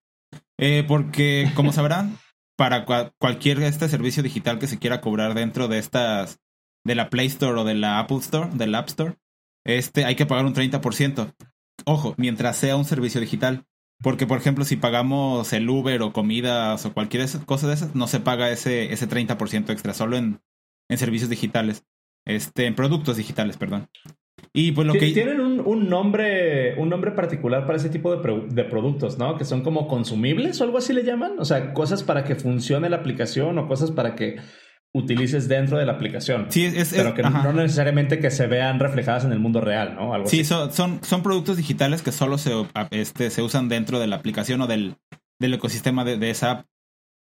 Eh, 0.59 0.85
porque, 0.87 1.51
como 1.55 1.73
sabrán, 1.73 2.19
para 2.57 2.87
cua- 2.87 3.13
cualquier 3.19 3.63
este 3.63 3.89
servicio 3.89 4.23
digital 4.23 4.59
que 4.59 4.67
se 4.67 4.79
quiera 4.79 5.01
cobrar 5.01 5.35
dentro 5.35 5.69
de 5.69 5.79
estas, 5.79 6.41
de 6.85 6.95
la 6.95 7.11
Play 7.11 7.27
Store 7.27 7.61
o 7.61 7.65
de 7.65 7.75
la 7.75 7.99
Apple 7.99 8.19
Store, 8.19 8.51
del 8.53 8.75
App 8.75 8.89
Store, 8.89 9.15
este 9.65 10.05
hay 10.05 10.17
que 10.17 10.27
pagar 10.27 10.45
un 10.45 10.55
30%. 10.55 11.35
Ojo, 11.85 12.15
mientras 12.17 12.57
sea 12.57 12.77
un 12.77 12.85
servicio 12.85 13.21
digital. 13.21 13.65
Porque, 14.03 14.27
por 14.27 14.39
ejemplo, 14.39 14.65
si 14.65 14.77
pagamos 14.77 15.53
el 15.53 15.71
Uber 15.71 16.03
o 16.03 16.13
comidas 16.13 16.85
o 16.85 16.93
cualquier 16.93 17.25
cosa 17.47 17.69
de 17.69 17.75
esas, 17.75 17.95
no 17.95 18.09
se 18.09 18.19
paga 18.19 18.51
ese, 18.51 18.93
ese 18.93 19.09
30% 19.09 19.71
extra, 19.71 19.95
solo 19.95 20.17
en, 20.17 20.41
en 20.89 20.99
servicios 20.99 21.31
digitales. 21.31 21.85
Este, 22.27 22.67
en 22.67 22.75
productos 22.75 23.17
digitales, 23.17 23.57
perdón. 23.57 23.89
Y 24.53 24.73
pues 24.73 24.87
lo 24.89 24.95
que... 24.95 25.13
Tienen 25.13 25.41
un, 25.41 25.61
un 25.61 25.89
nombre, 25.89 26.75
un 26.79 26.89
nombre 26.89 27.13
particular 27.13 27.65
para 27.65 27.79
ese 27.79 27.91
tipo 27.91 28.15
de, 28.15 28.49
de 28.49 28.65
productos, 28.65 29.19
¿no? 29.19 29.37
Que 29.37 29.45
son 29.45 29.63
como 29.63 29.87
consumibles 29.87 30.61
o 30.61 30.65
algo 30.65 30.79
así 30.79 30.93
le 30.93 31.05
llaman. 31.05 31.39
O 31.39 31.45
sea, 31.45 31.73
cosas 31.73 32.03
para 32.03 32.25
que 32.25 32.35
funcione 32.35 32.91
la 32.91 32.97
aplicación 32.97 33.57
o 33.59 33.69
cosas 33.69 33.93
para 33.93 34.17
que 34.17 34.39
utilices 34.95 35.49
dentro 35.49 35.79
de 35.79 35.87
la 35.87 35.93
aplicación. 35.93 36.47
Sí, 36.51 36.65
es, 36.67 36.75
es- 36.75 36.95
pero 36.95 37.15
que 37.15 37.23
ajá. 37.23 37.43
no 37.45 37.53
necesariamente 37.53 38.19
que 38.19 38.31
se 38.31 38.47
vean 38.47 38.79
reflejadas 38.79 39.25
en 39.25 39.33
el 39.33 39.39
mundo 39.39 39.61
real, 39.61 39.95
¿no? 39.95 40.13
Algo 40.15 40.29
Sí, 40.29 40.41
así. 40.41 40.45
son, 40.49 40.73
son, 40.73 41.01
son 41.03 41.23
productos 41.23 41.57
digitales 41.57 42.03
que 42.03 42.13
solo 42.13 42.37
se, 42.39 42.53
este, 42.91 43.31
se 43.31 43.43
usan 43.43 43.69
dentro 43.69 43.99
de 44.01 44.07
la 44.07 44.17
aplicación 44.17 44.61
o 44.61 44.67
del, 44.67 44.97
del 45.41 45.55
ecosistema 45.55 46.05
de, 46.05 46.19
de 46.19 46.31
esa 46.31 46.51
app. 46.51 46.67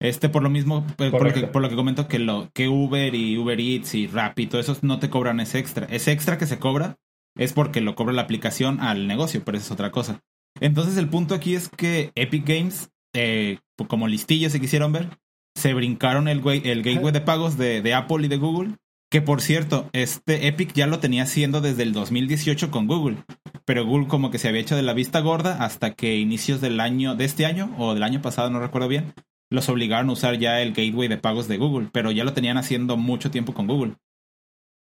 Este, 0.00 0.29
por 0.29 0.42
lo 0.42 0.50
mismo, 0.50 0.87
pues, 0.96 1.11
por 1.11 1.24
lo, 1.24 1.33
que, 1.33 1.46
por 1.46 1.62
lo 1.62 1.68
que 1.70 1.74
comento 1.74 2.07
que 2.07 2.18
lo 2.18 2.50
que 2.55 2.68
Uber 2.68 3.14
y 3.14 3.38
Uber 3.38 3.59
Eats 3.59 3.94
y 3.94 4.07
Rappi 4.07 4.42
y 4.42 4.46
todo 4.46 4.61
eso 4.61 4.76
no 4.83 4.98
te 4.98 5.09
cobran 5.09 5.40
ese 5.40 5.59
extra. 5.59 5.87
Ese 5.90 6.12
extra 6.12 6.37
que 6.37 6.46
se 6.46 6.59
cobra 6.59 6.96
es 7.37 7.52
porque 7.55 7.81
lo 7.81 7.94
cobra 7.94 8.12
la 8.12 8.22
aplicación 8.22 8.81
al 8.81 9.07
negocio, 9.07 9.42
pero 9.44 9.57
eso 9.57 9.66
es 9.66 9.70
otra 9.72 9.90
cosa. 9.90 10.20
Entonces 10.61 10.98
el 10.98 11.09
punto 11.09 11.35
aquí 11.35 11.55
es 11.55 11.68
que 11.70 12.12
Epic 12.14 12.46
Games, 12.46 12.90
eh, 13.14 13.59
como 13.88 14.07
listillos 14.07 14.52
se 14.52 14.61
quisieron 14.61 14.92
ver, 14.92 15.09
se 15.57 15.75
brincaron 15.75 16.29
el, 16.29 16.47
el 16.47 16.83
gateway 16.83 17.12
de 17.12 17.21
pagos 17.21 17.57
de, 17.57 17.83
de 17.83 17.95
Apple 17.95 18.27
y 18.27 18.29
de 18.29 18.37
Google. 18.37 18.77
Que 19.11 19.23
por 19.23 19.40
cierto, 19.40 19.88
este 19.92 20.49
Epic 20.49 20.73
ya 20.75 20.87
lo 20.87 20.99
tenía 20.99 21.23
haciendo 21.23 21.61
desde 21.61 21.85
el 21.85 21.92
2018 21.92 22.71
con 22.71 22.87
Google. 22.87 23.19
Pero 23.64 23.87
Google 23.87 24.09
como 24.09 24.31
que 24.31 24.38
se 24.38 24.49
había 24.49 24.61
hecho 24.61 24.77
de 24.77 24.83
la 24.83 24.92
vista 24.92 25.21
gorda 25.21 25.64
hasta 25.64 25.95
que 25.95 26.16
inicios 26.16 26.61
del 26.61 26.81
año, 26.81 27.14
de 27.14 27.25
este 27.25 27.47
año 27.47 27.75
o 27.79 27.95
del 27.95 28.03
año 28.03 28.21
pasado, 28.21 28.51
no 28.51 28.61
recuerdo 28.61 28.88
bien, 28.88 29.14
los 29.51 29.69
obligaron 29.69 30.11
a 30.11 30.12
usar 30.12 30.38
ya 30.38 30.61
el 30.61 30.73
gateway 30.73 31.09
de 31.09 31.16
pagos 31.16 31.49
de 31.49 31.57
Google. 31.57 31.88
Pero 31.92 32.11
ya 32.11 32.25
lo 32.25 32.33
tenían 32.33 32.59
haciendo 32.59 32.97
mucho 32.97 33.31
tiempo 33.31 33.55
con 33.55 33.66
Google. 33.66 33.95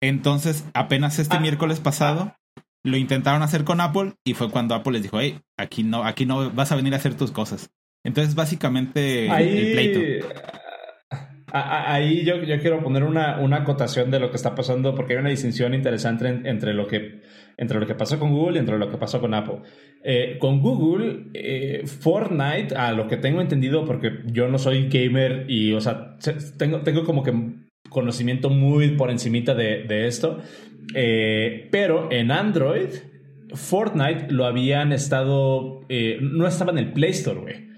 Entonces, 0.02 0.66
apenas 0.74 1.20
este 1.20 1.38
Ah, 1.38 1.40
miércoles 1.40 1.80
pasado, 1.80 2.36
lo 2.84 2.98
intentaron 2.98 3.42
hacer 3.42 3.64
con 3.64 3.82
Apple 3.82 4.14
y 4.26 4.34
fue 4.34 4.50
cuando 4.50 4.74
Apple 4.76 4.94
les 4.94 5.04
dijo, 5.04 5.20
hey, 5.20 5.40
aquí 5.58 5.84
no, 5.84 6.04
aquí 6.04 6.26
no 6.26 6.50
vas 6.52 6.72
a 6.72 6.76
venir 6.76 6.94
a 6.94 6.98
hacer 6.98 7.16
tus 7.16 7.32
cosas. 7.32 7.70
Entonces, 8.06 8.36
básicamente, 8.36 9.28
el 9.28 9.72
pleito. 9.74 10.28
Ahí, 11.56 12.26
yo, 12.26 12.42
yo 12.42 12.60
quiero 12.60 12.82
poner 12.82 13.04
una, 13.04 13.39
una 13.39 13.58
acotación 13.58 14.10
de 14.10 14.20
lo 14.20 14.32
que 14.32 14.38
está 14.38 14.56
pasando, 14.56 14.96
porque 14.96 15.13
hay 15.13 15.20
una 15.20 15.30
distinción 15.30 15.76
interesante 15.76 16.28
en- 16.28 16.48
entre, 16.48 16.74
lo 16.74 16.88
que, 16.88 17.22
entre 17.58 17.80
lo 17.80 17.86
que 17.86 17.94
pasó 17.94 18.18
con 18.18 18.32
Google 18.34 18.56
y 18.56 18.60
entre 18.60 18.80
lo 18.80 18.89
que 18.89 18.98
pasó 18.98 19.22
con 19.22 19.36
Apple. 19.36 19.60
Eh, 20.04 20.38
con 20.39 20.62
Google, 20.62 21.26
eh, 21.36 21.84
Fortnite, 21.86 22.76
a 22.76 22.92
lo 22.94 23.08
que 23.08 23.18
tengo 23.18 23.39
entendido, 23.39 23.86
porque 23.86 24.22
yo 24.26 24.48
no 24.48 24.58
soy 24.58 24.89
gamer 24.89 25.46
y, 25.48 25.74
o 25.74 25.80
sea, 25.80 26.16
se- 26.18 26.34
tengo, 26.58 26.80
tengo 26.82 27.04
como 27.04 27.22
que 27.22 27.32
conocimiento 27.89 28.50
muy 28.50 28.96
por 28.96 29.12
encimita 29.12 29.54
de, 29.54 29.84
de 29.84 30.08
esto, 30.08 30.39
eh, 30.96 31.68
pero 31.72 32.12
en 32.12 32.32
Android, 32.32 32.88
Fortnite 33.54 34.32
lo 34.32 34.46
habían 34.46 34.92
estado, 34.92 35.82
no 36.20 36.48
estaba 36.48 36.72
en 36.72 36.80
el 36.80 36.94
Play 36.94 37.12
Store, 37.12 37.39
güey. 37.42 37.73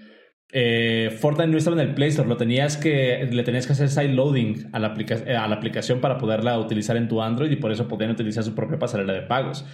Eh, 0.58 1.10
Fortnite 1.10 1.48
no 1.48 1.58
estaba 1.58 1.78
en 1.78 1.86
el 1.86 1.94
Play 1.94 2.08
Store, 2.08 2.26
lo 2.26 2.38
tenías 2.38 2.78
que, 2.78 3.28
le 3.30 3.42
tenías 3.42 3.66
que 3.66 3.74
hacer 3.74 3.90
side 3.90 4.14
loading 4.14 4.70
a 4.72 4.78
la, 4.78 4.86
aplica- 4.86 5.22
eh, 5.26 5.36
a 5.36 5.46
la 5.48 5.56
aplicación 5.56 6.00
para 6.00 6.16
poderla 6.16 6.58
utilizar 6.58 6.96
en 6.96 7.08
tu 7.08 7.20
Android 7.20 7.50
y 7.50 7.56
por 7.56 7.72
eso 7.72 7.86
podían 7.88 8.12
utilizar 8.12 8.42
su 8.42 8.54
propia 8.54 8.78
pasarela 8.78 9.12
de 9.12 9.20
pagos. 9.20 9.66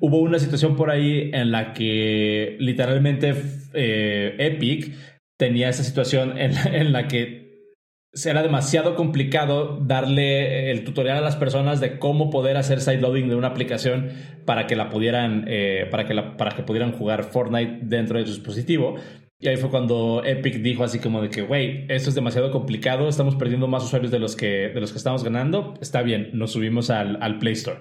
Hubo 0.00 0.18
una 0.18 0.40
situación 0.40 0.74
por 0.74 0.90
ahí 0.90 1.30
en 1.32 1.52
la 1.52 1.72
que 1.72 2.56
literalmente 2.58 3.32
eh, 3.74 4.34
Epic 4.40 4.96
tenía 5.38 5.68
esa 5.68 5.84
situación 5.84 6.36
en 6.36 6.92
la, 6.92 7.06
que 7.06 7.70
era 8.24 8.42
demasiado 8.42 8.96
complicado 8.96 9.78
darle 9.86 10.72
el 10.72 10.82
tutorial 10.82 11.18
a 11.18 11.20
las 11.20 11.36
personas 11.36 11.78
de 11.78 12.00
cómo 12.00 12.30
poder 12.30 12.56
hacer 12.56 12.80
sideloading 12.80 13.28
de 13.28 13.36
una 13.36 13.48
aplicación 13.48 14.10
para 14.44 14.66
que 14.66 14.74
la 14.74 14.90
pudieran 14.90 15.46
para 15.92 16.06
que 16.06 16.14
para 16.36 16.56
que 16.56 16.64
pudieran 16.64 16.90
jugar 16.90 17.22
Fortnite 17.22 17.78
dentro 17.82 18.18
de 18.18 18.26
su 18.26 18.32
dispositivo 18.32 18.96
y 19.40 19.48
ahí 19.48 19.56
fue 19.56 19.70
cuando 19.70 20.22
Epic 20.24 20.56
dijo 20.62 20.84
así 20.84 20.98
como 20.98 21.20
de 21.20 21.28
que 21.28 21.42
güey 21.42 21.86
esto 21.88 22.08
es 22.08 22.14
demasiado 22.14 22.50
complicado 22.50 23.08
estamos 23.08 23.34
perdiendo 23.36 23.66
más 23.66 23.84
usuarios 23.84 24.10
de 24.12 24.18
los 24.18 24.36
que 24.36 24.68
de 24.68 24.80
los 24.80 24.92
que 24.92 24.98
estamos 24.98 25.24
ganando 25.24 25.74
está 25.80 26.02
bien 26.02 26.30
nos 26.32 26.52
subimos 26.52 26.90
al, 26.90 27.18
al 27.22 27.38
Play 27.38 27.54
Store 27.54 27.80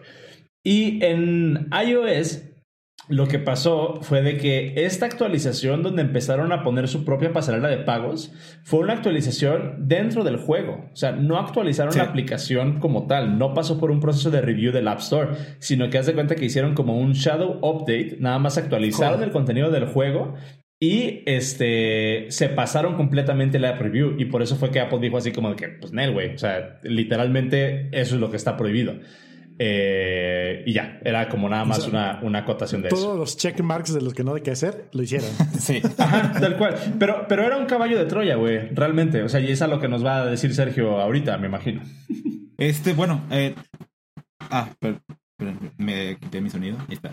y 0.66 1.04
en 1.04 1.70
iOS 1.88 2.50
lo 3.10 3.28
que 3.28 3.38
pasó 3.38 4.00
fue 4.02 4.22
de 4.22 4.38
que 4.38 4.74
esta 4.78 5.06
actualización 5.06 5.84
donde 5.84 6.02
empezaron 6.02 6.54
a 6.54 6.64
poner 6.64 6.88
su 6.88 7.04
propia 7.04 7.34
pasarela 7.34 7.68
de 7.68 7.80
pagos 7.80 8.32
fue 8.64 8.80
una 8.80 8.94
actualización 8.94 9.76
dentro 9.90 10.24
del 10.24 10.38
juego. 10.38 10.90
O 10.94 10.96
sea, 10.96 11.12
no 11.12 11.38
actualizaron 11.38 11.92
Sí. 11.92 12.00
la 12.00 12.06
aplicación 12.06 12.80
como 12.80 13.06
tal, 13.08 13.38
no 13.38 13.54
pasó 13.54 13.78
por 13.78 13.92
un 13.92 14.00
proceso 14.00 14.32
de 14.32 14.40
review 14.40 14.72
del 14.72 14.88
App 14.88 15.00
Store, 15.00 15.32
sino 15.60 15.90
que 15.90 15.98
haz 15.98 16.06
de 16.06 16.14
cuenta 16.14 16.36
que 16.36 16.46
hicieron 16.46 16.76
como 16.76 16.98
un 16.98 17.12
shadow 17.12 17.60
update, 17.62 18.18
nada 18.22 18.40
más 18.40 18.58
actualizaron 18.58 19.16
Joder. 19.16 19.28
el 19.28 19.34
contenido 19.34 19.70
del 19.70 19.86
juego 19.88 20.36
y 20.84 21.24
este 21.26 22.26
se 22.28 22.50
pasaron 22.50 22.98
completamente 22.98 23.58
la 23.58 23.78
preview 23.78 24.16
y 24.20 24.26
por 24.26 24.42
eso 24.42 24.58
fue 24.58 24.70
que 24.70 24.82
Apple 24.82 25.00
dijo 25.00 25.16
así 25.16 25.32
como 25.32 25.50
de 25.52 25.56
que 25.56 25.70
pues 25.70 25.94
Nel, 25.94 26.12
güey, 26.12 26.36
o 26.36 26.38
sea, 26.38 26.82
literalmente 26.84 27.88
eso 27.94 28.16
es 28.16 28.20
lo 28.20 28.30
que 28.30 28.36
está 28.36 28.58
prohibido. 28.58 28.96
Eh, 29.60 30.62
y 30.66 30.74
ya, 30.74 31.00
era 31.06 31.30
como 31.30 31.48
nada 31.48 31.64
más 31.64 31.78
O 31.78 31.82
sea, 31.84 31.90
una, 31.90 32.20
una 32.24 32.40
acotación 32.40 32.82
de 32.82 32.90
eso. 32.90 32.98
Todos 32.98 33.18
los 33.18 33.38
check 33.38 33.62
marks 33.62 33.94
de 33.94 34.02
los 34.02 34.14
que 34.14 34.26
no 34.26 34.36
hay 34.36 34.42
que 34.42 34.52
hacer, 34.52 34.90
lo 34.92 35.04
hicieron. 35.04 35.30
Sí. 35.58 35.82
Ajá, 35.98 36.34
tal 36.38 36.58
cual. 36.58 36.76
Pero, 37.00 37.28
pero 37.30 37.44
era 37.44 37.56
un 37.56 37.66
caballo 37.66 37.98
de 37.98 38.04
Troya, 38.04 38.36
güey, 38.36 38.68
realmente. 38.74 39.24
O 39.24 39.30
sea, 39.30 39.40
y 39.40 39.52
es 39.52 39.62
a 39.62 39.68
lo 39.68 39.80
que 39.80 39.88
nos 39.88 40.04
va 40.04 40.24
a 40.24 40.26
decir 40.26 40.54
Sergio 40.54 41.00
ahorita, 41.00 41.38
me 41.38 41.48
imagino. 41.48 41.82
Este, 42.58 42.92
bueno, 42.92 43.24
eh, 43.32 43.56
ah, 44.50 44.70
pero 44.80 45.00
me 45.78 46.18
quité 46.18 46.42
mi 46.42 46.50
sonido. 46.50 46.78
Ahí 46.90 46.96
está. 46.96 47.12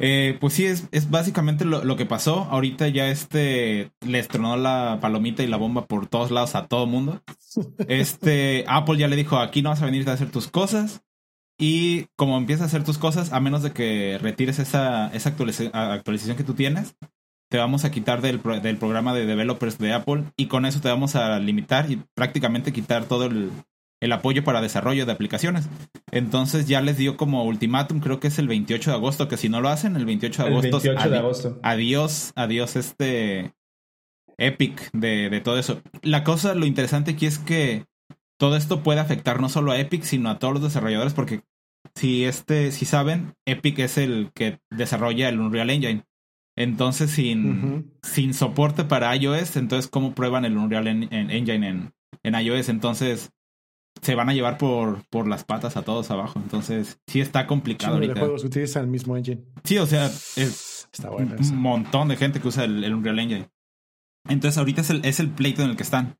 Eh, 0.00 0.36
pues 0.40 0.54
sí, 0.54 0.66
es, 0.66 0.88
es 0.92 1.10
básicamente 1.10 1.64
lo, 1.64 1.84
lo 1.84 1.96
que 1.96 2.06
pasó. 2.06 2.44
Ahorita 2.50 2.88
ya 2.88 3.08
este 3.08 3.90
les 4.06 4.28
tronó 4.28 4.56
la 4.56 4.98
palomita 5.00 5.42
y 5.42 5.46
la 5.46 5.56
bomba 5.56 5.86
por 5.86 6.06
todos 6.06 6.30
lados 6.30 6.54
a 6.54 6.66
todo 6.66 6.86
mundo. 6.86 7.22
Este, 7.88 8.64
Apple 8.68 8.98
ya 8.98 9.08
le 9.08 9.16
dijo, 9.16 9.38
aquí 9.38 9.62
no 9.62 9.70
vas 9.70 9.82
a 9.82 9.86
venir 9.86 10.08
a 10.08 10.12
hacer 10.12 10.30
tus 10.30 10.48
cosas. 10.48 11.02
Y 11.60 12.06
como 12.16 12.36
empiezas 12.38 12.62
a 12.64 12.66
hacer 12.66 12.84
tus 12.84 12.98
cosas, 12.98 13.32
a 13.32 13.40
menos 13.40 13.62
de 13.64 13.72
que 13.72 14.16
retires 14.22 14.58
esa, 14.60 15.08
esa 15.08 15.30
actualiza- 15.36 15.70
actualización 15.72 16.36
que 16.36 16.44
tú 16.44 16.54
tienes, 16.54 16.94
te 17.50 17.58
vamos 17.58 17.84
a 17.84 17.90
quitar 17.90 18.20
del, 18.22 18.38
pro- 18.38 18.60
del 18.60 18.76
programa 18.76 19.12
de 19.12 19.26
developers 19.26 19.76
de 19.78 19.92
Apple 19.92 20.24
y 20.36 20.46
con 20.46 20.66
eso 20.66 20.80
te 20.80 20.88
vamos 20.88 21.16
a 21.16 21.38
limitar 21.40 21.90
y 21.90 22.00
prácticamente 22.14 22.72
quitar 22.72 23.06
todo 23.06 23.24
el, 23.24 23.50
el 24.00 24.12
apoyo 24.12 24.44
para 24.44 24.60
desarrollo 24.60 25.06
de 25.06 25.12
aplicaciones. 25.12 25.68
Entonces 26.10 26.66
ya 26.66 26.80
les 26.80 26.96
dio 26.96 27.16
como 27.16 27.44
ultimátum, 27.44 28.00
creo 28.00 28.20
que 28.20 28.28
es 28.28 28.38
el 28.38 28.48
28 28.48 28.90
de 28.90 28.96
agosto, 28.96 29.28
que 29.28 29.36
si 29.36 29.48
no 29.48 29.60
lo 29.60 29.68
hacen, 29.68 29.96
el 29.96 30.06
28 30.06 30.42
de 30.42 30.48
El 30.48 30.52
agosto. 30.54 30.80
28 30.80 31.10
de 31.10 31.18
agosto. 31.18 31.58
Adiós, 31.62 32.32
adiós 32.36 32.76
este 32.76 33.54
Epic 34.38 34.90
de, 34.92 35.30
de 35.30 35.40
todo 35.40 35.58
eso. 35.58 35.82
La 36.02 36.24
cosa, 36.24 36.54
lo 36.54 36.66
interesante 36.66 37.12
aquí 37.12 37.26
es 37.26 37.38
que 37.38 37.86
todo 38.38 38.56
esto 38.56 38.82
puede 38.82 39.00
afectar 39.00 39.40
no 39.40 39.48
solo 39.48 39.72
a 39.72 39.78
Epic, 39.78 40.04
sino 40.04 40.30
a 40.30 40.38
todos 40.38 40.54
los 40.54 40.62
desarrolladores, 40.62 41.12
porque 41.12 41.42
si 41.94 42.24
este, 42.24 42.70
si 42.70 42.84
saben, 42.84 43.34
Epic 43.46 43.80
es 43.80 43.98
el 43.98 44.30
que 44.32 44.60
desarrolla 44.70 45.28
el 45.28 45.40
Unreal 45.40 45.70
Engine. 45.70 46.04
Entonces, 46.56 47.10
sin, 47.12 47.92
sin 48.02 48.34
soporte 48.34 48.84
para 48.84 49.14
iOS, 49.14 49.56
entonces, 49.56 49.88
¿cómo 49.88 50.14
prueban 50.14 50.44
el 50.44 50.56
Unreal 50.56 50.88
Engine 50.88 51.68
en, 51.68 51.92
en 52.24 52.34
iOS? 52.34 52.68
Entonces, 52.68 53.30
se 54.02 54.14
van 54.14 54.28
a 54.28 54.34
llevar 54.34 54.58
por, 54.58 55.04
por 55.10 55.28
las 55.28 55.44
patas 55.44 55.76
a 55.76 55.82
todos 55.82 56.10
abajo. 56.10 56.40
Entonces, 56.42 56.98
sí 57.06 57.20
está 57.20 57.46
complicado 57.46 57.94
ahorita. 57.94 58.14
de 58.14 58.20
juegos 58.20 58.44
utilizan 58.44 58.84
el 58.84 58.90
mismo 58.90 59.16
engine. 59.16 59.42
Sí, 59.64 59.78
o 59.78 59.86
sea, 59.86 60.06
es 60.06 60.88
un 61.50 61.58
montón 61.58 62.08
de 62.08 62.16
gente 62.16 62.40
que 62.40 62.48
usa 62.48 62.64
el, 62.64 62.92
Unreal 62.92 63.18
Engine. 63.18 63.48
Entonces, 64.28 64.58
ahorita 64.58 64.80
es 64.82 64.90
el, 64.90 65.04
es 65.04 65.20
el 65.20 65.30
pleito 65.30 65.62
en 65.62 65.70
el 65.70 65.76
que 65.76 65.82
están. 65.82 66.16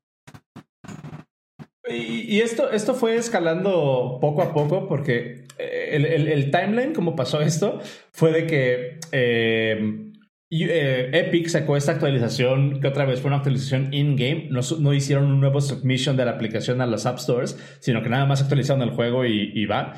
Y, 1.91 2.41
esto, 2.41 2.69
esto 2.69 2.93
fue 2.93 3.15
escalando 3.15 4.19
poco 4.21 4.43
a 4.43 4.53
poco 4.53 4.87
porque 4.87 5.47
eh, 5.57 5.89
el, 5.93 6.05
el, 6.05 6.51
timeline, 6.51 6.93
como 6.93 7.15
pasó 7.15 7.41
esto, 7.41 7.79
fue 8.11 8.31
de 8.31 8.45
que 8.45 8.99
eh, 9.11 10.08
eh, 10.51 11.09
Epic 11.13 11.47
sacó 11.47 11.77
esta 11.77 11.91
actualización, 11.91 12.81
que 12.81 12.87
otra 12.87 13.05
vez 13.05 13.21
fue 13.21 13.29
una 13.29 13.37
actualización 13.37 13.93
in-game. 13.93 14.49
No, 14.49 14.93
hicieron 14.93 15.25
un 15.25 15.39
nuevo 15.39 15.61
submission 15.61 16.17
de 16.17 16.25
la 16.25 16.31
aplicación 16.31 16.81
a 16.81 16.87
los 16.87 17.05
App 17.05 17.19
Stores, 17.19 17.57
sino 17.79 18.01
que 18.01 18.09
nada 18.09 18.25
más 18.25 18.41
actualizaron 18.41 18.81
el 18.81 18.91
juego 18.91 19.25
y, 19.25 19.65
va. 19.65 19.93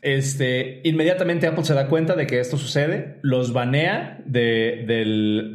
Este, 0.00 0.80
inmediatamente 0.84 1.46
Apple 1.46 1.64
se 1.64 1.74
da 1.74 1.88
cuenta 1.88 2.16
de 2.16 2.26
que 2.26 2.40
esto 2.40 2.56
sucede, 2.56 3.18
los 3.22 3.52
banea 3.52 4.22
de, 4.24 4.84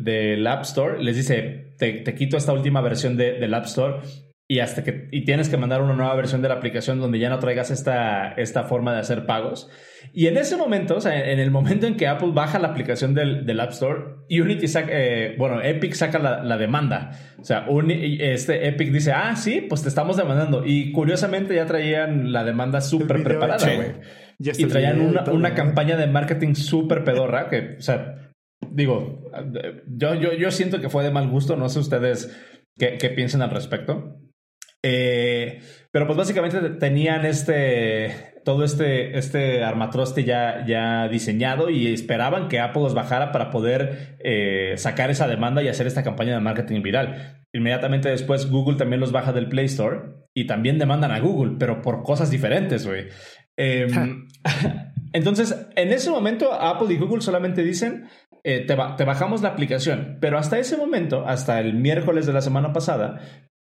del, 0.04 0.46
App 0.46 0.62
Store, 0.62 1.04
les 1.04 1.16
dice, 1.16 1.74
te, 1.80 2.04
quito 2.14 2.38
esta 2.38 2.54
última 2.54 2.82
versión 2.82 3.18
del 3.18 3.54
App 3.54 3.66
Store 3.66 4.02
y 4.48 4.60
hasta 4.60 4.84
que 4.84 5.08
y 5.12 5.26
tienes 5.26 5.50
que 5.50 5.58
mandar 5.58 5.82
una 5.82 5.96
nueva 5.96 6.14
versión 6.16 6.44
de 6.44 6.50
la 6.50 6.56
aplicación 6.56 7.00
donde 7.00 7.18
ya 7.18 7.30
no 7.30 7.40
traigas 7.40 7.72
esta, 7.72 8.34
esta 8.34 8.64
forma 8.66 8.94
de 8.94 9.00
hacer 9.00 9.26
pagos. 9.26 9.70
Y 10.14 10.28
en 10.28 10.38
ese 10.38 10.56
momento, 10.56 10.98
o 10.98 11.02
sea, 11.02 11.32
en 11.32 11.40
el 11.40 11.50
momento 11.50 11.88
en 11.88 11.98
que 11.98 12.08
Apple 12.08 12.30
baja 12.32 12.60
la 12.60 12.68
aplicación 12.68 13.16
del, 13.16 13.48
del 13.48 13.60
App 13.60 13.72
Store, 13.72 14.02
Unity 14.30 14.68
saca, 14.68 14.92
eh, 14.92 15.36
bueno, 15.40 15.62
Epic 15.64 15.94
saca 15.94 16.20
la, 16.20 16.44
la, 16.44 16.58
demanda. 16.58 17.12
O 17.40 17.44
sea, 17.44 17.66
este 18.20 18.68
Epic 18.68 18.92
dice, 18.92 19.14
ah, 19.14 19.36
sí, 19.36 19.66
pues 19.68 19.82
te 19.82 19.90
estamos 19.90 20.16
demandando. 20.16 20.64
Y 20.64 20.92
curiosamente 20.92 21.56
ya 21.56 21.66
traían 21.66 22.32
la 22.32 22.44
demanda 22.44 22.82
súper 22.82 23.24
preparada, 23.24 23.66
güey. 23.76 23.94
Y 24.38 24.66
traían 24.66 25.02
una, 25.02 25.24
una 25.32 25.56
campaña 25.56 25.98
de 25.98 26.06
marketing 26.06 26.54
súper 26.54 27.04
pedorra 27.04 27.50
que, 27.50 27.78
o 27.80 27.82
sea, 27.82 28.32
digo, 28.70 29.24
yo, 29.88 30.14
yo, 30.14 30.34
yo 30.34 30.52
siento 30.52 30.82
que 30.82 30.90
fue 30.90 31.04
de 31.04 31.10
mal 31.10 31.30
gusto. 31.30 31.56
No 31.56 31.68
sé 31.68 31.80
ustedes 31.80 32.32
qué, 32.78 32.98
qué 33.00 33.10
piensan 33.10 33.42
al 33.42 33.50
respecto. 33.50 34.20
Eh, 34.88 35.62
pero 35.90 36.06
pues 36.06 36.16
básicamente 36.16 36.60
tenían 36.72 37.26
este 37.26 38.36
todo 38.44 38.64
este, 38.64 39.18
este 39.18 39.64
armatroste 39.64 40.24
ya, 40.24 40.64
ya 40.68 41.08
diseñado 41.08 41.72
y 41.72 41.92
esperaban 41.92 42.48
que 42.48 42.60
Apple 42.60 42.84
los 42.84 42.94
bajara 42.94 43.32
para 43.32 43.50
poder 43.50 44.16
eh, 44.24 44.76
sacar 44.78 45.10
esa 45.10 45.28
demanda 45.28 45.64
y 45.64 45.68
hacer 45.68 45.88
esta 45.88 46.04
campaña 46.04 46.36
de 46.36 46.42
marketing 46.42 46.84
viral. 46.84 47.44
Inmediatamente 47.52 48.10
después 48.10 48.52
Google 48.52 48.78
también 48.78 49.00
los 49.00 49.12
baja 49.12 49.34
del 49.34 49.50
Play 49.50 49.66
Store 49.66 50.02
y 50.36 50.46
también 50.46 50.78
demandan 50.78 51.12
a 51.12 51.20
Google, 51.20 51.56
pero 51.58 51.82
por 51.82 52.04
cosas 52.04 52.30
diferentes, 52.30 52.86
güey. 52.86 53.08
Em, 53.58 54.28
entonces, 55.14 55.68
en 55.76 55.92
ese 55.92 56.12
momento 56.12 56.54
Apple 56.54 56.94
y 56.94 56.98
Google 56.98 57.22
solamente 57.22 57.64
dicen, 57.64 58.06
eh, 58.44 58.60
te, 58.68 58.78
te, 58.98 59.04
bajamos 59.06 59.42
la 59.42 59.50
aplicación, 59.50 60.20
pero 60.22 60.38
hasta 60.38 60.60
ese 60.60 60.78
momento, 60.78 61.28
hasta 61.28 61.60
el 61.60 61.74
miércoles 61.74 62.28
de 62.28 62.34
la 62.34 62.42
semana 62.42 62.74
pasada, 62.74 63.22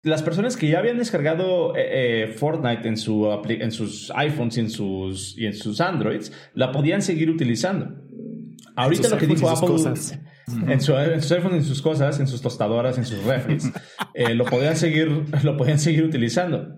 las 0.03 0.23
personas 0.23 0.57
que 0.57 0.69
ya 0.69 0.79
habían 0.79 0.99
descargado 0.99 1.75
eh, 1.77 2.23
eh, 2.23 2.27
Fortnite 2.29 2.87
en, 2.87 2.97
su 2.97 3.29
en 3.49 3.73
sus 3.73 4.13
iPhones 4.15 4.57
y 4.57 4.61
en 4.61 4.71
sus, 4.71 5.39
y 5.39 5.47
en 5.47 5.55
sus 5.55 5.81
Androids, 5.81 6.33
la 6.55 6.71
podían 6.71 7.03
seguir 7.03 7.31
utilizando. 7.31 7.95
Ahorita 8.77 9.09
lo 9.09 9.19
que 9.19 9.27
dijo 9.27 9.51
Apple 9.51 9.75
en, 10.69 10.81
su, 10.81 10.97
en, 10.97 11.21
sus 11.21 11.33
iPhones, 11.33 11.59
en 11.59 11.65
sus 11.65 11.83
cosas, 11.83 12.21
en 12.21 12.29
sus 12.29 12.41
tostadoras, 12.41 12.97
en 12.97 13.05
sus 13.05 13.25
refres, 13.25 13.73
eh, 14.15 14.35
lo, 14.35 14.45
podían 14.45 14.77
seguir, 14.77 15.25
lo 15.43 15.57
podían 15.57 15.81
seguir 15.81 16.05
utilizando. 16.05 16.77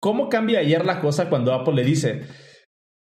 ¿Cómo 0.00 0.28
cambia 0.28 0.58
ayer 0.60 0.84
la 0.84 1.00
cosa 1.00 1.28
cuando 1.28 1.52
Apple 1.52 1.74
le 1.74 1.84
dice, 1.84 2.22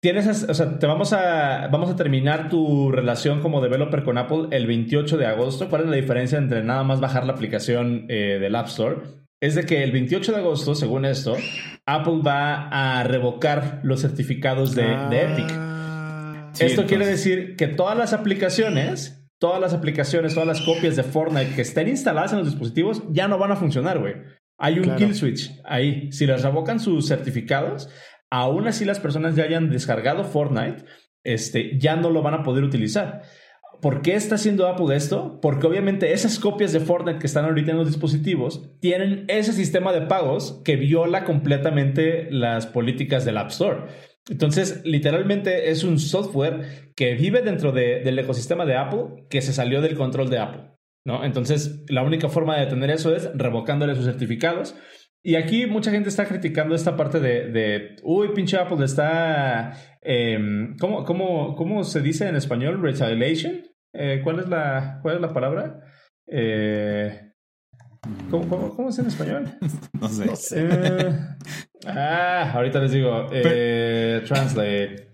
tienes, 0.01 0.45
o 0.49 0.55
sea, 0.55 0.78
te 0.78 0.86
vamos 0.86 1.12
a, 1.12 1.68
vamos 1.68 1.90
a 1.90 1.97
terminar 1.97 2.49
tu 2.49 2.93
relación 2.93 3.40
como 3.40 3.61
developer 3.61 4.05
con 4.05 4.18
Apple 4.18 4.47
el 4.53 4.68
28 4.68 5.16
de 5.16 5.26
agosto? 5.26 5.68
¿Cuál 5.68 5.82
es 5.82 5.88
la 5.88 5.97
diferencia 5.97 6.38
entre 6.38 6.62
nada 6.62 6.84
más 6.84 7.01
bajar 7.01 7.26
la 7.26 7.32
aplicación 7.32 8.07
del 8.07 8.55
App 8.55 8.68
Store 8.68 9.22
es 9.43 9.57
de 9.57 9.66
que 9.66 9.82
el 9.82 9.90
28 9.90 10.32
de 10.32 10.38
agosto, 10.38 10.76
según 10.76 11.05
esto, 11.05 11.36
Apple 11.84 12.20
va 12.24 12.68
a 12.68 13.03
revocar 13.03 13.80
los 13.82 14.01
certificados 14.01 14.76
de, 14.76 14.84
Epic. 14.84 15.51
Ah. 15.51 16.53
esto 16.61 16.86
quiere 16.86 17.05
decir 17.05 17.57
que 17.57 17.66
todas 17.66 17.99
las 17.99 18.12
aplicaciones, 18.12 19.26
todas 19.40 19.61
las 19.61 19.74
aplicaciones, 19.74 20.34
todas 20.34 20.47
las 20.47 20.61
copias 20.61 20.95
de 20.95 21.03
Fortnite 21.03 21.57
que 21.57 21.62
estén 21.62 21.88
instaladas 21.88 22.30
en 22.32 22.38
los 22.38 22.51
dispositivos 22.51 23.03
ya 23.11 23.26
no 23.26 23.36
van 23.36 23.51
a 23.51 23.57
funcionar, 23.57 23.99
güey. 23.99 24.14
Hay 24.59 24.78
un 24.78 24.95
kill 24.95 25.12
switch 25.12 25.51
ahí. 25.64 26.12
Si 26.12 26.24
les 26.24 26.40
revocan 26.45 26.78
sus 26.78 27.09
certificados, 27.09 27.88
aún 28.30 28.68
así 28.68 28.84
las 28.84 29.01
personas 29.01 29.34
ya 29.34 29.43
hayan 29.43 29.70
descargado 29.70 30.22
Fortnite, 30.22 30.84
este, 31.24 31.80
ya 31.80 31.97
no 31.97 32.11
lo 32.11 32.22
van 32.22 32.34
a 32.34 32.43
poder 32.45 32.62
utilizar. 32.62 33.22
¿Por 33.83 34.01
qué 34.01 34.14
está 34.14 34.37
haciendo 34.37 34.68
Apple 34.68 34.95
esto? 34.95 35.41
Porque 35.43 35.66
obviamente 35.66 36.12
esas 36.12 36.39
copias 36.39 36.72
de 36.72 36.78
Fortnite 36.78 37.18
que 37.18 37.26
están 37.26 37.47
ahorita 37.47 37.72
en 37.72 37.78
los 37.78 37.89
dispositivos 37.89 38.70
tienen 38.78 39.24
ese 39.26 39.53
sistema 39.53 39.93
de 39.93 40.03
pagos 40.03 40.62
que 40.64 40.76
viola 40.76 41.24
completamente 41.24 42.30
las 42.30 42.68
políticas 42.68 43.24
del 43.24 43.39
App 43.39 43.51
Store. 43.51 43.87
Entonces, 44.30 44.83
literalmente 44.85 45.72
es 45.72 45.83
un 45.83 45.99
software 45.99 46.93
que 46.95 47.14
vive 47.16 47.43
dentro 47.43 47.72
del 47.72 48.16
ecosistema 48.16 48.66
de 48.66 48.76
Apple 48.76 49.26
que 49.28 49.43
se 49.43 49.53
salió 49.53 49.80
del 49.80 49.97
control 49.97 50.30
de 50.30 50.39
Apple. 50.39 50.70
¿no? 51.05 51.24
Entonces, 51.24 51.85
la 51.89 52.05
única 52.05 52.28
forma 52.28 52.55
de 52.55 52.66
detener 52.66 52.91
eso 52.91 53.12
es 53.16 53.30
revocándole 53.35 53.97
sus 53.97 54.05
certificados. 54.05 54.76
Y 55.24 55.35
aquí 55.35 55.66
mucha 55.66 55.91
gente 55.91 56.09
está 56.09 56.26
criticando 56.26 56.76
esta 56.76 56.97
parte 56.97 57.18
de, 57.18 57.51
de 57.51 57.97
uy, 58.05 58.28
pinche 58.33 58.57
Apple 58.57 58.85
está, 58.85 59.72
em, 60.03 60.76
¿cómo, 60.78 61.05
cómo, 61.05 61.57
¿cómo 61.57 61.83
se 61.83 62.01
dice 62.01 62.28
en 62.28 62.37
español? 62.37 62.80
Retaliation. 62.80 63.72
Eh, 63.93 64.20
¿cuál, 64.24 64.40
es 64.40 64.49
la, 64.49 64.99
¿Cuál 65.03 65.16
es 65.16 65.20
la 65.20 65.32
palabra? 65.32 65.80
Eh, 66.26 67.32
¿cómo, 68.30 68.49
cómo, 68.49 68.74
cómo, 68.74 68.88
es 68.88 68.99
en 68.99 69.07
español? 69.07 69.53
no 70.01 70.09
sé. 70.09 70.26
No 70.26 70.36
sé. 70.36 70.68
Eh, 70.68 71.18
ah, 71.86 72.53
ahorita 72.55 72.78
les 72.80 72.93
digo. 72.93 73.26
translate. 74.26 75.12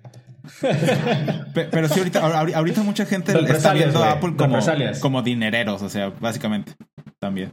Pero 1.55 1.89
sí, 1.89 1.99
ahorita, 1.99 2.21
ahorita 2.57 2.83
mucha 2.83 3.05
gente 3.05 3.33
está 3.51 3.75
viendo 3.75 4.03
a 4.03 4.13
Apple 4.13 4.35
como, 4.37 4.59
como 5.01 5.23
dinereros, 5.23 5.83
o 5.83 5.89
sea, 5.89 6.11
básicamente, 6.11 6.73
también. 7.19 7.53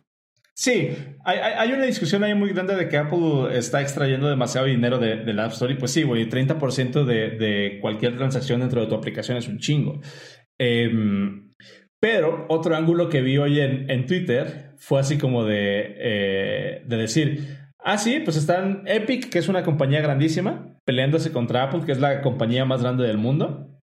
Sí, 0.58 0.96
hay, 1.26 1.38
hay, 1.38 1.74
una 1.74 1.84
discusión 1.84 2.24
ahí 2.24 2.34
muy 2.34 2.54
grande 2.54 2.78
de 2.78 2.88
que 2.88 2.96
Apple 2.96 3.58
está 3.58 3.82
extrayendo 3.82 4.30
demasiado 4.30 4.68
dinero 4.68 5.00
del 5.00 5.26
de 5.26 5.42
App 5.42 5.52
Store 5.52 5.74
y 5.74 5.76
pues 5.76 5.92
sí, 5.92 6.04
güey, 6.04 6.30
30% 6.30 7.04
de, 7.04 7.32
de 7.32 7.80
cualquier 7.82 8.16
transacción 8.16 8.62
dentro 8.62 8.80
de 8.80 8.88
tu 8.88 8.96
aplicación 8.96 9.36
es 9.36 9.50
un 9.50 9.60
chingo. 9.60 10.00
Em, 10.60 11.52
pero 12.00 12.46
otro 12.50 12.76
ángulo 12.76 13.10
que 13.10 13.22
vi 13.22 13.38
hoy 13.38 13.60
en, 13.60 14.06
Twitter 14.06 14.74
fue 14.78 15.00
así 15.00 15.18
como 15.18 15.44
de, 15.44 15.96
eh, 15.98 16.84
de 16.86 16.98
decir, 16.98 17.58
ah, 17.80 17.98
sí, 17.98 18.20
pues 18.24 18.38
están 18.38 18.84
Epic, 18.86 19.30
que 19.30 19.40
es 19.40 19.48
una 19.48 19.64
compañía 19.64 20.02
grandísima, 20.02 20.78
peleándose 20.86 21.32
contra 21.32 21.64
Apple, 21.64 21.82
que 21.86 21.92
es 21.92 22.00
la 22.00 22.22
compañía 22.22 22.66
más 22.66 22.82
grande 22.82 23.08
del 23.08 23.18
mundo. 23.18 23.82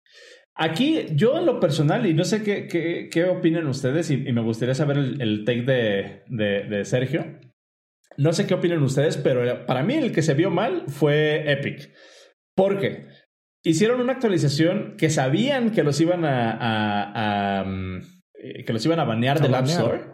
Aquí, 0.58 1.08
yo 1.16 1.38
en 1.38 1.46
lo 1.46 1.60
personal, 1.60 2.06
y 2.06 2.14
no 2.14 2.24
sé 2.24 2.42
qué, 2.42 2.68
qué, 2.68 3.10
qué 3.12 3.26
opinan 3.26 3.68
ustedes, 3.68 4.10
y, 4.10 4.18
me 4.18 4.42
gustaría 4.42 4.74
saber 4.74 4.98
el, 4.98 5.44
take 5.44 5.64
de, 5.64 6.24
de, 6.28 6.64
de, 6.70 6.86
Sergio. 6.86 7.26
No 8.18 8.32
sé 8.32 8.48
qué 8.48 8.54
opinan 8.54 8.82
ustedes, 8.82 9.18
pero 9.18 9.66
para 9.66 9.84
mí 9.84 9.96
el 9.96 10.14
que 10.14 10.22
se 10.22 10.34
vio 10.34 10.52
mal 10.52 10.86
fue 10.88 11.52
Epic. 11.52 11.92
¿Por 12.56 12.80
qué? 12.80 13.08
Hicieron 13.66 14.00
una 14.00 14.14
actualización 14.14 14.96
que 14.98 15.10
sabían 15.10 15.72
que 15.72 15.84
los 15.84 16.00
iban 16.00 16.24
a, 16.24 17.64
mm, 17.66 17.98
eh, 18.36 18.64
que 18.64 18.74
los 18.74 18.86
iban 18.86 19.00
a 19.00 19.06
banear 19.06 19.42
del 19.42 19.56
App 19.56 19.66
Store. 19.66 20.14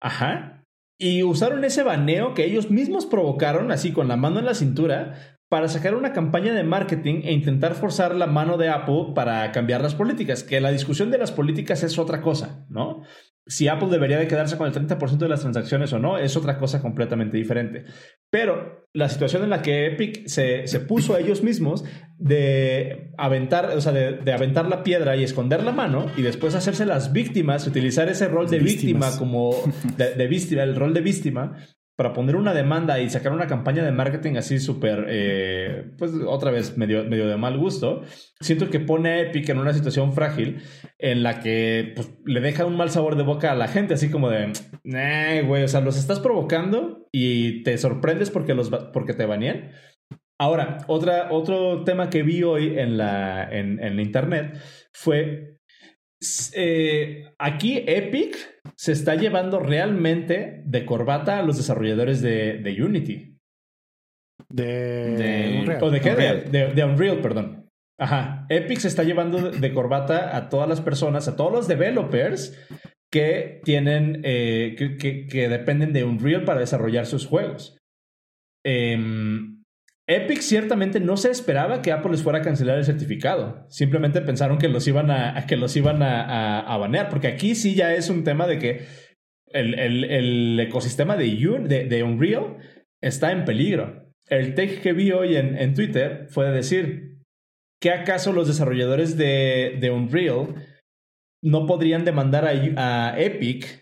Ajá. 0.00 0.64
Y 0.98 1.24
usaron 1.24 1.64
ese 1.64 1.82
baneo 1.82 2.32
que 2.32 2.44
ellos 2.44 2.70
mismos 2.70 3.06
provocaron, 3.06 3.72
así 3.72 3.92
con 3.92 4.06
la 4.06 4.16
mano 4.16 4.38
en 4.38 4.44
la 4.44 4.54
cintura, 4.54 5.38
para 5.48 5.68
sacar 5.68 5.96
una 5.96 6.12
campaña 6.12 6.54
de 6.54 6.62
marketing 6.62 7.22
e 7.24 7.32
intentar 7.32 7.74
forzar 7.74 8.14
la 8.14 8.28
mano 8.28 8.56
de 8.56 8.68
Apple 8.68 9.12
para 9.14 9.50
cambiar 9.50 9.82
las 9.82 9.96
políticas. 9.96 10.44
Que 10.44 10.60
la 10.60 10.70
discusión 10.70 11.10
de 11.10 11.18
las 11.18 11.32
políticas 11.32 11.82
es 11.82 11.98
otra 11.98 12.22
cosa, 12.22 12.64
¿no? 12.70 13.02
Si 13.46 13.66
Apple 13.68 13.88
debería 13.88 14.18
de 14.18 14.28
quedarse 14.28 14.56
con 14.56 14.66
el 14.66 14.72
30% 14.72 15.16
de 15.16 15.28
las 15.28 15.40
transacciones 15.40 15.92
o 15.92 15.98
no, 15.98 16.16
es 16.18 16.36
otra 16.36 16.58
cosa 16.58 16.80
completamente 16.80 17.36
diferente. 17.36 17.84
Pero 18.30 18.86
la 18.94 19.08
situación 19.08 19.42
en 19.42 19.50
la 19.50 19.62
que 19.62 19.86
Epic 19.86 20.26
se, 20.26 20.66
se 20.66 20.80
puso 20.80 21.14
a 21.14 21.20
ellos 21.20 21.42
mismos 21.42 21.84
de 22.18 23.12
aventar, 23.18 23.66
o 23.76 23.80
sea, 23.80 23.92
de, 23.92 24.32
aventar 24.32 24.68
la 24.68 24.84
piedra 24.84 25.16
y 25.16 25.24
esconder 25.24 25.64
la 25.64 25.72
mano 25.72 26.06
y 26.16 26.22
después 26.22 26.54
hacerse 26.54 26.86
las 26.86 27.12
víctimas, 27.12 27.66
utilizar 27.66 28.08
ese 28.08 28.28
rol 28.28 28.48
de 28.48 28.60
víctima 28.60 29.16
como 29.18 29.56
de, 29.96 30.26
víctima, 30.28 30.62
el 30.62 30.76
rol 30.76 30.94
de 30.94 31.00
víctima, 31.00 31.56
para 31.96 32.12
poner 32.12 32.36
una 32.36 32.54
demanda 32.54 33.00
y 33.00 33.10
sacar 33.10 33.32
una 33.32 33.46
campaña 33.46 33.84
de 33.84 33.92
marketing 33.92 34.36
así 34.36 34.58
súper, 34.58 35.06
eh, 35.08 35.90
pues 35.98 36.12
otra 36.26 36.50
vez 36.50 36.76
medio, 36.78 37.04
medio 37.04 37.28
de 37.28 37.36
mal 37.36 37.58
gusto, 37.58 38.02
siento 38.40 38.70
que 38.70 38.80
pone 38.80 39.10
a 39.10 39.20
Epic 39.20 39.48
en 39.50 39.58
una 39.58 39.74
situación 39.74 40.12
frágil 40.12 40.62
en 40.98 41.22
la 41.22 41.40
que 41.40 41.92
pues, 41.94 42.14
le 42.24 42.40
deja 42.40 42.64
un 42.64 42.76
mal 42.76 42.90
sabor 42.90 43.16
de 43.16 43.24
boca 43.24 43.52
a 43.52 43.56
la 43.56 43.68
gente, 43.68 43.94
así 43.94 44.10
como 44.10 44.30
de, 44.30 44.52
nah, 44.84 45.42
güey, 45.46 45.64
o 45.64 45.68
sea, 45.68 45.80
los 45.80 45.98
estás 45.98 46.20
provocando 46.20 47.08
y 47.12 47.62
te 47.62 47.76
sorprendes 47.76 48.30
porque, 48.30 48.54
los, 48.54 48.70
porque 48.70 49.14
te 49.14 49.26
banean. 49.26 49.72
Ahora, 50.38 50.78
otra, 50.88 51.28
otro 51.30 51.84
tema 51.84 52.10
que 52.10 52.22
vi 52.22 52.42
hoy 52.42 52.78
en 52.78 52.96
la, 52.96 53.48
en, 53.48 53.78
en 53.80 54.00
internet 54.00 54.58
fue 54.92 55.51
eh, 56.54 57.32
aquí 57.38 57.84
Epic 57.86 58.36
se 58.76 58.92
está 58.92 59.14
llevando 59.14 59.60
realmente 59.60 60.62
de 60.64 60.84
corbata 60.84 61.38
a 61.38 61.42
los 61.42 61.56
desarrolladores 61.56 62.22
de, 62.22 62.58
de 62.58 62.82
Unity. 62.82 63.38
De, 64.48 65.58
Unreal. 65.60 65.82
¿O 65.82 65.90
de 65.90 66.00
qué? 66.00 66.14
De, 66.14 66.84
Unreal, 66.84 67.20
perdón. 67.20 67.70
Ajá. 67.98 68.46
Epic 68.48 68.78
se 68.78 68.88
está 68.88 69.02
llevando 69.02 69.50
de 69.50 69.72
corbata 69.72 70.36
a 70.36 70.48
todas 70.48 70.68
las 70.68 70.80
personas, 70.80 71.28
a 71.28 71.36
todos 71.36 71.52
los 71.52 71.68
developers 71.68 72.58
que 73.10 73.60
tienen, 73.64 74.22
eh, 74.24 74.74
que, 74.76 75.26
que, 75.26 75.48
dependen 75.48 75.92
de 75.92 76.04
Unreal 76.04 76.44
para 76.44 76.60
desarrollar 76.60 77.06
sus 77.06 77.26
juegos. 77.26 77.78
Eh, 78.64 78.98
Epic 80.08 80.40
ciertamente 80.40 80.98
no 80.98 81.16
se 81.16 81.30
esperaba 81.30 81.80
que 81.80 81.92
Apple 81.92 82.10
les 82.10 82.22
fuera 82.22 82.40
a 82.40 82.42
cancelar 82.42 82.78
el 82.78 82.84
certificado. 82.84 83.64
Simplemente 83.68 84.20
pensaron 84.20 84.58
que 84.58 84.68
los 84.68 84.86
iban 84.88 85.10
a, 85.10 85.46
que 85.46 85.56
los 85.56 85.76
iban 85.76 86.02
a, 86.02 86.76
banear. 86.76 87.08
Porque 87.08 87.28
aquí 87.28 87.54
sí 87.54 87.74
ya 87.74 87.94
es 87.94 88.10
un 88.10 88.24
tema 88.24 88.46
de 88.46 88.58
que 88.58 88.86
el, 89.52 90.58
ecosistema 90.58 91.16
de, 91.16 91.86
de, 91.88 92.02
Unreal 92.02 92.58
está 93.00 93.30
en 93.30 93.44
peligro. 93.44 94.12
El 94.28 94.54
take 94.54 94.80
que 94.80 94.92
vi 94.92 95.12
hoy 95.12 95.36
en, 95.36 95.74
Twitter 95.74 96.26
fue 96.30 96.50
decir 96.50 97.18
que 97.80 97.90
acaso 97.90 98.32
los 98.32 98.48
desarrolladores 98.48 99.16
de, 99.16 99.78
de 99.80 99.90
Unreal 99.90 100.54
no 101.42 101.66
podrían 101.66 102.04
demandar 102.04 102.44
a 102.46 103.20
Epic 103.20 103.81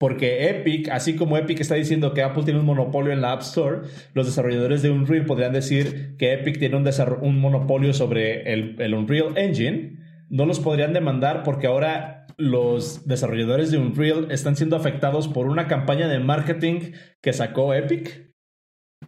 porque 0.00 0.48
Epic, 0.48 0.88
así 0.88 1.14
como 1.14 1.36
Epic 1.36 1.60
está 1.60 1.74
diciendo 1.74 2.14
que 2.14 2.22
Apple 2.22 2.44
tiene 2.44 2.58
un 2.58 2.64
monopolio 2.64 3.12
en 3.12 3.20
la 3.20 3.32
App 3.32 3.42
Store, 3.42 3.82
los 4.14 4.24
desarrolladores 4.24 4.80
de 4.80 4.88
Unreal 4.88 5.26
podrían 5.26 5.52
decir 5.52 6.16
que 6.16 6.32
Epic 6.32 6.58
tiene 6.58 6.76
un, 6.76 6.88
un 7.20 7.38
monopolio 7.38 7.92
sobre 7.92 8.50
el, 8.50 8.94
Unreal 8.94 9.36
Engine. 9.36 9.98
No 10.30 10.46
los 10.46 10.58
podrían 10.58 10.94
demandar 10.94 11.42
porque 11.42 11.66
ahora 11.66 12.26
los 12.38 13.06
desarrolladores 13.06 13.70
de 13.70 13.76
Unreal 13.76 14.30
están 14.30 14.56
siendo 14.56 14.74
afectados 14.74 15.28
por 15.28 15.46
una 15.46 15.68
campaña 15.68 16.08
de 16.08 16.18
marketing 16.18 16.92
que 17.20 17.34
sacó 17.34 17.74
Epic. 17.74 18.32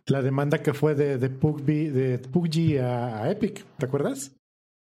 La 0.04 0.20
demanda 0.20 0.58
que 0.58 0.74
fue 0.74 0.94
de, 0.94 1.16
de, 1.16 1.30
PUBG, 1.30 2.82
a, 2.82 3.30
Epic, 3.30 3.64
¿te 3.78 3.86
acuerdas? 3.86 4.36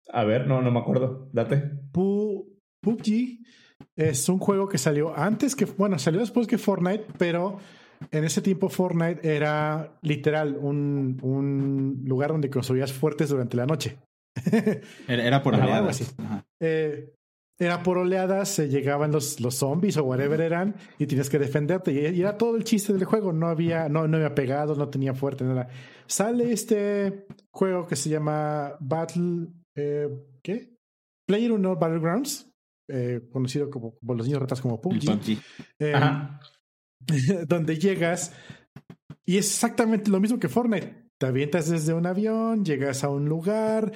A 0.07 0.23
ver, 0.23 0.47
no, 0.47 0.61
no 0.61 0.71
me 0.71 0.79
acuerdo. 0.79 1.27
Date. 1.33 1.57
PUBG 1.91 3.39
es 3.99 4.29
un 4.29 4.39
juego 4.39 4.69
que 4.69 4.77
salió 4.77 5.15
antes 5.15 5.57
que, 5.57 5.65
bueno, 5.65 5.99
salió 5.99 6.21
después 6.21 6.47
que 6.47 6.57
Fortnite, 6.57 7.05
pero 7.17 7.59
en 8.11 8.23
ese 8.23 8.41
tiempo 8.41 8.69
Fortnite 8.69 9.19
era 9.35 9.99
literal 10.01 10.57
un, 10.57 11.19
un 11.21 12.01
lugar 12.05 12.31
donde 12.31 12.49
construías 12.49 12.93
fuertes 12.93 13.27
durante 13.27 13.57
la 13.57 13.65
noche. 13.65 13.97
era, 15.07 15.43
por 15.43 15.55
oleadas. 15.55 16.15
Eh, 16.61 17.13
era 17.59 17.83
por 17.83 17.97
oleadas, 17.97 18.47
se 18.47 18.69
llegaban 18.69 19.11
los, 19.11 19.41
los 19.41 19.55
zombies 19.55 19.97
o 19.97 20.05
whatever 20.05 20.39
eran 20.39 20.75
y 20.97 21.05
tienes 21.05 21.29
que 21.29 21.37
defenderte. 21.37 21.91
Y, 21.91 22.21
era 22.21 22.37
todo 22.37 22.55
el 22.55 22.63
chiste 22.63 22.93
del 22.93 23.03
juego. 23.03 23.33
No 23.33 23.47
había, 23.47 23.89
no, 23.89 24.07
no 24.07 24.15
había 24.15 24.33
pegados, 24.33 24.77
no 24.77 24.87
tenía 24.87 25.13
fuerte, 25.13 25.43
nada. 25.43 25.67
Sale 26.07 26.53
este 26.53 27.25
juego 27.51 27.85
que 27.85 27.97
se 27.97 28.09
llama 28.09 28.77
Battle. 28.79 29.47
Eh, 29.75 30.07
¿Qué? 30.41 30.73
Player 31.27 31.51
Unknown 31.51 31.77
Battlegrounds 31.77 32.48
eh, 32.89 33.21
conocido 33.31 33.69
como, 33.69 33.97
los 34.01 34.25
niños 34.25 34.41
ratas 34.41 34.61
como 34.61 34.81
PUBG, 34.81 35.37
eh, 35.79 35.93
donde 37.47 37.77
llegas 37.77 38.33
y 39.29 39.37
es 39.37 39.47
exactamente 39.47 40.09
lo 40.09 40.19
mismo 40.19 40.39
que 40.39 40.49
Fortnite. 40.49 41.11
Te 41.19 41.27
avientas 41.27 41.69
desde 41.69 41.93
un 41.93 42.07
avión, 42.07 42.65
llegas 42.65 43.03
a 43.03 43.09
un 43.09 43.29
lugar, 43.29 43.91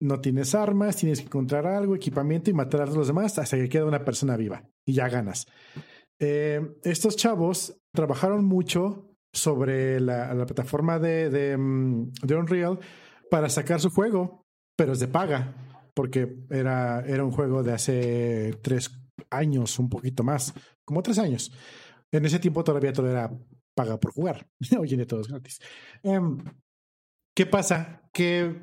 no 0.00 0.20
tienes 0.20 0.56
armas, 0.56 0.96
tienes 0.96 1.20
que 1.20 1.26
encontrar 1.26 1.68
algo, 1.68 1.94
equipamiento 1.94 2.50
y 2.50 2.52
matar 2.52 2.82
a 2.82 2.86
los 2.86 3.06
demás 3.06 3.38
hasta 3.38 3.56
que 3.56 3.68
queda 3.68 3.84
una 3.84 4.04
persona 4.04 4.36
viva 4.36 4.68
y 4.84 4.94
ya 4.94 5.08
ganas. 5.08 5.46
Eh, 6.18 6.60
estos 6.82 7.14
chavos 7.14 7.80
trabajaron 7.94 8.44
mucho 8.44 9.14
sobre 9.32 10.00
la, 10.00 10.34
plataforma 10.46 10.98
de, 10.98 11.30
de, 11.30 11.56
mm, 11.56 12.12
de 12.22 12.34
Unreal 12.34 12.80
para 13.30 13.48
sacar 13.48 13.80
su 13.80 13.90
juego, 13.90 14.42
pero 14.76 14.94
es 14.94 14.98
de 14.98 15.06
paga 15.06 15.71
porque 15.94 16.36
era, 16.50 17.00
era 17.06 17.24
un 17.24 17.30
juego 17.30 17.62
de 17.62 17.72
hace 17.72 18.58
tres 18.62 18.90
años, 19.30 19.78
un 19.78 19.88
poquito 19.88 20.22
más, 20.22 20.54
como 20.84 21.02
tres 21.02 21.18
años. 21.18 21.52
En 22.10 22.24
ese 22.24 22.38
tiempo 22.38 22.64
todavía 22.64 22.92
todo 22.92 23.10
era 23.10 23.30
paga 23.74 23.98
por 23.98 24.12
jugar. 24.12 24.46
Hoy 24.78 24.90
en 24.90 24.96
día 24.96 25.06
todo 25.06 25.20
es 25.20 25.28
gratis. 25.28 25.60
Em, 26.02 26.38
¿Qué 27.34 27.46
pasa? 27.46 28.02
Que 28.12 28.54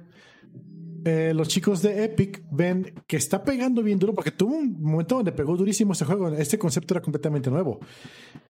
eh, 1.05 1.33
los 1.33 1.47
chicos 1.47 1.81
de 1.81 2.03
Epic 2.03 2.43
ven 2.51 2.93
que 3.07 3.17
está 3.17 3.43
pegando 3.43 3.81
bien 3.81 3.97
duro 3.97 4.13
porque 4.13 4.31
tuvo 4.31 4.55
un 4.55 4.79
momento 4.79 5.15
donde 5.15 5.31
pegó 5.31 5.57
durísimo 5.57 5.93
este 5.93 6.05
juego. 6.05 6.29
Este 6.29 6.59
concepto 6.59 6.93
era 6.93 7.01
completamente 7.01 7.49
nuevo. 7.49 7.79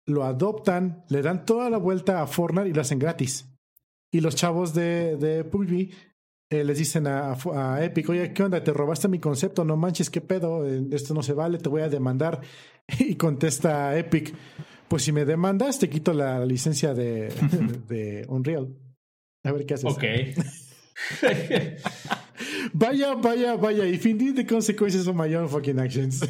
Lo 0.07 0.25
adoptan, 0.25 1.05
le 1.09 1.23
dan 1.23 1.45
toda 1.45 1.71
la 1.71 1.79
vuelta 1.79 2.23
a 2.23 2.27
Fortnite 2.27 2.69
y 2.69 2.73
lo 2.73 2.81
hacen 2.81 2.99
gratis. 2.99 3.47
Y 4.13 4.21
los 4.21 4.35
chavos 4.35 4.75
de, 4.75 5.17
de 5.17 5.45
PUBG 5.45 5.91
eh, 6.51 6.65
les 6.65 6.79
dicen 6.79 7.07
a, 7.07 7.37
Epic, 7.81 8.09
oye, 8.09 8.33
¿qué 8.33 8.43
onda? 8.43 8.63
Te 8.63 8.73
robaste 8.73 9.07
mi 9.07 9.21
concepto, 9.21 9.65
no 9.65 9.77
manches, 9.77 10.11
¿qué 10.11 10.21
pedo? 10.21 10.67
Eh, 10.67 10.83
esto 10.91 11.15
no 11.15 11.23
se 11.23 11.33
vale, 11.33 11.59
te 11.59 11.69
voy 11.69 11.83
a 11.83 11.89
demandar. 11.89 12.41
Y 12.99 13.15
contesta 13.15 13.97
Epic, 13.97 14.35
pues 14.89 15.05
si 15.05 15.13
me 15.13 15.25
demandas, 15.25 15.79
te 15.79 15.89
quito 15.89 16.13
la 16.13 16.45
licencia 16.45 16.93
de, 16.93 17.29
de 17.89 18.27
Unreal. 18.29 18.75
A 19.45 19.53
ver 19.53 19.65
qué 19.65 19.75
haces. 19.75 19.87
Ok. 19.87 20.03
vaya, 22.73 23.15
vaya, 23.15 23.55
vaya. 23.55 23.87
If 23.87 24.05
indeed 24.07 24.35
the 24.35 24.45
consequences 24.45 25.07
of 25.07 25.15
my 25.15 25.33
own 25.37 25.49
fucking 25.49 25.79
actions. 25.79 26.21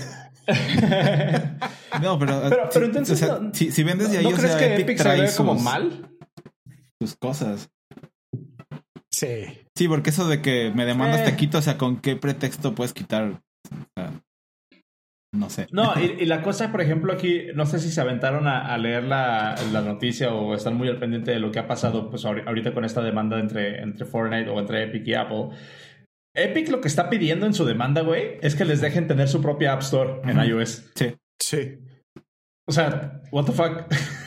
no, 2.03 2.19
pero, 2.19 2.69
pero, 2.71 2.85
entonces, 2.85 3.25
si, 3.55 3.83
vendes 3.83 4.11
de 4.11 4.19
ahí, 4.19 4.25
¿no 4.25 4.37
crees 4.37 4.57
que 4.57 4.77
Epic, 4.77 4.99
trae 4.99 5.35
como 5.35 5.55
mal? 5.55 6.11
Sus 7.01 7.17
cosas. 7.17 7.71
Sí. 9.21 9.45
Sí, 9.77 9.87
porque 9.87 10.09
eso 10.09 10.27
de 10.27 10.41
que 10.41 10.73
me 10.75 10.87
demandas 10.87 11.25
te 11.25 11.37
quito, 11.37 11.59
o 11.59 11.63
sea, 11.63 11.77
¿con 11.77 12.01
qué 12.01 12.17
pretexto 12.17 12.75
puedes 12.75 12.95
quitar? 12.95 13.43
no 15.35 15.51
sé. 15.51 15.67
No, 15.73 15.93
y, 16.19 16.25
la 16.25 16.41
cosa, 16.41 16.73
por 16.73 16.81
ejemplo, 16.81 17.13
aquí, 17.13 17.49
no 17.55 17.67
sé 17.67 17.81
si 17.81 17.91
se 17.91 18.01
aventaron 18.01 18.49
a, 18.49 18.77
leer 18.79 19.05
la, 19.05 19.57
la, 19.73 19.83
noticia 19.83 20.33
o 20.33 20.55
están 20.55 20.75
muy 20.75 20.89
al 20.89 20.99
pendiente 20.99 21.33
de 21.33 21.39
lo 21.39 21.53
que 21.53 21.59
ha 21.59 21.67
pasado 21.67 22.09
pues 22.09 22.25
ahorita 22.25 22.73
con 22.73 22.87
esta 22.87 23.03
demanda 23.03 23.39
entre, 23.39 23.83
entre 23.83 24.07
Fortnite 24.07 24.49
o 24.49 24.59
entre 24.59 24.85
Epic 24.85 25.07
y 25.07 25.13
Apple. 25.13 25.51
Epic 26.35 26.71
lo 26.71 26.81
que 26.81 26.89
está 26.89 27.11
pidiendo 27.11 27.45
en 27.45 27.53
su 27.53 27.67
demanda, 27.67 28.01
güey, 28.01 28.39
es 28.41 28.55
que 28.55 28.65
les 28.65 28.81
dejen 28.81 29.07
tener 29.07 29.29
su 29.29 29.43
propia 29.43 29.75
App 29.75 29.83
Store 29.83 30.23
en 30.25 30.43
iOS. 30.43 30.91
Sí. 30.95 31.15
Sí. 31.39 31.79
O 32.67 32.73
sea, 32.73 33.21
what 33.33 33.45
the 33.45 33.53
fuck. 33.53 33.85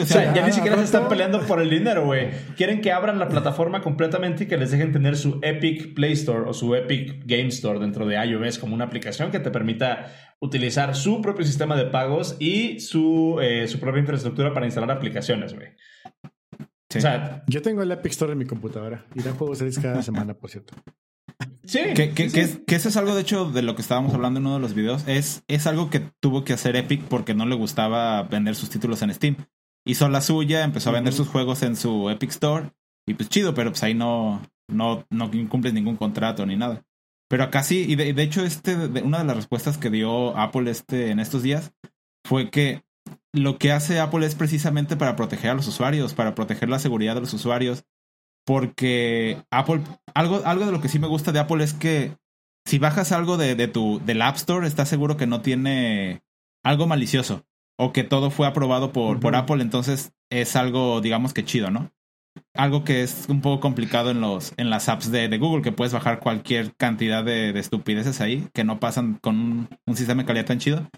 o, 0.00 0.06
sea, 0.06 0.34
ya 0.34 0.46
ni 0.46 0.52
siquiera 0.52 0.76
se 0.76 0.84
están 0.84 1.08
peleando 1.08 1.40
por 1.40 1.60
el 1.60 1.70
dinero, 1.70 2.04
güey. 2.04 2.30
Quieren 2.56 2.80
que 2.80 2.92
abran 2.92 3.18
la 3.18 3.28
plataforma 3.28 3.80
completamente 3.80 4.44
y 4.44 4.46
que 4.46 4.56
les 4.56 4.70
dejen 4.70 4.92
tener 4.92 5.16
su 5.16 5.38
Epic 5.42 5.94
Play 5.94 6.12
Store 6.12 6.48
o 6.48 6.52
su 6.52 6.74
Epic 6.74 7.24
Game 7.26 7.48
Store 7.48 7.78
dentro 7.78 8.06
de 8.06 8.16
iOS 8.24 8.58
como 8.58 8.74
una 8.74 8.84
aplicación 8.84 9.30
que 9.30 9.40
te 9.40 9.50
permita 9.50 10.12
utilizar 10.40 10.94
su 10.96 11.20
propio 11.20 11.44
sistema 11.44 11.76
de 11.76 11.86
pagos 11.86 12.36
y 12.38 12.80
su, 12.80 13.38
eh, 13.40 13.68
su 13.68 13.78
propia 13.78 14.00
infraestructura 14.00 14.52
para 14.52 14.66
instalar 14.66 14.90
aplicaciones, 14.90 15.54
güey. 15.54 15.68
O 16.94 17.00
sea, 17.00 17.44
yo 17.46 17.62
tengo 17.62 17.82
el 17.82 17.90
Epic 17.90 18.12
Store 18.12 18.32
en 18.32 18.38
mi 18.38 18.44
computadora 18.44 19.06
y 19.14 19.22
dan 19.22 19.36
juegos 19.36 19.60
gratis 19.60 19.78
cada 19.78 20.02
semana, 20.02 20.34
por 20.34 20.50
cierto. 20.50 20.74
Sí. 21.64 21.80
Que, 21.94 22.10
que, 22.10 22.28
que, 22.30 22.74
eso 22.74 22.88
es 22.88 22.96
algo, 22.96 23.14
de 23.14 23.22
hecho, 23.22 23.50
de 23.50 23.62
lo 23.62 23.74
que 23.74 23.82
estábamos 23.82 24.12
hablando 24.14 24.40
en 24.40 24.46
uno 24.46 24.56
de 24.56 24.60
los 24.60 24.74
videos. 24.74 25.04
Es, 25.06 25.44
es 25.48 25.66
algo 25.66 25.90
que 25.90 26.00
tuvo 26.20 26.44
que 26.44 26.52
hacer 26.52 26.76
Epic 26.76 27.02
porque 27.04 27.34
no 27.34 27.46
le 27.46 27.54
gustaba 27.54 28.22
vender 28.24 28.54
sus 28.54 28.68
títulos 28.68 29.02
en 29.02 29.14
Steam 29.14 29.36
hizo 29.84 30.08
la 30.08 30.20
suya, 30.20 30.64
empezó 30.64 30.90
a 30.90 30.94
vender 30.94 31.12
sus 31.12 31.28
juegos 31.28 31.62
en 31.62 31.76
su 31.76 32.10
Epic 32.10 32.30
Store. 32.30 32.72
Y 33.06 33.14
pues 33.14 33.28
chido, 33.28 33.54
pero 33.54 33.70
pues 33.70 33.82
ahí 33.82 33.94
no, 33.94 34.42
no, 34.68 35.04
no 35.10 35.30
cumples 35.48 35.74
ningún 35.74 35.96
contrato 35.96 36.46
ni 36.46 36.56
nada. 36.56 36.84
Pero 37.28 37.44
acá 37.44 37.62
sí, 37.62 37.86
y 37.88 37.96
de, 37.96 38.22
hecho, 38.22 38.44
este, 38.44 38.76
una 39.02 39.18
de 39.18 39.24
las 39.24 39.36
respuestas 39.36 39.78
que 39.78 39.90
dio 39.90 40.36
Apple 40.36 40.70
este, 40.70 41.10
en 41.10 41.18
estos 41.18 41.42
días 41.42 41.72
fue 42.26 42.50
que 42.50 42.82
lo 43.32 43.58
que 43.58 43.72
hace 43.72 44.00
Apple 44.00 44.26
es 44.26 44.34
precisamente 44.34 44.96
para 44.96 45.16
proteger 45.16 45.50
a 45.50 45.54
los 45.54 45.66
usuarios, 45.66 46.12
para 46.12 46.34
proteger 46.34 46.68
la 46.68 46.78
seguridad 46.78 47.14
de 47.14 47.22
los 47.22 47.32
usuarios. 47.32 47.84
Porque 48.44 49.42
Apple, 49.50 49.82
algo, 50.14 50.42
algo 50.44 50.66
de 50.66 50.72
lo 50.72 50.80
que 50.80 50.88
sí 50.88 50.98
me 50.98 51.06
gusta 51.06 51.32
de 51.32 51.38
Apple 51.38 51.64
es 51.64 51.72
que 51.72 52.16
si 52.66 52.78
bajas 52.78 53.12
algo 53.12 53.36
de, 53.36 53.54
de 53.54 53.68
tu, 53.68 54.00
del 54.04 54.22
App 54.22 54.36
Store, 54.36 54.66
estás 54.66 54.88
seguro 54.88 55.16
que 55.16 55.26
no 55.26 55.40
tiene 55.40 56.22
algo 56.62 56.86
malicioso 56.86 57.44
o 57.78 57.92
que 57.92 58.04
todo 58.04 58.30
fue 58.30 58.46
aprobado 58.46 58.92
por, 58.92 59.20
por 59.20 59.34
Apple, 59.36 59.62
entonces 59.62 60.12
es 60.30 60.56
algo, 60.56 61.00
digamos 61.00 61.32
que 61.34 61.44
chido, 61.44 61.70
¿no? 61.70 61.90
Algo 62.54 62.84
que 62.84 63.02
es 63.02 63.26
un 63.28 63.40
poco 63.42 63.60
complicado 63.60 64.10
en 64.10 64.20
los 64.22 64.54
en 64.56 64.70
las 64.70 64.88
apps 64.88 65.10
de, 65.10 65.28
de 65.28 65.38
Google, 65.38 65.62
que 65.62 65.72
puedes 65.72 65.92
bajar 65.92 66.18
cualquier 66.20 66.74
cantidad 66.76 67.22
de, 67.24 67.52
de 67.52 67.60
estupideces 67.60 68.20
ahí 68.20 68.48
que 68.54 68.64
no 68.64 68.80
pasan 68.80 69.18
con 69.20 69.36
un, 69.36 69.68
un 69.86 69.96
sistema 69.96 70.22
de 70.22 70.26
calidad 70.26 70.46
tan 70.46 70.58
chido. 70.58 70.88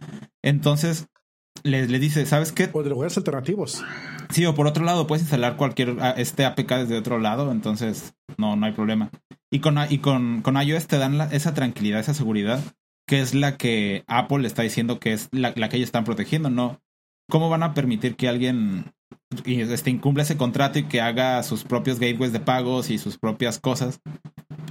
Entonces, 0.43 1.09
le, 1.63 1.87
le 1.89 1.99
dice, 1.99 2.27
¿sabes 2.27 2.53
qué? 2.53 2.69
O 2.73 2.83
de 2.83 2.91
lugares 2.91 3.17
alternativos. 3.17 3.85
Sí, 4.31 4.45
o 4.47 4.55
por 4.55 4.67
otro 4.67 4.85
lado, 4.85 5.07
puedes 5.07 5.23
instalar 5.23 5.57
cualquier 5.57 5.97
ah, 6.01 6.15
este 6.17 6.45
APK 6.45 6.71
desde 6.77 6.99
otro 6.99 7.19
lado, 7.19 7.51
entonces 7.53 8.15
no, 8.37 8.57
no 8.57 8.67
hay 8.67 8.73
problema. 8.73 9.11
Y 9.51 9.61
con, 9.61 9.77
y 9.89 9.99
con, 9.99 10.43
con 10.43 10.61
iOS 10.61 10.87
te 10.87 10.99
dan 10.99 11.19
la- 11.19 11.27
esa 11.33 11.55
tranquilidad, 11.55 12.01
esa 12.01 12.15
seguridad, 12.15 12.61
que 13.07 13.21
es 13.21 13.35
la 13.35 13.57
que 13.57 14.05
Apple 14.07 14.39
le 14.39 14.49
está 14.49 14.63
diciendo 14.63 14.99
que 14.99 15.13
es 15.13 15.29
la, 15.33 15.53
la 15.57 15.69
que 15.69 15.77
ellos 15.77 15.89
están 15.89 16.05
protegiendo, 16.05 16.51
¿no? 16.51 16.81
¿Cómo 17.31 17.49
van 17.49 17.63
a 17.63 17.75
permitir 17.75 18.17
que 18.17 18.29
alguien 18.29 18.93
este, 19.45 19.91
incumpla 19.91 20.23
ese 20.23 20.37
contrato 20.37 20.79
y 20.79 20.85
que 20.85 21.01
haga 21.01 21.43
sus 21.43 21.65
propios 21.65 21.99
gateways 21.99 22.33
de 22.33 22.41
pagos 22.41 22.91
y 22.91 22.99
sus 22.99 23.19
propias 23.19 23.59
cosas? 23.59 24.01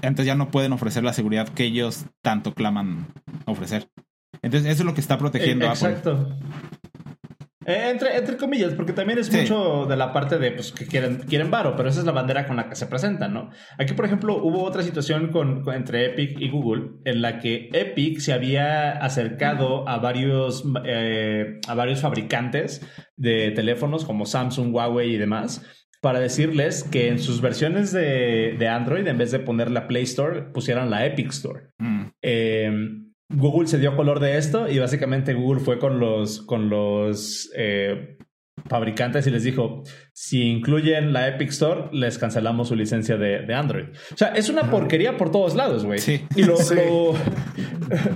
Entonces 0.02 0.26
ya 0.26 0.36
no 0.36 0.52
pueden 0.52 0.74
ofrecer 0.74 1.04
la 1.04 1.14
seguridad 1.14 1.50
que 1.50 1.64
ellos 1.64 2.06
tanto 2.22 2.54
claman 2.54 3.08
ofrecer. 3.46 3.90
Entonces 4.42 4.70
eso 4.72 4.82
es 4.84 4.86
lo 4.86 4.94
que 4.94 5.02
está 5.02 5.18
protegiendo 5.18 5.66
Eh, 5.66 5.70
Apple. 5.70 5.90
Exacto. 5.90 6.38
Eh, 7.66 7.90
entre, 7.92 8.18
entre 8.18 8.38
comillas, 8.38 8.74
porque 8.74 8.94
también 8.94 9.20
es 9.20 9.28
Sí. 9.28 9.38
mucho 9.38 9.86
de 9.86 9.96
la 9.96 10.12
parte 10.14 10.38
de 10.38 10.52
pues, 10.52 10.72
que 10.72 10.86
quieren, 10.86 11.18
quieren 11.28 11.50
varo, 11.52 11.76
pero 11.76 11.90
esa 11.90 12.00
es 12.00 12.06
la 12.06 12.12
bandera 12.12 12.46
con 12.46 12.56
la 12.58 12.70
que 12.70 12.76
se 12.76 12.88
presentan, 12.88 13.34
¿no? 13.34 13.50
Aquí, 13.78 13.94
por 13.94 14.06
ejemplo, 14.06 14.38
hubo 14.44 14.64
otra 14.64 14.84
situación 14.84 15.32
con, 15.32 15.64
con- 15.64 15.74
entre 15.76 16.06
Epic 16.08 16.40
y 16.40 16.50
Google 16.50 16.92
en 17.06 17.22
la 17.22 17.40
que 17.40 17.70
Epic 17.74 18.20
se 18.20 18.34
había 18.34 18.92
acercado 18.92 19.88
a 19.88 19.98
varios, 20.00 20.64
eh, 20.86 21.60
a 21.68 21.74
varios 21.76 22.02
fabricantes 22.02 22.82
de 23.16 23.52
teléfonos 23.52 24.06
como 24.06 24.26
Samsung, 24.26 24.74
Huawei 24.74 25.14
y 25.14 25.18
demás 25.18 25.66
para 26.02 26.20
decirles 26.20 26.84
que 26.84 27.08
en 27.08 27.18
sus 27.18 27.40
versiones 27.40 27.94
de, 27.94 28.58
de 28.60 28.68
Android, 28.68 29.08
en 29.08 29.18
vez 29.18 29.32
de 29.32 29.40
poner 29.40 29.72
la 29.72 29.88
Play 29.88 30.04
Store, 30.04 30.42
pusieran 30.54 30.90
la 30.90 31.06
Epic 31.06 31.30
Store. 31.30 31.68
Mm. 31.78 32.04
Eh, 32.22 32.72
Google 33.34 33.68
se 33.68 33.80
dio 33.80 33.96
color 33.96 34.20
de 34.20 34.38
esto 34.38 34.70
y 34.70 34.80
básicamente 34.80 35.34
Google 35.34 35.60
fue 35.62 35.80
con 35.80 36.00
los, 36.00 36.42
con 36.42 36.70
los 36.70 37.50
eh, 37.56 38.18
fabricantes 38.70 39.28
y 39.28 39.32
les 39.32 39.44
dijo, 39.44 39.84
si 40.14 40.44
incluyen 40.44 41.12
la 41.12 41.28
Epic 41.28 41.50
Store, 41.50 41.90
les 41.92 42.18
cancelamos 42.18 42.70
su 42.70 42.76
licencia 42.76 43.18
de, 43.18 43.40
de 43.40 43.54
Android. 43.54 43.86
O 44.14 44.18
sea, 44.18 44.30
es 44.30 44.50
una 44.50 44.70
porquería 44.70 45.18
por 45.18 45.32
todos 45.32 45.56
lados, 45.56 45.86
güey. 45.86 46.00
Sí. 46.00 46.22
Y 46.36 46.44
lo, 46.44 46.56
Sí. 46.58 46.76
lo, 46.76 47.14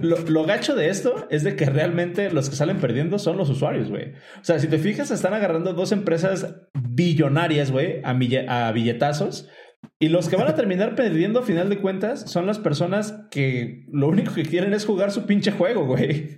lo- 0.01 0.19
lo 0.29 0.45
gacho 0.45 0.75
de 0.75 0.89
esto 0.89 1.27
es 1.29 1.43
de 1.43 1.55
que 1.55 1.65
realmente 1.65 2.29
los 2.31 2.49
que 2.49 2.55
salen 2.55 2.77
perdiendo 2.77 3.19
son 3.19 3.37
los 3.37 3.49
usuarios, 3.49 3.89
güey. 3.89 4.11
O 4.39 4.43
sea, 4.43 4.59
si 4.59 4.67
te 4.67 4.77
fijas, 4.77 5.11
están 5.11 5.33
agarrando 5.33 5.73
dos 5.73 5.91
empresas 5.91 6.55
billonarias, 6.73 7.71
güey, 7.71 8.01
a, 8.03 8.67
a 8.67 8.71
billetazos. 8.71 9.49
Y 9.99 10.09
los 10.09 10.29
que 10.29 10.35
van 10.35 10.47
a 10.47 10.55
terminar 10.55 10.95
perdiendo 10.95 11.39
a 11.39 11.43
final 11.43 11.69
de 11.69 11.79
cuentas 11.79 12.29
son 12.29 12.45
las 12.45 12.59
personas 12.59 13.15
que 13.31 13.85
lo 13.91 14.07
único 14.07 14.33
que 14.33 14.43
quieren 14.43 14.73
es 14.73 14.85
jugar 14.85 15.11
su 15.11 15.25
pinche 15.25 15.51
juego, 15.51 15.85
güey. 15.85 16.37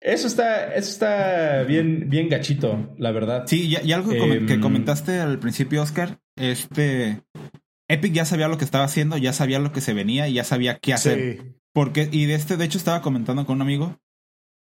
Eso 0.00 0.26
está, 0.26 0.74
eso 0.74 0.90
está 0.90 1.62
bien, 1.62 2.10
bien 2.10 2.28
gachito, 2.28 2.94
la 2.98 3.10
verdad. 3.10 3.44
Sí, 3.46 3.68
y, 3.68 3.88
y 3.88 3.92
algo 3.92 4.10
que, 4.10 4.18
Em, 4.18 4.46
que 4.46 4.60
comentaste 4.60 5.18
al 5.18 5.38
principio, 5.38 5.80
Oscar, 5.80 6.20
este 6.36 7.22
Epic 7.88 8.12
ya 8.12 8.26
sabía 8.26 8.48
lo 8.48 8.58
que 8.58 8.66
estaba 8.66 8.84
haciendo, 8.84 9.16
ya 9.16 9.32
sabía 9.32 9.58
lo 9.58 9.72
que 9.72 9.80
se 9.80 9.94
venía 9.94 10.28
y 10.28 10.34
ya 10.34 10.44
sabía 10.44 10.78
qué 10.78 10.92
hacer. 10.92 11.38
Sí. 11.40 11.54
Porque, 11.72 12.10
y 12.12 12.26
de 12.26 12.34
este, 12.34 12.58
de 12.58 12.66
hecho, 12.66 12.76
estaba 12.76 13.00
comentando 13.00 13.46
con 13.46 13.56
un 13.56 13.62
amigo. 13.62 13.98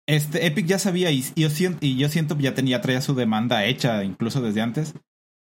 Este, 0.06 0.46
Epic 0.46 0.66
ya 0.66 0.78
sabía 0.78 1.10
y, 1.10 1.24
y 1.34 1.42
yo 1.42 1.50
siento, 1.50 1.78
y 1.84 1.96
yo 1.96 2.08
siento 2.08 2.36
que 2.36 2.44
ya 2.44 2.54
tenía, 2.54 2.80
traía 2.80 3.00
su 3.00 3.16
demanda 3.16 3.64
hecha, 3.64 4.04
incluso 4.04 4.42
desde 4.42 4.60
antes. 4.60 4.94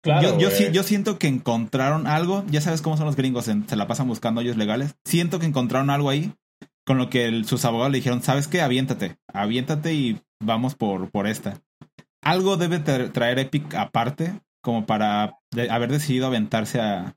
Claro, 0.03 0.39
yo, 0.39 0.49
yo, 0.73 0.83
siento 0.83 1.19
que 1.19 1.29
encontraron 1.29 2.07
algo, 2.07 2.45
ya 2.51 2.61
sabes 2.63 2.81
cómo 2.81 2.97
son 2.97 3.07
los 3.07 3.17
gringos, 3.17 3.45
se 3.45 3.77
la 3.77 3.87
pasan 3.87 4.09
buscando 4.09 4.41
hoyos 4.41 4.57
legales. 4.57 4.95
Siento 5.05 5.39
que 5.39 5.47
encontraron 5.47 5.91
algo 5.91 6.09
ahí 6.09 6.33
con 6.87 6.97
lo 6.97 7.11
que 7.11 7.27
el- 7.27 7.45
sus 7.45 7.65
abogados 7.67 7.93
le 7.93 7.99
dijeron, 7.99 8.23
¿sabes 8.23 8.49
qué? 8.49 8.63
Aviéntate, 8.63 9.17
aviéntate 9.33 9.93
y 9.95 10.21
vamos 10.43 10.75
por, 10.75 11.11
por 11.11 11.27
esta. 11.27 11.61
Algo 12.23 12.57
debe 12.57 12.83
tra- 12.83 13.13
traer 13.13 13.39
Epic 13.39 13.75
aparte, 13.75 14.33
como 14.63 14.87
para 14.87 15.37
de- 15.53 15.71
haber 15.71 15.91
decidido 15.93 16.27
aventarse 16.27 16.81
a, 16.81 17.15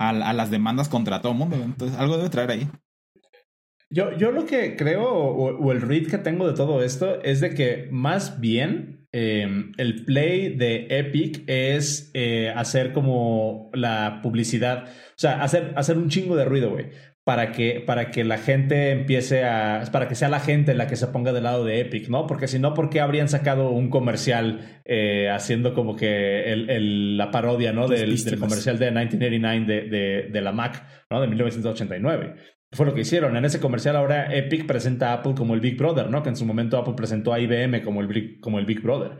a, 0.00 0.08
a 0.08 0.32
las 0.32 0.50
demandas 0.50 0.88
contra 0.88 1.20
todo 1.20 1.32
el 1.32 1.38
mundo. 1.38 1.56
Entonces, 1.56 1.98
algo 1.98 2.16
debe 2.16 2.30
traer 2.30 2.50
ahí. 2.50 2.68
Yo, 3.90 4.16
yo 4.16 4.32
lo 4.32 4.46
que 4.46 4.76
creo 4.76 5.04
o, 5.12 5.56
o 5.58 5.72
el 5.72 5.80
read 5.82 6.06
que 6.08 6.18
tengo 6.18 6.46
de 6.48 6.54
todo 6.54 6.82
esto 6.82 7.22
es 7.22 7.40
de 7.40 7.54
que 7.54 7.88
más 7.92 8.40
bien 8.40 9.03
eh, 9.14 9.48
el 9.78 10.04
play 10.04 10.56
de 10.56 10.86
Epic 10.90 11.44
es 11.46 12.10
eh, 12.14 12.52
hacer 12.54 12.92
como 12.92 13.70
la 13.72 14.20
publicidad, 14.22 14.84
o 14.84 14.88
sea, 15.16 15.42
hacer, 15.42 15.72
hacer 15.76 15.96
un 15.96 16.08
chingo 16.10 16.36
de 16.36 16.44
ruido, 16.44 16.70
güey. 16.70 16.86
Para 17.24 17.52
que, 17.52 17.80
para 17.80 18.10
que 18.10 18.22
la 18.22 18.36
gente 18.36 18.90
empiece 18.90 19.44
a. 19.44 19.82
Para 19.90 20.08
que 20.08 20.14
sea 20.14 20.28
la 20.28 20.40
gente 20.40 20.74
la 20.74 20.86
que 20.88 20.96
se 20.96 21.06
ponga 21.06 21.32
del 21.32 21.44
lado 21.44 21.64
de 21.64 21.80
Epic, 21.80 22.10
¿no? 22.10 22.26
Porque 22.26 22.48
si 22.48 22.58
no, 22.58 22.74
¿por 22.74 22.90
qué 22.90 23.00
habrían 23.00 23.30
sacado 23.30 23.70
un 23.70 23.88
comercial 23.88 24.82
eh, 24.84 25.30
haciendo 25.30 25.72
como 25.72 25.96
que 25.96 26.52
el, 26.52 26.68
el- 26.68 27.16
la 27.16 27.30
parodia, 27.30 27.72
¿no? 27.72 27.88
Del, 27.88 28.10
comercial 28.38 28.78
de 28.78 28.90
1989 28.90 29.64
de, 29.66 29.88
de, 29.88 30.28
de 30.30 30.40
la 30.42 30.52
Mac, 30.52 30.84
¿no? 31.10 31.22
De 31.22 31.26
1989 31.28 32.34
fue 32.74 32.86
lo 32.86 32.94
que 32.94 33.00
hicieron. 33.02 33.36
En 33.36 33.44
ese 33.44 33.60
comercial 33.60 33.96
ahora 33.96 34.34
Epic 34.34 34.66
presenta 34.66 35.10
a 35.10 35.14
Apple 35.14 35.34
como 35.36 35.54
el 35.54 35.60
Big 35.60 35.76
Brother, 35.78 36.10
¿no? 36.10 36.22
Que 36.22 36.28
en 36.28 36.36
su 36.36 36.44
momento 36.44 36.76
Apple 36.76 36.94
presentó 36.96 37.32
a 37.32 37.40
IBM 37.40 37.82
como 37.82 38.00
el, 38.00 38.08
Big- 38.08 38.40
como 38.40 38.58
el 38.58 38.66
Big 38.66 38.82
Brother. 38.82 39.18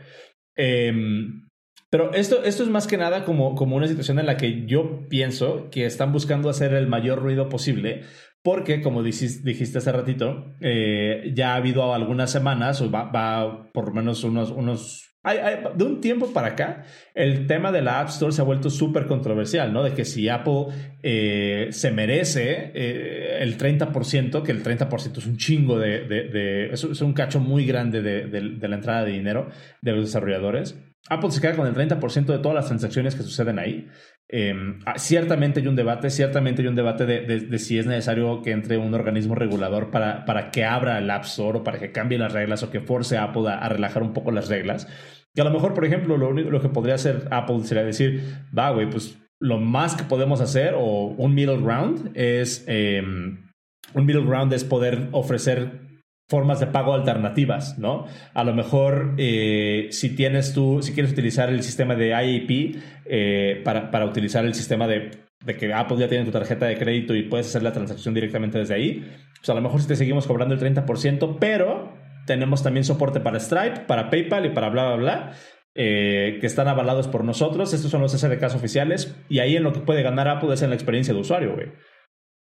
Em, 0.57 1.49
pero 1.91 2.13
esto, 2.13 2.43
esto 2.45 2.63
es 2.65 2.69
más 2.69 2.87
que 2.87 2.97
nada 2.97 3.25
como, 3.25 3.55
como 3.55 3.77
una 3.77 3.87
situación 3.89 4.19
en 4.19 4.27
la 4.27 4.37
que 4.37 4.67
yo 4.67 5.09
pienso 5.09 5.69
que 5.71 5.87
están 5.87 6.13
buscando 6.13 6.49
hacer 6.51 6.75
el 6.75 6.87
mayor 6.89 7.21
ruido 7.23 7.49
posible. 7.49 8.03
Porque, 8.43 8.83
como 8.83 9.03
dijiste 9.03 9.79
hace 9.79 9.91
ratito, 9.93 10.55
eh, 10.61 11.33
ya 11.35 11.53
ha 11.55 11.57
habido 11.57 11.95
algunas 11.95 12.31
semanas, 12.31 12.81
o 12.83 12.91
va, 12.91 13.05
va 13.11 13.71
por 13.73 13.87
lo 13.89 13.95
menos 13.95 14.23
unos, 14.23 14.51
unos 14.51 15.14
de 15.25 15.85
un 15.85 16.01
tiempo 16.03 16.33
para 16.33 16.49
acá, 16.49 16.85
el 17.14 17.47
tema 17.47 17.72
de 17.72 17.81
la 17.81 18.01
App 18.01 18.09
Store 18.11 18.31
se 18.33 18.43
ha 18.43 18.45
vuelto 18.45 18.68
súper 18.68 19.07
controversial, 19.07 19.72
¿no? 19.72 19.83
De 19.83 19.93
que 19.95 20.05
si 20.05 20.29
Apple 20.29 20.66
eh, 21.03 21.68
se 21.70 21.91
merece 21.91 22.70
eh, 22.75 23.39
el 23.41 23.57
30%, 23.57 24.43
que 24.43 24.53
el 24.53 24.62
30% 24.62 25.18
es 25.18 25.27
un 25.27 25.37
chingo 25.39 25.79
de... 25.79 26.01
de- 26.07 26.70
es, 26.72 26.85
un 26.85 27.12
cacho 27.14 27.41
muy 27.41 27.64
grande 27.64 28.03
de, 28.03 28.27
de- 28.27 28.57
de 28.59 28.68
la 28.68 28.77
entrada 28.77 29.05
de 29.05 29.12
dinero 29.12 29.49
de 29.81 29.93
los 29.93 30.05
desarrolladores. 30.07 30.79
Apple 31.09 31.31
se 31.31 31.41
queda 31.41 31.55
con 31.55 31.66
el 31.66 31.75
30% 31.75 32.25
de 32.27 32.39
todas 32.39 32.55
las 32.55 32.66
transacciones 32.66 33.14
que 33.14 33.22
suceden 33.22 33.59
ahí. 33.59 33.89
Eh, 34.29 34.55
ah, 34.87 34.99
ciertamente 34.99 35.61
hay 35.61 35.66
un 35.66 35.77
debate, 35.77 36.11
ciertamente 36.11 36.62
hay 36.62 36.68
un 36.68 36.75
debate 36.75 37.05
de, 37.05 37.59
si 37.59 37.79
es 37.79 37.87
necesario 37.87 38.43
que 38.43 38.53
entre 38.53 38.79
un 38.79 38.95
organismo 38.95 39.35
regulador 39.35 39.91
para, 39.91 40.25
para 40.25 40.51
que 40.51 40.64
abra 40.64 40.99
el 40.99 41.11
App 41.11 41.25
Store 41.25 41.59
o 41.59 41.64
para 41.64 41.79
que 41.79 41.93
cambie 41.93 42.18
las 42.18 42.33
reglas 42.33 42.62
o 42.62 42.70
que 42.70 42.81
force 42.81 43.16
a 43.16 43.25
Apple 43.25 43.49
a, 43.49 43.68
relajar 43.68 44.03
un 44.03 44.12
poco 44.12 44.31
las 44.31 44.49
reglas. 44.49 44.89
Que 45.35 45.43
a 45.43 45.45
lo 45.45 45.51
mejor, 45.51 45.75
por 45.75 45.85
ejemplo, 45.85 46.16
lo, 46.16 46.31
único, 46.31 46.51
lo 46.51 46.61
que 46.61 46.68
podría 46.68 46.95
hacer 46.95 47.29
Apple 47.31 47.61
sería 47.64 47.85
decir, 47.85 48.22
va, 48.57 48.70
güey, 48.70 48.89
pues 48.89 49.18
lo 49.41 49.59
más 49.59 49.95
que 49.95 50.05
podemos 50.05 50.41
hacer 50.41 50.75
o 50.77 51.07
un 51.07 51.35
middle 51.35 51.61
ground 51.61 52.12
es, 52.14 52.64
eh, 52.66 53.03
un 53.03 54.07
middle 54.07 54.25
ground 54.25 54.53
es 54.53 54.64
poder 54.64 55.09
ofrecer 55.12 55.84
formas 56.29 56.61
de 56.61 56.66
pago 56.66 56.95
alternativas, 56.95 57.79
¿no? 57.79 58.07
A 58.33 58.45
lo 58.45 58.55
mejor 58.55 59.14
eh, 59.18 59.89
si 59.91 60.16
tienes 60.16 60.55
tú, 60.55 60.81
si 60.83 60.93
quieres 60.93 61.12
utilizar 61.12 61.51
el 61.51 61.62
sistema 61.62 61.95
de 61.95 62.09
IAP 62.09 62.83
eh, 63.05 63.61
para, 63.64 63.91
para 63.91 64.07
utilizar 64.07 64.45
el 64.45 64.55
sistema 64.55 64.87
de, 64.87 65.11
que 65.59 65.75
Apple 65.75 65.99
ya 65.99 66.09
tiene 66.09 66.25
tu 66.25 66.31
tarjeta 66.31 66.66
de 66.66 66.79
crédito 66.79 67.14
y 67.14 67.25
puedes 67.25 67.47
hacer 67.49 67.62
la 67.62 67.72
transacción 67.72 68.14
directamente 68.14 68.59
desde 68.59 68.75
ahí, 68.75 69.07
pues 69.37 69.51
a 69.51 69.55
lo 69.55 69.61
mejor 69.61 69.83
si 69.83 69.89
te 69.89 69.97
seguimos 69.97 70.27
cobrando 70.27 70.55
el 70.55 70.61
30%, 70.61 71.37
pero 71.39 71.93
tenemos 72.27 72.62
también 72.62 72.85
soporte 72.85 73.20
para 73.20 73.39
Stripe, 73.39 73.81
para 73.81 74.09
PayPal 74.09 74.47
y 74.47 74.51
para 74.51 74.70
bla, 74.70 74.87
bla, 74.87 74.97
bla. 74.97 75.33
eh, 75.75 76.39
que 76.41 76.47
están 76.47 76.68
avalados 76.68 77.09
por 77.09 77.25
nosotros, 77.25 77.75
estos 77.75 77.91
son 77.91 78.01
los 78.01 78.12
SDKs 78.12 78.55
oficiales, 78.55 79.14
y 79.29 79.41
ahí 79.41 79.57
en 79.57 79.64
lo 79.64 79.75
que 79.75 79.81
puede 79.81 80.03
ganar 80.03 80.29
Apple 80.29 80.55
es 80.55 80.62
en 80.62 80.70
la 80.70 80.77
experiencia 80.77 81.12
de 81.12 81.20
usuario, 81.20 81.55
güey 81.55 81.68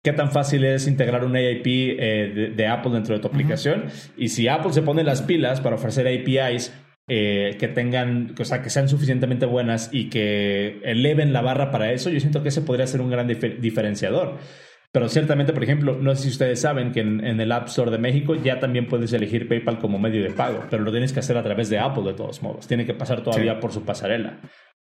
qué 0.04 0.12
tan 0.12 0.30
fácil 0.30 0.64
es 0.64 0.86
integrar 0.86 1.24
un 1.24 1.34
AIP 1.34 1.66
eh, 1.66 2.32
de, 2.34 2.48
de 2.50 2.66
Apple 2.68 2.92
dentro 2.92 3.14
de 3.16 3.20
tu 3.20 3.26
aplicación. 3.26 3.86
Y 4.16 4.28
si 4.28 4.46
Apple 4.46 4.72
se 4.72 4.82
pone 4.82 5.02
las 5.02 5.22
pilas 5.22 5.60
para 5.60 5.74
ofrecer 5.74 6.06
APIs 6.06 6.72
eh, 7.08 7.56
que 7.58 7.68
tengan, 7.68 8.34
o 8.38 8.44
sea, 8.44 8.62
que 8.62 8.70
sean 8.70 8.88
suficientemente 8.88 9.46
buenas 9.46 9.88
y 9.92 10.08
que 10.10 10.78
eleven 10.84 11.32
la 11.32 11.40
barra 11.42 11.70
para 11.70 11.90
eso, 11.92 12.10
yo 12.10 12.20
siento 12.20 12.42
que 12.42 12.50
ese 12.50 12.62
podría 12.62 12.86
ser 12.86 13.00
un 13.00 13.10
gran 13.10 13.28
dif- 13.28 13.58
diferenciador. 13.58 14.38
Pero 14.92 15.08
ciertamente, 15.08 15.52
por 15.52 15.64
ejemplo, 15.64 15.98
no 16.00 16.14
sé 16.14 16.22
si 16.22 16.28
ustedes 16.28 16.60
saben 16.60 16.92
que 16.92 17.00
en, 17.00 17.24
en 17.26 17.40
el 17.40 17.50
App 17.50 17.66
Store 17.66 17.90
de 17.90 17.98
México 17.98 18.36
ya 18.36 18.60
también 18.60 18.86
puedes 18.86 19.12
elegir 19.12 19.48
PayPal 19.48 19.78
como 19.80 19.98
medio 19.98 20.22
de 20.22 20.30
pago, 20.30 20.62
pero 20.70 20.84
lo 20.84 20.92
tienes 20.92 21.12
que 21.12 21.18
hacer 21.18 21.36
a 21.36 21.42
través 21.42 21.68
de 21.68 21.80
Apple 21.80 22.04
de 22.04 22.12
todos 22.14 22.42
modos. 22.42 22.68
Tiene 22.68 22.86
que 22.86 22.94
pasar 22.94 23.22
todavía 23.22 23.54
Sí. 23.54 23.58
por 23.60 23.72
su 23.72 23.84
pasarela 23.84 24.38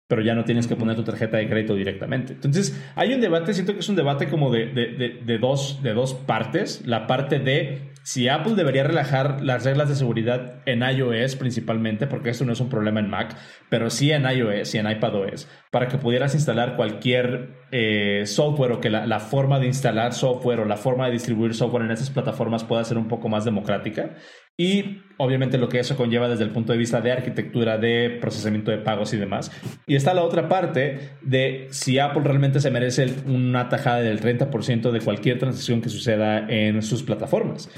pero 0.06 0.22
ya 0.22 0.34
no 0.34 0.44
tienes 0.44 0.66
que 0.66 0.76
poner 0.76 0.96
tu 0.96 1.04
tarjeta 1.04 1.38
de 1.38 1.48
crédito 1.48 1.74
directamente. 1.74 2.34
Entonces, 2.34 2.78
hay 2.94 3.14
un 3.14 3.20
debate, 3.20 3.54
siento 3.54 3.72
que 3.74 3.80
es 3.80 3.88
un 3.88 3.96
debate 3.96 4.28
como 4.28 4.50
de, 4.50 4.66
de, 4.66 4.86
de- 4.88 5.20
de 5.24 5.38
dos, 5.38 5.82
de 5.82 5.94
dos 5.94 6.14
partes. 6.14 6.82
La 6.86 7.06
parte 7.06 7.38
de 7.38 7.94
si 8.02 8.28
Apple 8.28 8.52
debería 8.54 8.84
relajar 8.84 9.42
las 9.42 9.64
reglas 9.64 9.88
de 9.88 9.94
seguridad 9.94 10.56
en 10.66 10.82
iOS 10.82 11.36
principalmente, 11.36 12.06
porque 12.06 12.28
esto 12.30 12.44
no 12.44 12.52
es 12.52 12.60
un 12.60 12.68
problema 12.68 13.00
en 13.00 13.08
Mac, 13.08 13.34
pero 13.70 13.88
sí 13.88 14.12
en 14.12 14.24
iOS 14.30 14.74
y 14.74 14.78
en 14.78 14.90
iPadOS, 14.90 15.48
para 15.70 15.88
que 15.88 15.96
pudieras 15.96 16.34
instalar 16.34 16.76
cualquier 16.76 17.54
eh, 17.72 18.24
software 18.26 18.72
o 18.72 18.80
que 18.82 18.90
la, 18.90 19.06
la, 19.06 19.20
forma 19.20 19.58
de 19.58 19.68
instalar 19.68 20.12
software 20.12 20.60
o 20.60 20.64
la 20.66 20.76
forma 20.76 21.06
de 21.06 21.12
distribuir 21.12 21.54
software 21.54 21.84
en 21.86 21.92
esas 21.92 22.10
plataformas 22.10 22.62
pueda 22.62 22.84
ser 22.84 22.98
un 22.98 23.08
poco 23.08 23.30
más 23.30 23.46
democrática. 23.46 24.16
Y 24.56 25.02
obviamente 25.18 25.58
lo 25.58 25.68
que 25.68 25.80
eso 25.80 25.96
conlleva 25.96 26.28
desde 26.28 26.44
el 26.44 26.50
punto 26.50 26.72
de 26.72 26.78
vista 26.78 27.00
de 27.00 27.10
arquitectura, 27.10 27.76
de 27.76 28.18
procesamiento 28.20 28.70
de 28.70 28.78
pagos 28.78 29.12
y 29.12 29.16
demás. 29.16 29.50
Y 29.86 29.96
está 29.96 30.14
la 30.14 30.22
otra 30.22 30.48
parte 30.48 31.16
de 31.22 31.66
si 31.70 31.98
Apple 31.98 32.22
realmente 32.22 32.60
se 32.60 32.70
merece 32.70 33.12
una 33.26 33.68
tajada 33.68 34.00
del 34.00 34.20
30% 34.20 34.92
de 34.92 35.00
cualquier 35.00 35.38
transacción 35.38 35.80
que 35.80 35.88
suceda 35.88 36.48
en 36.48 36.82
sus 36.82 37.02
plataformas. 37.02 37.68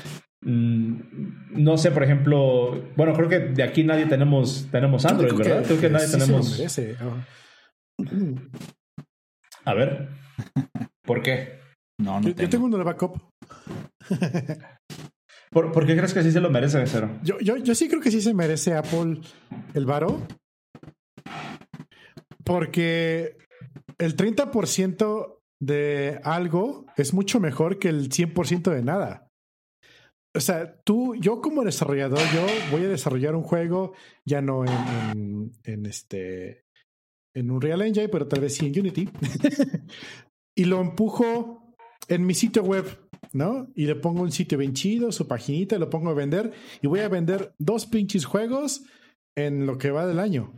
Mm, 0.42 0.96
no 1.52 1.78
sé, 1.78 1.90
por 1.92 2.02
ejemplo, 2.02 2.84
bueno, 2.94 3.14
creo 3.14 3.28
que 3.28 3.38
de 3.38 3.62
aquí 3.62 3.82
nadie 3.82 4.06
tenemos, 4.06 4.68
tenemos 4.70 5.04
Android, 5.06 5.34
¿verdad? 5.34 5.64
creo 5.64 5.80
que 5.80 5.90
nadie 5.90 6.08
tenemos. 6.08 6.60
A 9.64 9.74
ver, 9.74 10.08
¿por 11.02 11.22
qué? 11.22 11.58
No, 11.98 12.20
no 12.20 12.28
yo, 12.28 12.34
yo 12.34 12.48
tengo 12.50 12.66
uno 12.66 12.76
de 12.76 12.84
backup. 12.84 13.18
¿Por, 15.56 15.86
qué 15.86 15.96
crees 15.96 16.12
que 16.12 16.22
sí 16.22 16.32
se 16.32 16.40
lo 16.42 16.50
merece, 16.50 16.86
Cero? 16.86 17.18
Yo, 17.22 17.38
yo, 17.38 17.56
yo 17.56 17.74
sí 17.74 17.88
creo 17.88 18.02
que 18.02 18.10
sí 18.10 18.20
se 18.20 18.34
merece 18.34 18.74
Apple 18.74 19.22
el 19.72 19.86
varo. 19.86 20.20
Porque 22.44 23.38
el 23.96 24.16
30% 24.18 25.38
de 25.58 26.20
algo 26.24 26.84
es 26.98 27.14
mucho 27.14 27.40
mejor 27.40 27.78
que 27.78 27.88
el 27.88 28.10
100% 28.10 28.70
de 28.70 28.82
nada. 28.82 29.32
O 30.34 30.40
sea, 30.40 30.78
tú, 30.82 31.14
yo 31.14 31.40
como 31.40 31.64
desarrollador, 31.64 32.20
yo 32.34 32.46
voy 32.70 32.84
a 32.84 32.88
desarrollar 32.88 33.34
un 33.34 33.42
juego, 33.42 33.94
ya 34.26 34.42
no 34.42 34.62
en, 34.66 35.52
en, 35.64 35.86
este, 35.86 36.66
en 37.34 37.50
un 37.50 37.62
Real 37.62 37.80
Engine, 37.80 38.10
pero 38.10 38.28
tal 38.28 38.42
vez 38.42 38.56
sí 38.56 38.66
en 38.66 38.78
Unity. 38.78 39.08
y 40.54 40.66
lo 40.66 40.82
empujo 40.82 41.74
en 42.08 42.26
mi 42.26 42.34
sitio 42.34 42.62
web 42.62 43.05
¿no? 43.36 43.68
Y 43.74 43.86
le 43.86 43.94
pongo 43.94 44.22
un 44.22 44.32
sitio 44.32 44.58
bien 44.58 44.72
chido, 44.72 45.12
su 45.12 45.28
paginita, 45.28 45.78
lo 45.78 45.90
pongo 45.90 46.10
a 46.10 46.14
vender 46.14 46.52
y 46.82 46.86
voy 46.86 47.00
a 47.00 47.08
vender 47.08 47.54
dos 47.58 47.86
pinches 47.86 48.24
juegos 48.24 48.84
en 49.36 49.66
lo 49.66 49.78
que 49.78 49.90
va 49.90 50.06
del 50.06 50.18
año. 50.18 50.52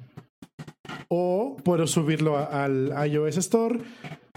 O 1.09 1.57
puedo 1.65 1.87
subirlo 1.87 2.39
al 2.39 2.95
iOS 3.11 3.37
Store. 3.39 3.81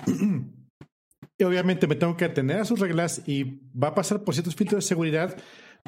y 1.38 1.44
obviamente 1.44 1.88
me 1.88 1.96
tengo 1.96 2.18
que 2.18 2.26
atener 2.26 2.58
a 2.58 2.66
sus 2.66 2.80
reglas 2.80 3.22
y 3.28 3.62
va 3.72 3.90
a 3.90 3.96
pasar 3.96 4.24
por 4.24 4.34
ciertos 4.34 4.56
filtros 4.56 4.84
de 4.84 4.88
seguridad, 4.88 5.38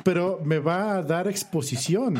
pero 0.03 0.39
me 0.43 0.59
va 0.59 0.95
a 0.95 1.03
dar 1.03 1.27
exposición. 1.27 2.15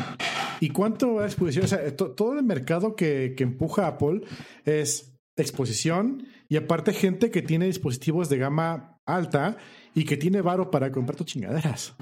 ¿Y 0.60 0.70
cuánto 0.70 1.14
va 1.14 1.24
a 1.24 1.26
exposición? 1.26 1.64
O 1.64 1.68
sea, 1.68 1.96
todo 1.96 2.38
el 2.38 2.44
mercado 2.44 2.96
que, 2.96 3.34
que 3.36 3.44
empuja 3.44 3.86
Apple 3.86 4.22
es 4.64 5.14
exposición 5.36 6.26
y 6.48 6.56
aparte 6.56 6.92
gente 6.92 7.30
que 7.30 7.42
tiene 7.42 7.66
dispositivos 7.66 8.28
de 8.28 8.38
gama 8.38 9.00
alta 9.04 9.56
y 9.94 10.04
que 10.04 10.16
tiene 10.16 10.40
varo 10.40 10.70
para 10.70 10.90
comprar 10.90 11.16
tus 11.16 11.26
chingaderas. 11.26 11.96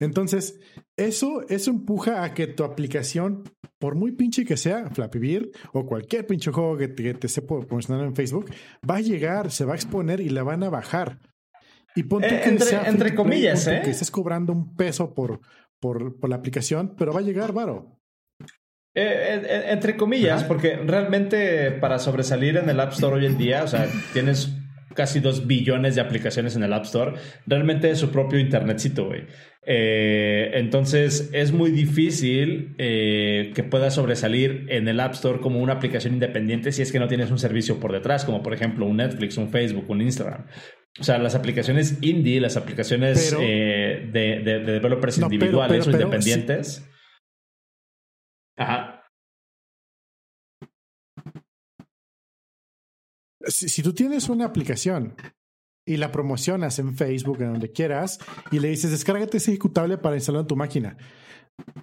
Entonces, 0.00 0.60
eso, 0.96 1.42
eso 1.48 1.70
empuja 1.70 2.22
a 2.22 2.32
que 2.32 2.46
tu 2.46 2.62
aplicación, 2.62 3.42
por 3.78 3.96
muy 3.96 4.12
pinche 4.12 4.44
que 4.44 4.56
sea, 4.56 4.90
Flappy 4.90 5.18
Bird 5.18 5.48
o 5.72 5.86
cualquier 5.86 6.26
pinche 6.26 6.52
juego 6.52 6.76
que 6.76 6.88
te, 6.88 7.14
te 7.14 7.28
sepa 7.28 7.58
promocionar 7.60 8.04
en 8.04 8.14
Facebook, 8.14 8.50
va 8.88 8.96
a 8.96 9.00
llegar, 9.00 9.50
se 9.50 9.64
va 9.64 9.72
a 9.72 9.76
exponer 9.76 10.20
y 10.20 10.28
la 10.28 10.44
van 10.44 10.62
a 10.62 10.70
bajar. 10.70 11.18
Y 11.96 12.04
ponte 12.04 12.28
eh, 12.28 12.40
que 12.42 12.50
entre, 12.50 12.88
entre 12.88 13.14
comillas, 13.14 13.66
¿eh? 13.66 13.80
Que 13.82 13.90
estés 13.90 14.10
cobrando 14.10 14.52
un 14.52 14.76
peso 14.76 15.14
por, 15.14 15.40
por, 15.80 16.20
por 16.20 16.30
la 16.30 16.36
aplicación, 16.36 16.94
pero 16.96 17.12
va 17.12 17.20
a 17.20 17.24
llegar 17.24 17.52
varo. 17.52 17.98
Eh, 18.94 19.42
eh, 19.44 19.64
entre 19.68 19.96
comillas, 19.96 20.44
porque 20.44 20.76
realmente 20.76 21.72
para 21.72 21.98
sobresalir 21.98 22.56
en 22.56 22.68
el 22.68 22.80
App 22.80 22.92
Store 22.92 23.16
hoy 23.16 23.26
en 23.26 23.38
día, 23.38 23.62
o 23.62 23.68
sea, 23.68 23.88
tienes 24.12 24.57
casi 24.98 25.20
dos 25.20 25.46
billones 25.46 25.94
de 25.94 26.00
aplicaciones 26.00 26.56
en 26.56 26.64
el 26.64 26.72
App 26.72 26.86
Store, 26.86 27.12
realmente 27.46 27.88
es 27.88 27.98
su 27.98 28.10
propio 28.10 28.40
internetcito, 28.40 29.06
güey. 29.06 29.26
Eh, 29.64 30.50
entonces 30.54 31.30
es 31.32 31.52
muy 31.52 31.70
difícil 31.70 32.74
que 32.76 33.66
pueda 33.70 33.92
sobresalir 33.92 34.66
en 34.70 34.88
el 34.88 34.98
App 34.98 35.12
Store 35.14 35.38
como 35.38 35.60
una 35.60 35.74
aplicación 35.74 36.14
independiente 36.14 36.72
si 36.72 36.82
es 36.82 36.90
que 36.90 36.98
no 36.98 37.06
tienes 37.06 37.30
un 37.30 37.38
servicio 37.38 37.78
por 37.78 37.92
detrás, 37.92 38.24
como 38.24 38.42
por 38.42 38.54
ejemplo 38.54 38.86
un 38.86 38.96
Netflix, 38.96 39.36
un 39.36 39.50
Facebook, 39.50 39.88
un 39.88 40.02
Instagram. 40.02 40.46
O 40.98 41.04
sea, 41.04 41.18
las 41.18 41.36
aplicaciones 41.36 41.98
indie, 42.00 42.40
las 42.40 42.56
aplicaciones 42.56 43.30
de, 43.30 44.10
de, 44.12 44.58
developers 44.58 45.18
individuales 45.18 45.86
o 45.86 45.90
independientes. 45.92 46.84
Ajá. 48.56 48.97
Si, 53.48 53.82
tú 53.82 53.92
tienes 53.92 54.28
una 54.28 54.44
aplicación 54.44 55.14
y 55.86 55.96
la 55.96 56.12
promocionas 56.12 56.78
en 56.78 56.94
Facebook, 56.94 57.40
en 57.40 57.52
donde 57.52 57.72
quieras, 57.72 58.18
y 58.50 58.58
le 58.58 58.68
dices, 58.68 58.90
descárgate 58.90 59.38
ese 59.38 59.52
ejecutable 59.52 59.96
para 59.98 60.16
instalarlo 60.16 60.42
en 60.42 60.48
tu 60.48 60.56
máquina. 60.56 60.96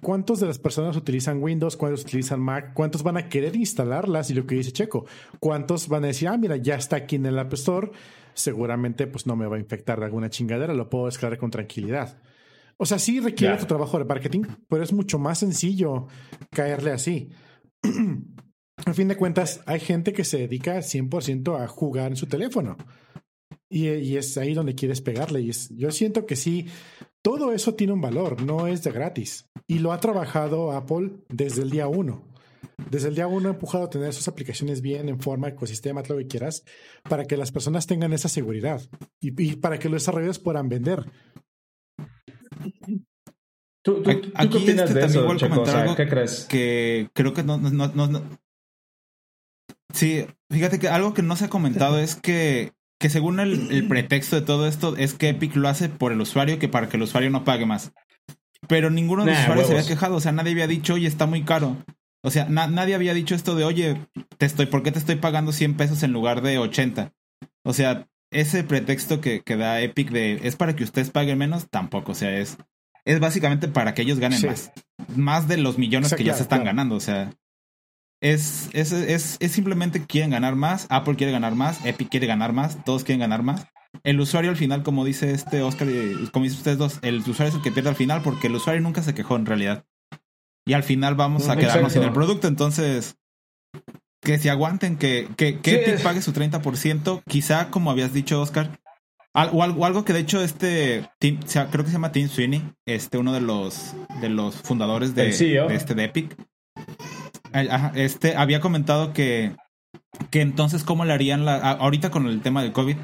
¿Cuántos 0.00 0.40
de 0.40 0.46
las 0.46 0.58
personas 0.58 0.96
utilizan 0.96 1.42
Windows? 1.42 1.76
¿Cuántos 1.76 2.02
utilizan 2.02 2.40
Mac? 2.40 2.72
¿Cuántos 2.72 3.02
van 3.02 3.16
a 3.16 3.28
querer 3.28 3.56
instalarlas? 3.56 4.30
Y 4.30 4.34
lo 4.34 4.46
que 4.46 4.54
dice 4.54 4.72
Checo, 4.72 5.06
¿cuántos 5.38 5.88
van 5.88 6.04
a 6.04 6.08
decir, 6.08 6.28
ah, 6.28 6.38
mira, 6.38 6.56
ya 6.56 6.76
está 6.76 6.96
aquí 6.96 7.16
en 7.16 7.26
el 7.26 7.38
App 7.38 7.52
Store? 7.54 7.90
Seguramente, 8.32 9.06
pues 9.06 9.26
no 9.26 9.36
me 9.36 9.46
va 9.46 9.56
a 9.56 9.60
infectar 9.60 9.98
de 9.98 10.06
alguna 10.06 10.30
chingadera, 10.30 10.72
lo 10.72 10.88
puedo 10.88 11.06
descargar 11.06 11.38
con 11.38 11.50
tranquilidad. 11.50 12.18
O 12.78 12.86
sea, 12.86 12.98
sí 12.98 13.20
requiere 13.20 13.56
tu 13.56 13.66
trabajo 13.66 13.98
de 13.98 14.04
marketing, 14.04 14.42
pero 14.68 14.82
es 14.82 14.92
mucho 14.92 15.18
más 15.18 15.38
sencillo 15.38 16.06
caerle 16.50 16.92
así. 16.92 17.30
Al 18.86 18.94
fin 18.94 19.08
de 19.08 19.16
cuentas, 19.16 19.62
hay 19.66 19.80
gente 19.80 20.12
que 20.12 20.24
se 20.24 20.38
dedica 20.38 20.78
100% 20.78 21.60
a 21.60 21.66
jugar 21.66 22.12
en 22.12 22.16
su 22.16 22.26
teléfono. 22.26 22.76
Y, 23.68 24.16
es 24.16 24.38
ahí 24.38 24.54
donde 24.54 24.76
quieres 24.76 25.00
pegarle. 25.00 25.40
Y 25.40 25.50
yo 25.76 25.90
siento 25.90 26.24
que 26.24 26.36
sí, 26.36 26.68
todo 27.20 27.52
eso 27.52 27.74
tiene 27.74 27.92
un 27.92 28.00
valor, 28.00 28.42
no 28.42 28.68
es 28.68 28.84
de 28.84 28.92
gratis. 28.92 29.50
Y 29.66 29.80
lo 29.80 29.92
ha 29.92 29.98
trabajado 29.98 30.70
Apple 30.70 31.14
desde 31.28 31.62
el 31.62 31.70
día 31.70 31.88
uno. 31.88 32.28
Desde 32.88 33.08
el 33.08 33.16
día 33.16 33.26
uno 33.26 33.48
ha 33.48 33.52
empujado 33.54 33.84
a 33.84 33.90
tener 33.90 34.12
sus 34.12 34.28
aplicaciones 34.28 34.82
bien 34.82 35.08
en 35.08 35.18
forma, 35.18 35.48
ecosistema, 35.48 36.04
todo 36.04 36.14
lo 36.14 36.20
que 36.20 36.28
quieras, 36.28 36.62
para 37.02 37.24
que 37.24 37.36
las 37.36 37.50
personas 37.50 37.88
tengan 37.88 38.12
esa 38.12 38.28
seguridad 38.28 38.80
y, 39.20 39.42
y 39.42 39.56
para 39.56 39.80
que 39.80 39.88
los 39.88 40.02
desarrolladores 40.02 40.38
puedan 40.38 40.68
vender. 40.68 41.10
¿Tú, 43.82 44.02
tú, 44.02 44.10
Aquí 44.34 44.64
qué 44.64 44.70
este 44.72 44.94
de 44.94 45.04
eso, 45.06 45.26
¿Qué 45.96 46.08
crees? 46.08 46.46
Que 46.48 47.08
creo 47.12 47.32
que 47.32 47.42
no, 47.42 47.58
no, 47.58 47.88
no, 47.88 48.22
Sí, 49.96 50.26
fíjate 50.50 50.78
que 50.78 50.88
algo 50.88 51.14
que 51.14 51.22
no 51.22 51.36
se 51.36 51.46
ha 51.46 51.48
comentado 51.48 51.98
es 51.98 52.16
que, 52.16 52.72
que 53.00 53.08
según 53.08 53.40
el, 53.40 53.86
pretexto 53.88 54.36
de 54.36 54.42
todo 54.42 54.68
esto 54.68 54.96
es 54.96 55.14
que 55.14 55.30
Epic 55.30 55.56
lo 55.56 55.68
hace 55.68 55.88
por 55.88 56.12
el 56.12 56.20
usuario 56.20 56.58
que 56.58 56.68
para 56.68 56.88
que 56.88 56.98
el 56.98 57.02
usuario 57.02 57.30
no 57.30 57.44
pague 57.44 57.66
más. 57.66 57.92
Pero 58.68 58.90
ninguno 58.90 59.24
de 59.24 59.32
los 59.32 59.40
usuarios 59.40 59.66
se 59.66 59.72
había 59.74 59.86
quejado, 59.88 60.16
o 60.16 60.20
sea, 60.20 60.32
nadie 60.32 60.52
había 60.52 60.66
dicho, 60.66 60.94
oye, 60.94 61.06
está 61.06 61.26
muy 61.26 61.42
caro. 61.42 61.76
O 62.22 62.30
sea, 62.30 62.46
nadie 62.48 62.94
había 62.94 63.14
dicho 63.14 63.34
esto 63.34 63.54
de, 63.54 63.64
oye, 63.64 64.00
te 64.38 64.46
estoy, 64.46 64.66
¿por 64.66 64.82
qué 64.82 64.92
te 64.92 64.98
estoy 64.98 65.16
pagando 65.16 65.52
100 65.52 65.76
pesos 65.76 66.02
en 66.02 66.12
lugar 66.12 66.42
de 66.42 66.58
80? 66.58 67.12
O 67.62 67.72
sea, 67.72 68.08
ese 68.30 68.64
pretexto 68.64 69.20
que, 69.20 69.40
que 69.42 69.56
da 69.56 69.80
Epic 69.80 70.10
de, 70.10 70.40
es 70.42 70.56
para 70.56 70.74
que 70.74 70.84
ustedes 70.84 71.10
paguen 71.10 71.38
menos, 71.38 71.68
tampoco, 71.70 72.12
o 72.12 72.14
sea, 72.14 72.36
es 72.36 72.58
es 73.06 73.20
básicamente 73.20 73.68
para 73.68 73.94
que 73.94 74.02
ellos 74.02 74.18
ganen 74.18 74.44
más. 74.44 74.72
Más 75.14 75.48
de 75.48 75.56
los 75.56 75.78
millones 75.78 76.12
que 76.12 76.24
ya 76.24 76.34
se 76.34 76.42
están 76.42 76.64
ganando. 76.64 76.96
O 76.96 77.00
sea, 77.00 77.32
es, 78.32 78.70
es, 78.72 78.92
es, 78.92 79.36
es, 79.40 79.52
simplemente 79.52 80.04
quieren 80.04 80.30
ganar 80.30 80.56
más. 80.56 80.86
Apple 80.90 81.16
quiere 81.16 81.32
ganar 81.32 81.54
más. 81.54 81.84
Epic 81.84 82.08
quiere 82.08 82.26
ganar 82.26 82.52
más. 82.52 82.84
Todos 82.84 83.04
quieren 83.04 83.20
ganar 83.20 83.42
más. 83.42 83.66
El 84.02 84.20
usuario 84.20 84.50
al 84.50 84.56
final, 84.56 84.82
como 84.82 85.04
dice 85.04 85.32
este 85.32 85.62
Oscar, 85.62 85.88
como 86.32 86.44
dicen 86.44 86.58
ustedes 86.58 86.78
dos, 86.78 86.98
el 87.02 87.20
usuario 87.20 87.48
es 87.48 87.54
el 87.54 87.62
que 87.62 87.72
pierde 87.72 87.88
al 87.88 87.96
final 87.96 88.22
porque 88.22 88.48
el 88.48 88.54
usuario 88.54 88.82
nunca 88.82 89.02
se 89.02 89.14
quejó 89.14 89.36
en 89.36 89.46
realidad. 89.46 89.84
Y 90.66 90.72
al 90.72 90.82
final 90.82 91.14
vamos 91.14 91.48
a 91.48 91.56
quedarnos 91.56 91.92
sin 91.92 92.02
el 92.02 92.12
producto. 92.12 92.48
Entonces, 92.48 93.16
que 94.20 94.38
se 94.38 94.50
aguanten, 94.50 94.96
que, 94.96 95.28
que, 95.36 95.60
que 95.60 95.82
Epic 95.82 96.02
pague 96.02 96.20
su 96.20 96.32
30%. 96.32 97.22
Quizá, 97.28 97.70
como 97.70 97.90
habías 97.90 98.12
dicho, 98.12 98.40
Oscar, 98.40 98.80
o 99.52 99.62
algo, 99.62 100.04
que 100.04 100.14
de 100.14 100.20
hecho 100.20 100.40
este 100.42 101.08
creo 101.20 101.84
que 101.84 101.86
se 101.86 101.92
llama 101.92 102.10
Tim 102.10 102.28
Sweeney, 102.28 102.62
este 102.86 103.18
uno 103.18 103.32
de 103.34 103.42
los 103.42 103.94
de 104.20 104.30
los 104.30 104.56
fundadores 104.56 105.14
de, 105.14 105.28
e 105.28 105.74
este 105.74 105.94
de 105.94 106.04
Epic. 106.04 106.36
Este 107.94 108.36
había 108.36 108.60
comentado 108.60 109.12
que 109.12 109.54
que 110.30 110.40
entonces 110.40 110.84
cómo 110.84 111.04
le 111.04 111.12
harían 111.12 111.44
la 111.44 111.56
ahorita 111.72 112.10
con 112.10 112.26
el 112.26 112.40
tema 112.40 112.62
del 112.62 112.72
COVID, 112.72 112.96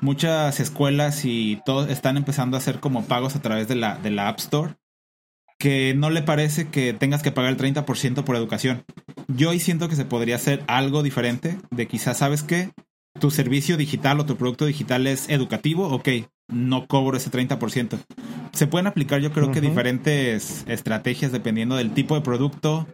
muchas 0.00 0.60
escuelas 0.60 1.24
y 1.24 1.60
todos 1.64 1.88
están 1.88 2.16
empezando 2.16 2.56
a 2.56 2.60
hacer 2.60 2.80
como 2.80 3.04
pagos 3.04 3.36
a 3.36 3.42
través 3.42 3.68
de 3.68 3.76
la 3.76 3.96
de 3.96 4.10
la 4.10 4.28
App 4.28 4.38
Store 4.38 4.74
que 5.58 5.94
no 5.94 6.10
le 6.10 6.22
parece 6.22 6.68
que 6.68 6.92
tengas 6.92 7.22
que 7.22 7.30
pagar 7.30 7.52
el 7.52 7.56
30% 7.56 8.24
por 8.24 8.34
educación. 8.34 8.82
Yo 9.28 9.50
hoy 9.50 9.60
siento 9.60 9.88
que 9.88 9.94
se 9.94 10.04
podría 10.04 10.34
hacer 10.34 10.64
algo 10.66 11.04
diferente 11.04 11.56
de 11.70 11.86
quizás, 11.86 12.18
¿sabes 12.18 12.42
qué? 12.42 12.72
tu 13.20 13.30
servicio 13.30 13.76
digital 13.76 14.20
o 14.20 14.26
tu 14.26 14.36
producto 14.36 14.66
digital 14.66 15.06
es 15.06 15.28
educativo, 15.28 15.88
ok, 15.88 16.08
no 16.48 16.86
cobro 16.86 17.16
ese 17.16 17.30
30%. 17.30 17.98
se 18.52 18.66
pueden 18.66 18.86
aplicar 18.86 19.20
yo 19.20 19.32
creo 19.32 19.50
que 19.50 19.60
diferentes 19.60 20.64
estrategias 20.66 21.32
dependiendo 21.32 21.76
del 21.76 21.92
tipo 21.92 22.14
de 22.14 22.20
producto 22.20 22.86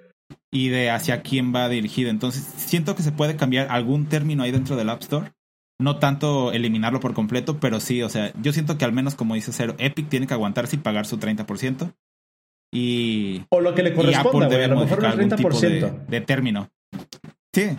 y 0.51 0.69
de 0.69 0.91
hacia 0.91 1.23
quién 1.23 1.55
va 1.55 1.69
dirigido. 1.69 2.11
Entonces, 2.11 2.43
siento 2.57 2.95
que 2.95 3.03
se 3.03 3.13
puede 3.13 3.37
cambiar 3.37 3.69
algún 3.71 4.07
término 4.07 4.43
ahí 4.43 4.51
dentro 4.51 4.77
del 4.77 4.89
App 4.91 5.03
Store. 5.03 5.33
No 5.81 5.99
tanto 5.99 6.53
eliminarlo 6.53 6.99
por 6.99 7.15
completo, 7.15 7.61
pero 7.61 7.79
sí, 7.79 8.03
o 8.03 8.09
sea, 8.09 8.33
yo 8.43 8.53
siento 8.53 8.79
que 8.79 8.85
al 8.85 8.93
menos 8.93 9.15
como 9.15 9.35
dice 9.35 9.53
Cero, 9.53 9.77
Epic 9.79 10.09
tiene 10.09 10.27
que 10.27 10.35
aguantarse 10.35 10.77
y 10.77 10.81
pagar 10.81 11.07
su 11.07 11.19
30%. 11.19 11.93
Y, 12.73 13.45
O 13.51 13.61
lo 13.61 13.75
que 13.75 13.83
le 13.83 13.91
y 13.91 13.95
corresponda, 13.95 14.29
Apple 14.29 14.47
güey. 14.47 14.51
debe 14.51 14.65
A 14.65 14.69
lo 14.69 14.75
mejor 14.81 15.01
modificar 15.01 15.15
un 15.15 15.21
algún 15.21 15.37
tipo 15.37 15.61
de, 15.61 15.81
30%. 15.81 16.07
de 16.07 16.21
término. 16.21 16.69
Sí, 17.55 17.79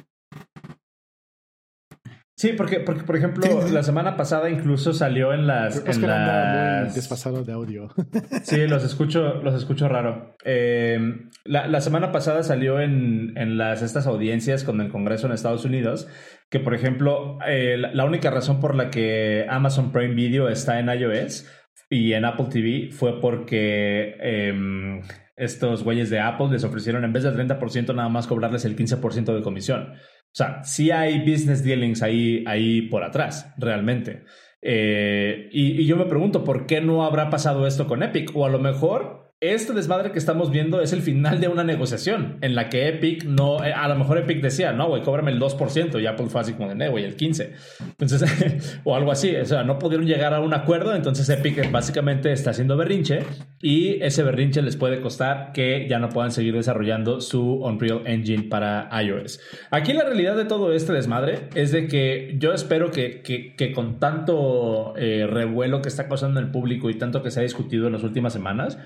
Sí, 2.39 2.53
porque, 2.53 2.79
porque 2.79 3.03
por 3.03 3.17
ejemplo, 3.17 3.43
Sí, 3.43 3.73
la 3.73 3.83
semana 3.83 4.15
pasada 4.15 4.49
incluso 4.49 4.93
salió 4.93 5.33
en 5.33 5.45
las. 5.45 5.81
Creo 5.81 5.83
que 5.83 6.05
en 6.05 6.09
anda 6.09 6.77
muy 6.77 6.85
las... 6.85 6.95
desfasado 6.95 7.43
de 7.43 7.51
audio. 7.51 7.89
Sí, 8.43 8.65
los 8.65 8.85
escucho, 8.85 9.41
los 9.43 9.53
escucho 9.55 9.89
raro. 9.89 10.37
Eh, 10.45 10.97
la, 11.43 11.67
la 11.67 11.81
semana 11.81 12.13
pasada 12.13 12.43
salió 12.43 12.79
en, 12.79 13.33
en 13.35 13.57
las 13.57 13.81
estas 13.81 14.07
audiencias 14.07 14.63
con 14.63 14.79
el 14.79 14.89
Congreso 14.89 15.27
en 15.27 15.33
Estados 15.33 15.65
Unidos 15.65 16.07
que, 16.49 16.61
por 16.61 16.73
ejemplo, 16.73 17.39
eh, 17.45 17.75
la, 17.77 17.93
la 17.93 18.05
única 18.05 18.31
razón 18.31 18.61
por 18.61 18.73
la 18.73 18.89
que 18.89 19.45
Amazon 19.49 19.91
Prime 19.91 20.15
Video 20.15 20.47
está 20.47 20.79
en 20.79 20.87
iOS 20.87 21.45
y 21.89 22.13
en 22.13 22.23
Apple 22.23 22.47
TV 22.49 22.89
fue 22.93 23.19
porque 23.19 24.15
em, 24.21 25.01
estos 25.35 25.83
güeyes 25.83 26.09
de 26.09 26.21
Apple 26.21 26.47
les 26.51 26.63
ofrecieron 26.63 27.03
en 27.03 27.11
vez 27.11 27.23
del 27.23 27.35
30% 27.35 27.93
nada 27.93 28.07
más 28.07 28.27
cobrarles 28.27 28.63
el 28.63 28.77
15% 28.77 29.35
de 29.35 29.41
comisión. 29.41 29.93
O 30.31 30.35
sea, 30.35 30.63
sí 30.63 30.91
hay 30.91 31.19
business 31.19 31.63
dealings 31.63 32.03
ahí, 32.03 32.43
ahí 32.47 32.83
por 32.83 33.03
atrás, 33.03 33.53
realmente. 33.57 34.23
Eh, 34.61 35.49
y, 35.51 35.81
y 35.81 35.85
yo 35.85 35.97
me 35.97 36.05
pregunto, 36.05 36.43
¿por 36.43 36.65
qué 36.65 36.81
no 36.81 37.03
habrá 37.03 37.29
pasado 37.29 37.65
esto 37.65 37.87
con 37.87 38.03
Epic? 38.03 38.31
O 38.35 38.45
a 38.45 38.49
lo 38.49 38.59
mejor 38.59 39.28
este 39.41 39.71
desmadre 39.71 40.11
que 40.11 40.19
estamos 40.19 40.51
viendo 40.51 40.81
es 40.81 40.91
el 40.91 41.01
final 41.01 41.39
de 41.39 41.47
una 41.47 41.63
negociación 41.63 42.39
en 42.41 42.55
la 42.55 42.67
que 42.67 42.89
Epic 42.89 43.23
no, 43.23 43.63
eh, 43.63 43.71
a 43.71 43.87
lo 43.87 43.95
mejor 43.95 44.17
Epic 44.17 44.41
decía, 44.41 44.73
no, 44.73 44.89
güey, 44.89 45.01
cóbrame 45.01 45.31
el 45.31 45.39
2% 45.39 46.01
y 46.01 46.05
Apple 46.07 46.25
fue 46.27 46.41
así 46.41 46.53
como 46.53 46.67
de, 46.67 46.75
"No, 46.75 46.91
güey, 46.91 47.05
el 47.05 47.15
15%. 47.15 47.53
Entonces, 47.99 48.81
o 48.83 48.97
algo 48.97 49.13
así, 49.13 49.33
o 49.37 49.45
sea, 49.45 49.63
no 49.63 49.79
pudieron 49.79 50.05
llegar 50.05 50.33
a 50.33 50.41
un 50.41 50.53
acuerdo, 50.53 50.93
entonces 50.93 51.29
Epic 51.29 51.71
básicamente 51.71 52.33
está 52.33 52.49
haciendo 52.49 52.75
berrinche 52.75 53.19
y 53.61 54.03
ese 54.03 54.23
berrinche 54.23 54.61
les 54.61 54.75
puede 54.75 54.99
costar 54.99 55.53
que 55.53 55.87
ya 55.89 55.99
no 55.99 56.09
puedan 56.09 56.31
seguir 56.31 56.55
desarrollando 56.55 57.21
su 57.21 57.61
Unreal 57.63 58.01
Engine 58.07 58.43
para 58.43 58.89
iOS. 59.01 59.39
Aquí 59.71 59.93
la 59.93 60.03
realidad 60.03 60.35
de 60.35 60.45
todo 60.45 60.73
este 60.73 60.91
desmadre 60.91 61.47
es 61.55 61.71
de 61.71 61.87
que 61.87 62.35
yo 62.37 62.51
espero 62.51 62.91
que, 62.91 63.21
que, 63.21 63.71
con 63.71 63.99
tanto 63.99 64.95
eh, 64.97 65.27
revuelo 65.29 65.81
que 65.81 65.87
está 65.87 66.09
causando 66.09 66.41
el 66.41 66.51
público 66.51 66.89
y 66.89 66.97
tanto 66.97 67.23
que 67.23 67.31
se 67.31 67.39
ha 67.39 67.43
discutido 67.43 67.87
en 67.87 67.93
las 67.93 68.03
últimas 68.03 68.33
semanas, 68.33 68.77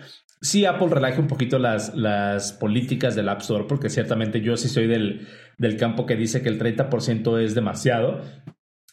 sí 0.44 0.66
Apple 0.66 0.90
relaje 0.90 1.20
un 1.20 1.28
poquito 1.28 1.58
las, 1.58 1.96
las 1.96 2.52
políticas 2.52 3.16
del 3.16 3.30
App 3.30 3.42
Store, 3.42 3.66
porque 3.68 3.90
ciertamente 3.90 4.42
yo 4.42 4.58
sí 4.58 4.68
soy 4.68 4.88
del, 4.88 5.28
del 5.58 5.78
campo 5.78 6.06
que 6.06 6.16
dice 6.16 6.42
que 6.42 6.50
el 6.50 6.60
30% 6.60 7.40
es 7.40 7.56
demasiado. 7.56 8.22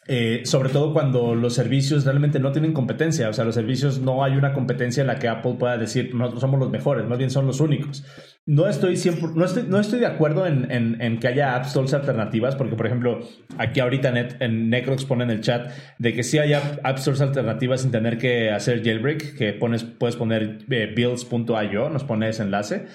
Eh, 0.06 0.42
sobre 0.44 0.70
todo 0.70 0.92
cuando 0.92 1.34
los 1.34 1.54
servicios 1.54 2.04
realmente 2.04 2.40
no 2.40 2.52
tienen 2.52 2.72
competencia, 2.72 3.28
o 3.28 3.32
sea, 3.32 3.44
los 3.44 3.54
servicios 3.54 4.00
no 4.00 4.24
hay 4.24 4.32
una 4.32 4.52
competencia 4.52 5.02
en 5.02 5.06
la 5.08 5.18
que 5.18 5.28
Apple 5.28 5.56
pueda 5.58 5.76
decir 5.76 6.14
nosotros 6.14 6.40
somos 6.40 6.58
los 6.58 6.70
mejores, 6.70 7.06
más 7.06 7.18
bien 7.18 7.30
son 7.30 7.46
los 7.46 7.60
únicos. 7.60 8.04
No 8.50 8.66
estoy, 8.66 8.94
100%, 8.94 9.34
no 9.34 9.44
estoy, 9.44 9.62
no 9.68 9.78
estoy 9.78 10.00
de 10.00 10.06
acuerdo 10.06 10.44
en, 10.44 10.66
en, 10.72 11.20
que 11.20 11.28
haya 11.28 11.54
App 11.54 11.66
Stores 11.66 11.94
alternativas, 11.94 12.56
porque 12.56 12.74
por 12.74 12.84
ejemplo, 12.84 13.20
aquí 13.58 13.78
ahorita 13.78 14.10
net, 14.10 14.38
en 14.40 14.68
Necrox 14.68 15.04
pone 15.04 15.22
en 15.22 15.30
el 15.30 15.40
chat 15.40 15.70
de 15.98 16.12
que 16.14 16.24
sí 16.24 16.36
hay 16.38 16.54
App 16.54 16.98
Stores 16.98 17.20
alternativas 17.20 17.82
sin 17.82 17.92
tener 17.92 18.18
que 18.18 18.50
hacer 18.50 18.82
jailbreak, 18.82 19.36
que 19.36 19.52
pones, 19.52 19.84
puedes 19.84 20.16
poner 20.16 20.58
eh, 20.68 20.92
builds.io, 20.96 21.90
nos 21.90 22.02
pone 22.02 22.28
ese 22.28 22.42
enlace. 22.42 22.86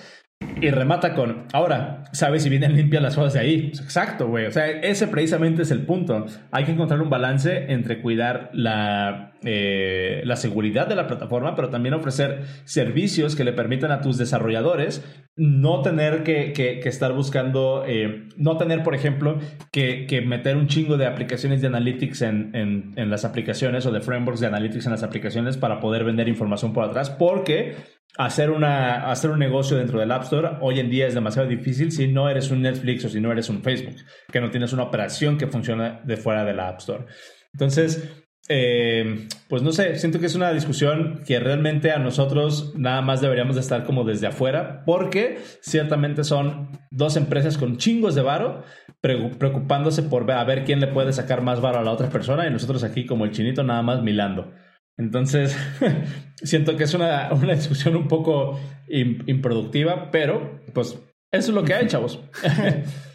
Y 0.60 0.72
remata 0.72 1.14
con, 1.14 1.46
ahora, 1.54 2.04
¿sabes 2.12 2.44
si 2.44 2.50
vienen 2.50 2.76
limpias 2.76 3.02
las 3.02 3.16
cosas 3.16 3.32
de 3.36 3.40
ahí? 3.40 3.72
Exacto, 3.74 4.28
güey. 4.28 4.48
O 4.48 4.52
sea, 4.52 4.68
ese 4.68 5.08
precisamente 5.08 5.62
es 5.62 5.72
el 5.72 5.86
punto. 5.86 6.26
Hay 6.52 6.66
que 6.66 6.74
encontrar 6.74 7.00
un 7.00 7.10
balance 7.10 7.72
entre 7.72 8.02
cuidar 8.02 8.50
la, 8.52 9.35
eh, 9.46 10.22
la 10.26 10.36
seguridad 10.36 10.88
de 10.88 10.96
la 10.96 11.08
plataforma, 11.08 11.56
pero 11.56 11.70
también 11.70 11.94
ofrecer 11.94 12.44
servicios 12.66 13.36
que 13.36 13.44
le 13.44 13.54
permitan 13.54 13.92
a 13.92 14.02
tus 14.02 14.18
desarrolladores 14.18 15.04
no 15.38 15.82
tener 15.82 16.24
que, 16.24 16.80
estar 16.86 17.14
buscando, 17.14 17.84
eh, 17.86 18.28
no 18.38 18.58
tener, 18.58 18.84
por 18.84 18.96
ejemplo, 18.96 19.38
que, 19.72 20.24
meter 20.26 20.56
un 20.58 20.68
chingo 20.68 20.98
de 20.98 21.06
aplicaciones 21.06 21.62
de 21.62 21.68
analytics 21.68 22.22
en, 22.22 22.56
en, 22.56 22.94
en 22.96 23.10
las 23.10 23.26
aplicaciones 23.26 23.86
o 23.86 23.92
de 23.92 24.02
frameworks 24.02 24.40
de 24.40 24.48
analytics 24.48 24.86
en 24.86 24.92
las 24.92 25.04
aplicaciones 25.04 25.58
para 25.58 25.80
poder 25.80 26.04
vender 26.04 26.28
información 26.28 26.74
por 26.74 26.86
atrás, 26.86 27.10
porque 27.10 27.76
hacer, 28.18 28.50
una, 28.52 29.10
hacer 29.12 29.32
un 29.32 29.40
negocio 29.40 29.78
dentro 29.78 30.00
del 30.00 30.12
App 30.12 30.24
Store 30.24 30.58
hoy 30.62 30.80
en 30.80 30.90
día 30.90 31.08
es 31.08 31.14
demasiado 31.14 31.48
difícil 31.48 31.92
si 31.92 32.08
no 32.08 32.30
eres 32.30 32.52
un 32.52 32.62
Netflix 32.62 33.06
o 33.06 33.10
si 33.10 33.20
no 33.20 33.32
eres 33.32 33.50
un 33.50 33.62
Facebook, 33.62 33.96
que 34.32 34.42
no 34.42 34.50
tienes 34.50 34.74
una 34.74 34.84
operación 34.84 35.38
que 35.38 35.48
funciona 35.48 36.02
de 36.04 36.18
fuera 36.18 36.44
de 36.46 36.54
la 36.54 36.70
App 36.70 36.80
Store. 36.80 37.06
Entonces, 37.54 38.25
eh, 38.48 39.28
pues 39.48 39.64
no 39.64 39.72
sé, 39.72 39.98
siento 39.98 40.20
que 40.20 40.28
es 40.28 40.36
una 40.36 40.52
discusión 40.54 41.24
que 41.26 41.40
realmente 41.40 41.92
a 41.92 41.98
nosotros 41.98 42.74
nada 42.76 43.02
más 43.02 43.22
deberíamos 43.22 43.56
de 43.56 43.62
estar 43.62 43.86
como 43.86 44.04
desde 44.04 44.28
afuera, 44.28 44.84
porque 44.86 45.40
ciertamente 45.62 46.24
son 46.24 46.70
dos 46.92 47.18
empresas 47.18 47.58
con 47.58 47.78
chingos 47.78 48.14
de 48.14 48.22
varo 48.22 48.64
preocupándose 49.02 50.04
por 50.04 50.26
ver, 50.26 50.38
a 50.38 50.44
ver 50.44 50.64
quién 50.64 50.80
le 50.80 50.88
puede 50.88 51.14
sacar 51.14 51.42
más 51.42 51.60
varo 51.60 51.80
a 51.80 51.84
la 51.84 51.92
otra 51.92 52.10
persona 52.10 52.48
y 52.48 52.52
nosotros 52.52 52.84
aquí 52.84 53.06
como 53.06 53.26
el 53.26 53.32
chinito 53.32 53.64
nada 53.64 53.82
más 53.82 54.04
milando. 54.04 54.52
Entonces, 54.98 55.58
siento 56.44 56.78
que 56.78 56.84
es 56.84 56.94
una, 56.94 57.34
una 57.34 57.54
discusión 57.54 57.96
un 57.96 58.08
poco 58.08 58.60
improductiva, 58.88 60.12
pero 60.12 60.62
pues 60.74 61.00
eso 61.32 61.52
es 61.52 61.56
lo 61.56 61.64
que 61.64 61.74
hay, 61.74 61.88
chavos. 61.88 62.20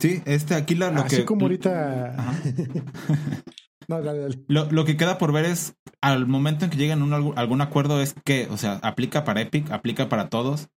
Sí, 0.00 0.22
este 0.24 0.54
aquí 0.54 0.74
lo, 0.74 0.90
lo 0.90 1.02
Así 1.02 1.18
que. 1.18 1.24
como 1.24 1.42
ahorita. 1.42 2.16
no, 3.88 4.02
dale, 4.02 4.20
dale. 4.20 4.44
Lo, 4.48 4.70
lo, 4.70 4.84
que 4.84 4.96
queda 4.96 5.18
por 5.18 5.32
ver 5.32 5.44
es 5.44 5.76
al 6.00 6.26
momento 6.26 6.64
en 6.64 6.70
que 6.70 6.78
lleguen 6.78 7.02
un, 7.02 7.12
algún 7.12 7.60
acuerdo 7.60 8.00
es 8.00 8.14
que, 8.24 8.48
o 8.50 8.56
sea, 8.56 8.80
aplica 8.82 9.24
para 9.24 9.42
Epic, 9.42 9.70
aplica 9.70 10.08
para 10.08 10.28
todos. 10.28 10.68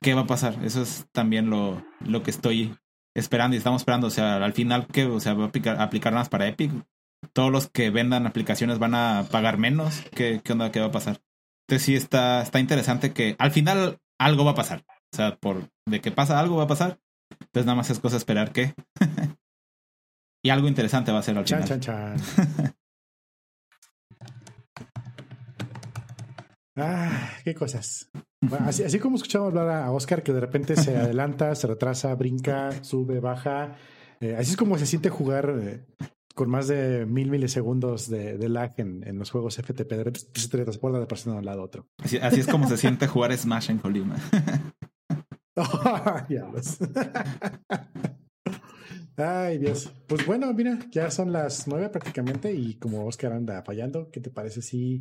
¿Qué 0.00 0.14
va 0.14 0.22
a 0.22 0.26
pasar? 0.26 0.58
Eso 0.64 0.82
es 0.82 1.06
también 1.12 1.50
lo, 1.50 1.84
lo 2.04 2.22
que 2.22 2.30
estoy 2.30 2.76
esperando 3.14 3.54
y 3.54 3.58
estamos 3.58 3.82
esperando. 3.82 4.08
O 4.08 4.10
sea, 4.10 4.36
al 4.36 4.52
final, 4.52 4.86
¿qué? 4.88 5.04
O 5.04 5.20
sea, 5.20 5.34
va 5.34 5.44
a 5.44 5.48
aplicar, 5.48 5.80
aplicar 5.80 6.12
más 6.12 6.28
para 6.28 6.48
Epic. 6.48 6.72
Todos 7.32 7.52
los 7.52 7.68
que 7.68 7.90
vendan 7.90 8.26
aplicaciones 8.26 8.78
van 8.78 8.94
a 8.94 9.26
pagar 9.30 9.58
menos. 9.58 10.02
¿Qué, 10.14 10.40
qué 10.42 10.52
onda? 10.52 10.72
¿Qué 10.72 10.80
va 10.80 10.86
a 10.86 10.92
pasar? 10.92 11.20
Entonces 11.68 11.84
sí 11.84 11.94
está, 11.94 12.42
está 12.42 12.60
interesante 12.60 13.12
que 13.12 13.36
al 13.38 13.50
final 13.50 13.98
algo 14.18 14.44
va 14.44 14.52
a 14.52 14.56
pasar. 14.56 14.84
O 15.12 15.16
sea, 15.16 15.36
por 15.36 15.68
de 15.86 16.00
que 16.00 16.10
pasa 16.10 16.40
algo 16.40 16.56
va 16.56 16.64
a 16.64 16.68
pasar. 16.68 16.98
Entonces 17.30 17.66
nada 17.66 17.76
más 17.76 17.90
es 17.90 17.98
cosa 17.98 18.16
esperar 18.16 18.52
que. 18.52 18.74
y 20.44 20.50
algo 20.50 20.68
interesante 20.68 21.12
va 21.12 21.18
a 21.18 21.22
ser 21.22 21.38
al 21.38 21.44
chan, 21.44 21.62
final. 21.62 21.80
Chan, 21.80 22.16
chan. 22.16 22.74
ah, 26.76 27.30
qué 27.44 27.54
cosas. 27.54 28.10
Bueno, 28.40 28.66
así, 28.68 28.84
así, 28.84 28.98
como 28.98 29.16
escuchamos 29.16 29.48
hablar 29.48 29.68
a 29.68 29.90
Oscar, 29.90 30.22
que 30.22 30.32
de 30.32 30.40
repente 30.40 30.76
se 30.76 30.96
adelanta, 30.96 31.54
se 31.54 31.66
retrasa, 31.66 32.14
brinca, 32.14 32.84
sube, 32.84 33.18
baja. 33.20 33.76
Eh, 34.20 34.36
así 34.36 34.52
es 34.52 34.56
como 34.56 34.78
se 34.78 34.86
siente 34.86 35.10
jugar 35.10 35.54
eh, 35.60 35.84
con 36.34 36.48
más 36.48 36.68
de 36.68 37.04
mil 37.04 37.30
milisegundos 37.30 38.08
de, 38.08 38.38
de 38.38 38.48
lag 38.48 38.74
en, 38.76 39.06
en, 39.06 39.18
los 39.18 39.30
juegos 39.30 39.56
FTP. 39.56 39.90
De 39.90 40.04
repente 40.04 40.20
se 40.34 40.48
transporta 40.48 41.00
de 41.00 41.06
persona 41.06 41.34
de 41.34 41.40
un 41.40 41.46
lado 41.46 41.62
a 41.62 41.64
otro. 41.64 41.88
Así, 41.98 42.16
así 42.18 42.40
es 42.40 42.46
como 42.46 42.68
se 42.68 42.76
siente 42.76 43.08
jugar 43.08 43.36
Smash 43.36 43.70
en 43.70 43.78
Colima. 43.78 44.16
Oh, 45.70 46.20
diablos. 46.28 46.78
Ay, 49.16 49.58
Dios. 49.58 49.92
Pues 50.06 50.24
bueno, 50.24 50.52
mira, 50.54 50.78
ya 50.92 51.10
son 51.10 51.32
las 51.32 51.66
nueve 51.66 51.88
prácticamente 51.88 52.52
y 52.52 52.74
como 52.74 53.04
Oscar 53.04 53.32
anda 53.32 53.62
fallando, 53.62 54.10
¿qué 54.12 54.20
te 54.20 54.30
parece 54.30 54.62
si 54.62 55.00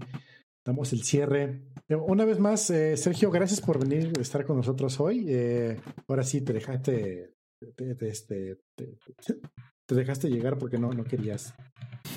damos 0.65 0.91
el 0.93 1.03
cierre? 1.03 1.61
Una 1.89 2.25
vez 2.25 2.39
más, 2.39 2.67
eh, 2.71 2.97
Sergio, 2.97 3.29
gracias 3.29 3.61
por 3.61 3.79
venir 3.79 4.11
a 4.17 4.21
estar 4.21 4.43
con 4.45 4.57
nosotros 4.57 4.99
hoy. 4.99 5.25
Eh, 5.27 5.79
ahora 6.07 6.23
sí, 6.23 6.41
te 6.41 6.53
dejaste, 6.53 7.35
te, 7.75 7.93
te, 7.95 8.07
este, 8.09 8.57
te, 8.75 8.97
te, 9.85 9.95
dejaste 9.95 10.29
llegar 10.29 10.57
porque 10.57 10.79
no, 10.79 10.91
no 10.91 11.03
querías. 11.03 11.53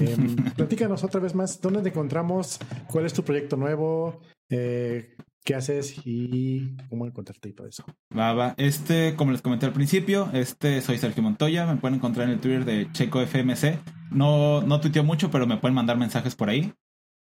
Eh, 0.01 0.17
platícanos 0.57 1.05
otra 1.05 1.21
vez 1.21 1.35
más, 1.35 1.61
¿dónde 1.61 1.83
te 1.83 1.91
encontramos? 1.91 2.59
¿Cuál 2.91 3.05
es 3.05 3.13
tu 3.13 3.23
proyecto 3.23 3.59
nuevo? 3.59 4.23
Eh, 4.49 5.17
qué 5.45 5.55
haces 5.55 6.01
y 6.05 6.77
cómo 6.89 7.07
encontrarte 7.07 7.49
y 7.49 7.53
todo 7.53 7.67
eso. 7.67 7.85
Va. 8.17 8.55
Este, 8.57 9.15
como 9.17 9.33
les 9.33 9.43
comenté 9.43 9.67
al 9.67 9.73
principio, 9.73 10.31
este 10.33 10.81
soy 10.81 10.99
Sergio 10.99 11.23
Montoya. 11.23 11.67
Me 11.67 11.77
pueden 11.77 11.97
encontrar 11.97 12.27
en 12.27 12.35
el 12.35 12.41
Twitter 12.41 12.65
de 12.65 12.91
ChecoFMC. 12.93 13.79
No, 14.11 14.63
no 14.63 14.81
tuiteo 14.81 15.05
mucho, 15.05 15.31
pero 15.31 15.47
me 15.47 15.57
pueden 15.57 15.75
mandar 15.75 15.97
mensajes 15.97 16.35
por 16.35 16.51
ahí. 16.51 16.73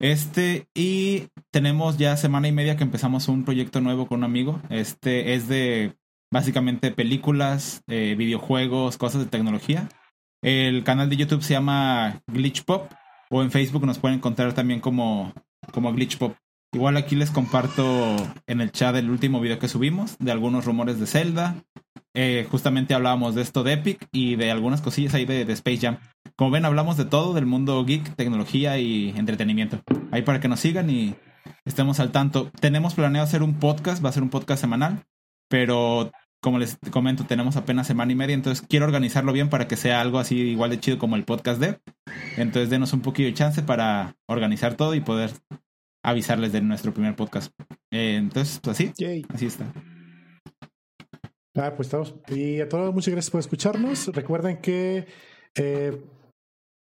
Este, 0.01 0.67
y 0.75 1.29
tenemos 1.53 1.97
ya 1.97 2.17
semana 2.17 2.49
y 2.49 2.53
media 2.53 2.77
que 2.77 2.83
empezamos 2.83 3.29
un 3.29 3.45
proyecto 3.45 3.81
nuevo 3.81 4.07
con 4.07 4.19
un 4.19 4.25
amigo. 4.25 4.61
Este 4.69 5.35
es 5.35 5.49
de 5.49 5.95
básicamente 6.33 6.91
películas, 6.91 7.83
eh, 7.87 8.17
videojuegos, 8.17 8.97
cosas 8.97 9.23
de 9.23 9.31
tecnología. 9.31 9.89
El 10.43 10.83
canal 10.83 11.09
de 11.09 11.17
YouTube 11.17 11.43
se 11.43 11.55
llama 11.55 12.21
Glitch 12.27 12.65
Pop 12.65 12.91
o 13.31 13.43
en 13.43 13.53
Facebook 13.53 13.87
nos 13.87 13.99
pueden 13.99 14.19
encontrar 14.19 14.55
también 14.55 14.81
como, 14.81 15.33
como 15.73 15.93
Glitch 15.93 16.19
Pop. 16.19 16.35
Igual 16.75 16.97
aquí 16.97 17.17
les 17.17 17.31
comparto 17.31 18.17
en 18.47 18.63
el 18.63 18.73
chat 18.73 18.97
el 18.97 19.11
último 19.11 19.41
video 19.41 19.59
que 19.59 19.69
subimos 19.69 20.17
de 20.19 20.33
algunos 20.33 20.65
rumores 20.65 20.99
de 20.99 21.07
Zelda. 21.07 21.57
Eh, 22.15 22.47
justamente 22.51 22.95
hablábamos 22.95 23.35
de 23.35 23.43
esto 23.43 23.63
de 23.63 23.75
Epic 23.75 24.09
y 24.11 24.37
de 24.37 24.51
algunas 24.51 24.81
cosillas 24.81 25.13
ahí 25.13 25.27
de, 25.27 25.45
de, 25.45 25.53
Space 25.53 25.79
Jam. 25.79 25.99
Como 26.35 26.51
ven, 26.51 26.65
hablamos 26.65 26.97
de 26.97 27.05
todo, 27.05 27.35
del 27.35 27.45
mundo 27.45 27.85
geek, 27.85 28.17
tecnología 28.17 28.79
y 28.79 29.11
entretenimiento. 29.11 29.83
Ahí 30.11 30.23
para 30.23 30.41
que 30.41 30.49
nos 30.49 30.61
sigan 30.61 30.89
y 30.89 31.15
estemos 31.67 32.01
al 32.01 32.11
tanto. 32.11 32.51
Tenemos 32.59 32.95
planeado 32.95 33.27
hacer 33.27 33.43
un 33.43 33.59
podcast, 33.59 34.03
va 34.03 34.09
a 34.09 34.13
ser 34.13 34.23
un 34.23 34.31
podcast 34.31 34.63
semanal, 34.63 35.05
pero 35.49 36.11
como 36.41 36.59
les 36.59 36.79
comento, 36.91 37.25
tenemos 37.25 37.57
apenas 37.57 37.87
semana 37.87 38.13
y 38.13 38.17
media, 38.17 38.35
entonces 38.35 38.67
quiero 38.67 38.85
organizarlo 38.85 39.33
bien 39.33 39.49
para 39.49 39.69
que 39.69 39.77
sea 39.77 40.01
algo 40.01 40.19
así 40.19 40.37
igual 40.41 40.71
de 40.71 40.81
chido 40.81 40.99
como 40.99 41.17
el 41.17 41.25
podcast 41.25 41.61
de. 41.61 41.81
Entonces 42.37 42.69
denos 42.71 42.93
un 42.93 43.01
poquito 43.01 43.27
de 43.27 43.35
chance 43.35 43.63
para 43.63 44.17
organizar 44.27 44.75
todo 44.75 44.95
y 44.95 45.01
poder 45.01 45.31
avisarles 46.03 46.53
de 46.53 46.61
nuestro 46.61 46.93
primer 46.93 47.17
podcast. 47.17 47.53
Eh, 47.91 48.17
entonces, 48.17 48.61
pues 48.63 48.77
así, 48.77 48.93
Yay. 48.99 49.25
así 49.29 49.47
está. 49.47 49.73
Ah, 51.55 51.75
pues 51.77 51.89
estamos. 51.89 52.15
Y 52.29 52.61
a 52.61 52.69
todos, 52.69 52.95
muchas 52.95 53.13
gracias 53.13 53.31
por 53.31 53.41
escucharnos. 53.41 54.09
Recuerden 54.09 54.61
que 54.61 55.07
eh, 55.55 56.01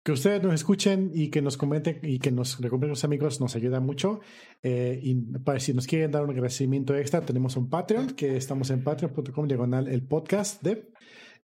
que 0.07 0.13
ustedes 0.13 0.41
nos 0.41 0.53
escuchen 0.53 1.11
y 1.13 1.27
que 1.27 1.41
nos 1.41 1.57
comenten 1.57 1.99
y 2.01 2.19
que 2.19 2.31
nos 2.31 2.61
recomienden 2.61 2.91
los 2.91 3.03
amigos 3.03 3.41
nos 3.41 3.57
ayuda 3.57 3.81
mucho. 3.81 4.21
Eh, 4.63 4.97
y 5.03 5.15
para 5.39 5.59
si 5.59 5.73
nos 5.73 5.85
quieren 5.85 6.11
dar 6.11 6.23
un 6.23 6.29
agradecimiento 6.29 6.95
extra, 6.95 7.19
tenemos 7.25 7.57
un 7.57 7.69
Patreon 7.69 8.11
que 8.11 8.37
estamos 8.37 8.69
en 8.69 8.85
patreon.com 8.85 9.49
diagonal 9.49 9.89
el 9.89 10.03
podcast 10.03 10.63
de. 10.63 10.93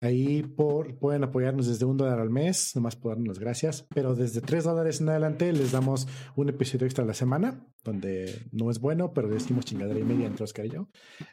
Ahí 0.00 0.42
por, 0.42 0.98
pueden 0.98 1.24
apoyarnos 1.24 1.66
desde 1.66 1.84
un 1.84 1.96
dólar 1.96 2.20
al 2.20 2.30
mes, 2.30 2.72
nomás 2.74 2.96
por 2.96 3.12
darnos 3.12 3.28
las 3.28 3.38
gracias. 3.38 3.86
Pero 3.94 4.14
desde 4.14 4.40
tres 4.40 4.64
dólares 4.64 5.00
en 5.00 5.08
adelante 5.08 5.52
les 5.52 5.72
damos 5.72 6.06
un 6.36 6.48
episodio 6.48 6.86
extra 6.86 7.04
a 7.04 7.06
la 7.06 7.14
semana, 7.14 7.66
donde 7.82 8.46
no 8.52 8.70
es 8.70 8.80
bueno, 8.80 9.12
pero 9.12 9.28
decimos 9.28 9.64
chingadera 9.64 9.98
y 9.98 10.04
media 10.04 10.26
entre 10.26 10.44
Oscar 10.44 10.66
y 10.66 10.70
yo. 10.70 10.88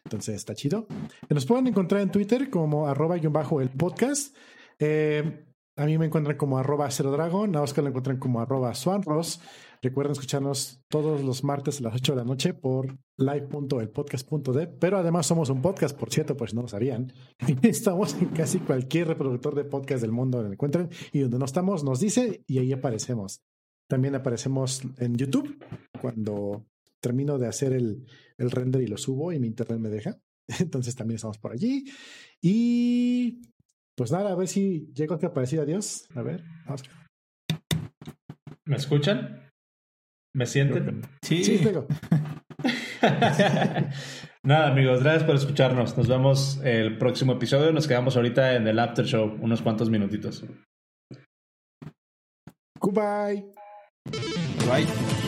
Entonces 0.06 0.36
está 0.36 0.56
chido. 0.56 0.88
Nos 1.30 1.46
pueden 1.46 1.68
encontrar 1.68 2.02
en 2.02 2.12
Twitter 2.12 2.50
como 2.50 2.88
arroba 2.88 3.18
y 3.18 3.28
bajo 3.28 3.62
el 3.62 3.70
podcast. 3.70 4.36
Eh, 4.80 5.46
a 5.78 5.86
mí 5.86 5.98
me 5.98 6.06
encuentran 6.06 6.38
como 6.38 6.58
arroba 6.58 6.92
cero 6.92 7.12
dragon, 7.12 7.56
a 7.56 7.62
Oscar 7.62 7.84
lo 7.84 7.90
encuentran 7.90 8.18
como 8.18 8.42
arroba 8.42 8.74
swanros. 8.74 9.42
Recuerden 9.84 10.12
escucharnos 10.12 10.80
todos 10.90 11.24
los 11.24 11.44
martes 11.44 11.80
a 11.80 11.84
las 11.86 11.96
8 11.96 12.12
de 12.12 12.18
la 12.18 12.24
noche 12.24 12.54
por 12.54 13.00
live.elpodcast.de. 13.18 14.68
Pero 14.68 14.98
además 15.00 15.26
somos 15.26 15.50
un 15.50 15.64
podcast, 15.64 15.98
por 15.98 16.12
cierto, 16.12 16.38
pues 16.38 16.54
no 16.54 16.62
lo 16.62 16.68
sabían. 16.68 17.12
Estamos 17.64 18.14
en 18.22 18.30
casi 18.30 18.60
cualquier 18.60 19.08
reproductor 19.08 19.56
de 19.56 19.64
podcast 19.64 20.02
del 20.02 20.12
mundo 20.12 20.38
donde 20.38 20.50
lo 20.50 20.54
encuentren 20.54 20.90
y 21.12 21.20
donde 21.22 21.40
no 21.40 21.46
estamos 21.46 21.84
nos 21.84 22.00
dice 22.00 22.44
y 22.46 22.60
ahí 22.60 22.72
aparecemos. 22.74 23.42
También 23.90 24.14
aparecemos 24.14 24.84
en 25.00 25.16
YouTube 25.16 25.58
cuando 26.00 26.68
termino 27.00 27.40
de 27.40 27.48
hacer 27.48 27.74
el, 27.74 28.06
el 28.38 28.52
render 28.52 28.84
y 28.84 28.88
lo 28.88 28.98
subo 28.98 29.34
y 29.34 29.40
mi 29.40 29.48
internet 29.48 29.80
me 29.80 29.90
deja. 29.90 30.20
Entonces 30.60 30.96
también 30.96 31.16
estamos 31.16 31.40
por 31.40 31.54
allí. 31.54 31.86
Y 32.40 33.42
pues 33.96 34.12
nada, 34.12 34.32
a 34.32 34.36
ver 34.36 34.48
si 34.48 34.92
llego 34.94 35.16
a 35.16 35.26
aparecer 35.26 35.60
adiós. 35.60 36.08
A 36.14 36.22
ver, 36.22 36.44
vamos. 36.68 36.84
¿Me 38.64 38.76
escuchan? 38.76 39.51
¿Me 40.34 40.46
sienten? 40.46 41.02
Sí, 41.22 41.44
Sí, 41.44 41.60
luego. 41.64 41.88
Nada, 44.44 44.72
amigos, 44.72 45.04
gracias 45.04 45.24
por 45.24 45.36
escucharnos. 45.36 45.98
Nos 45.98 46.08
vemos 46.08 46.60
el 46.64 46.98
próximo 46.98 47.34
episodio. 47.34 47.72
Nos 47.72 47.88
quedamos 47.88 48.16
ahorita 48.16 48.56
en 48.56 48.68
el 48.68 48.80
after 48.80 49.06
show, 49.06 49.38
unos 49.42 49.62
cuantos 49.62 49.90
minutitos. 49.90 50.44
Goodbye. 52.80 53.46
Bye. 54.68 55.21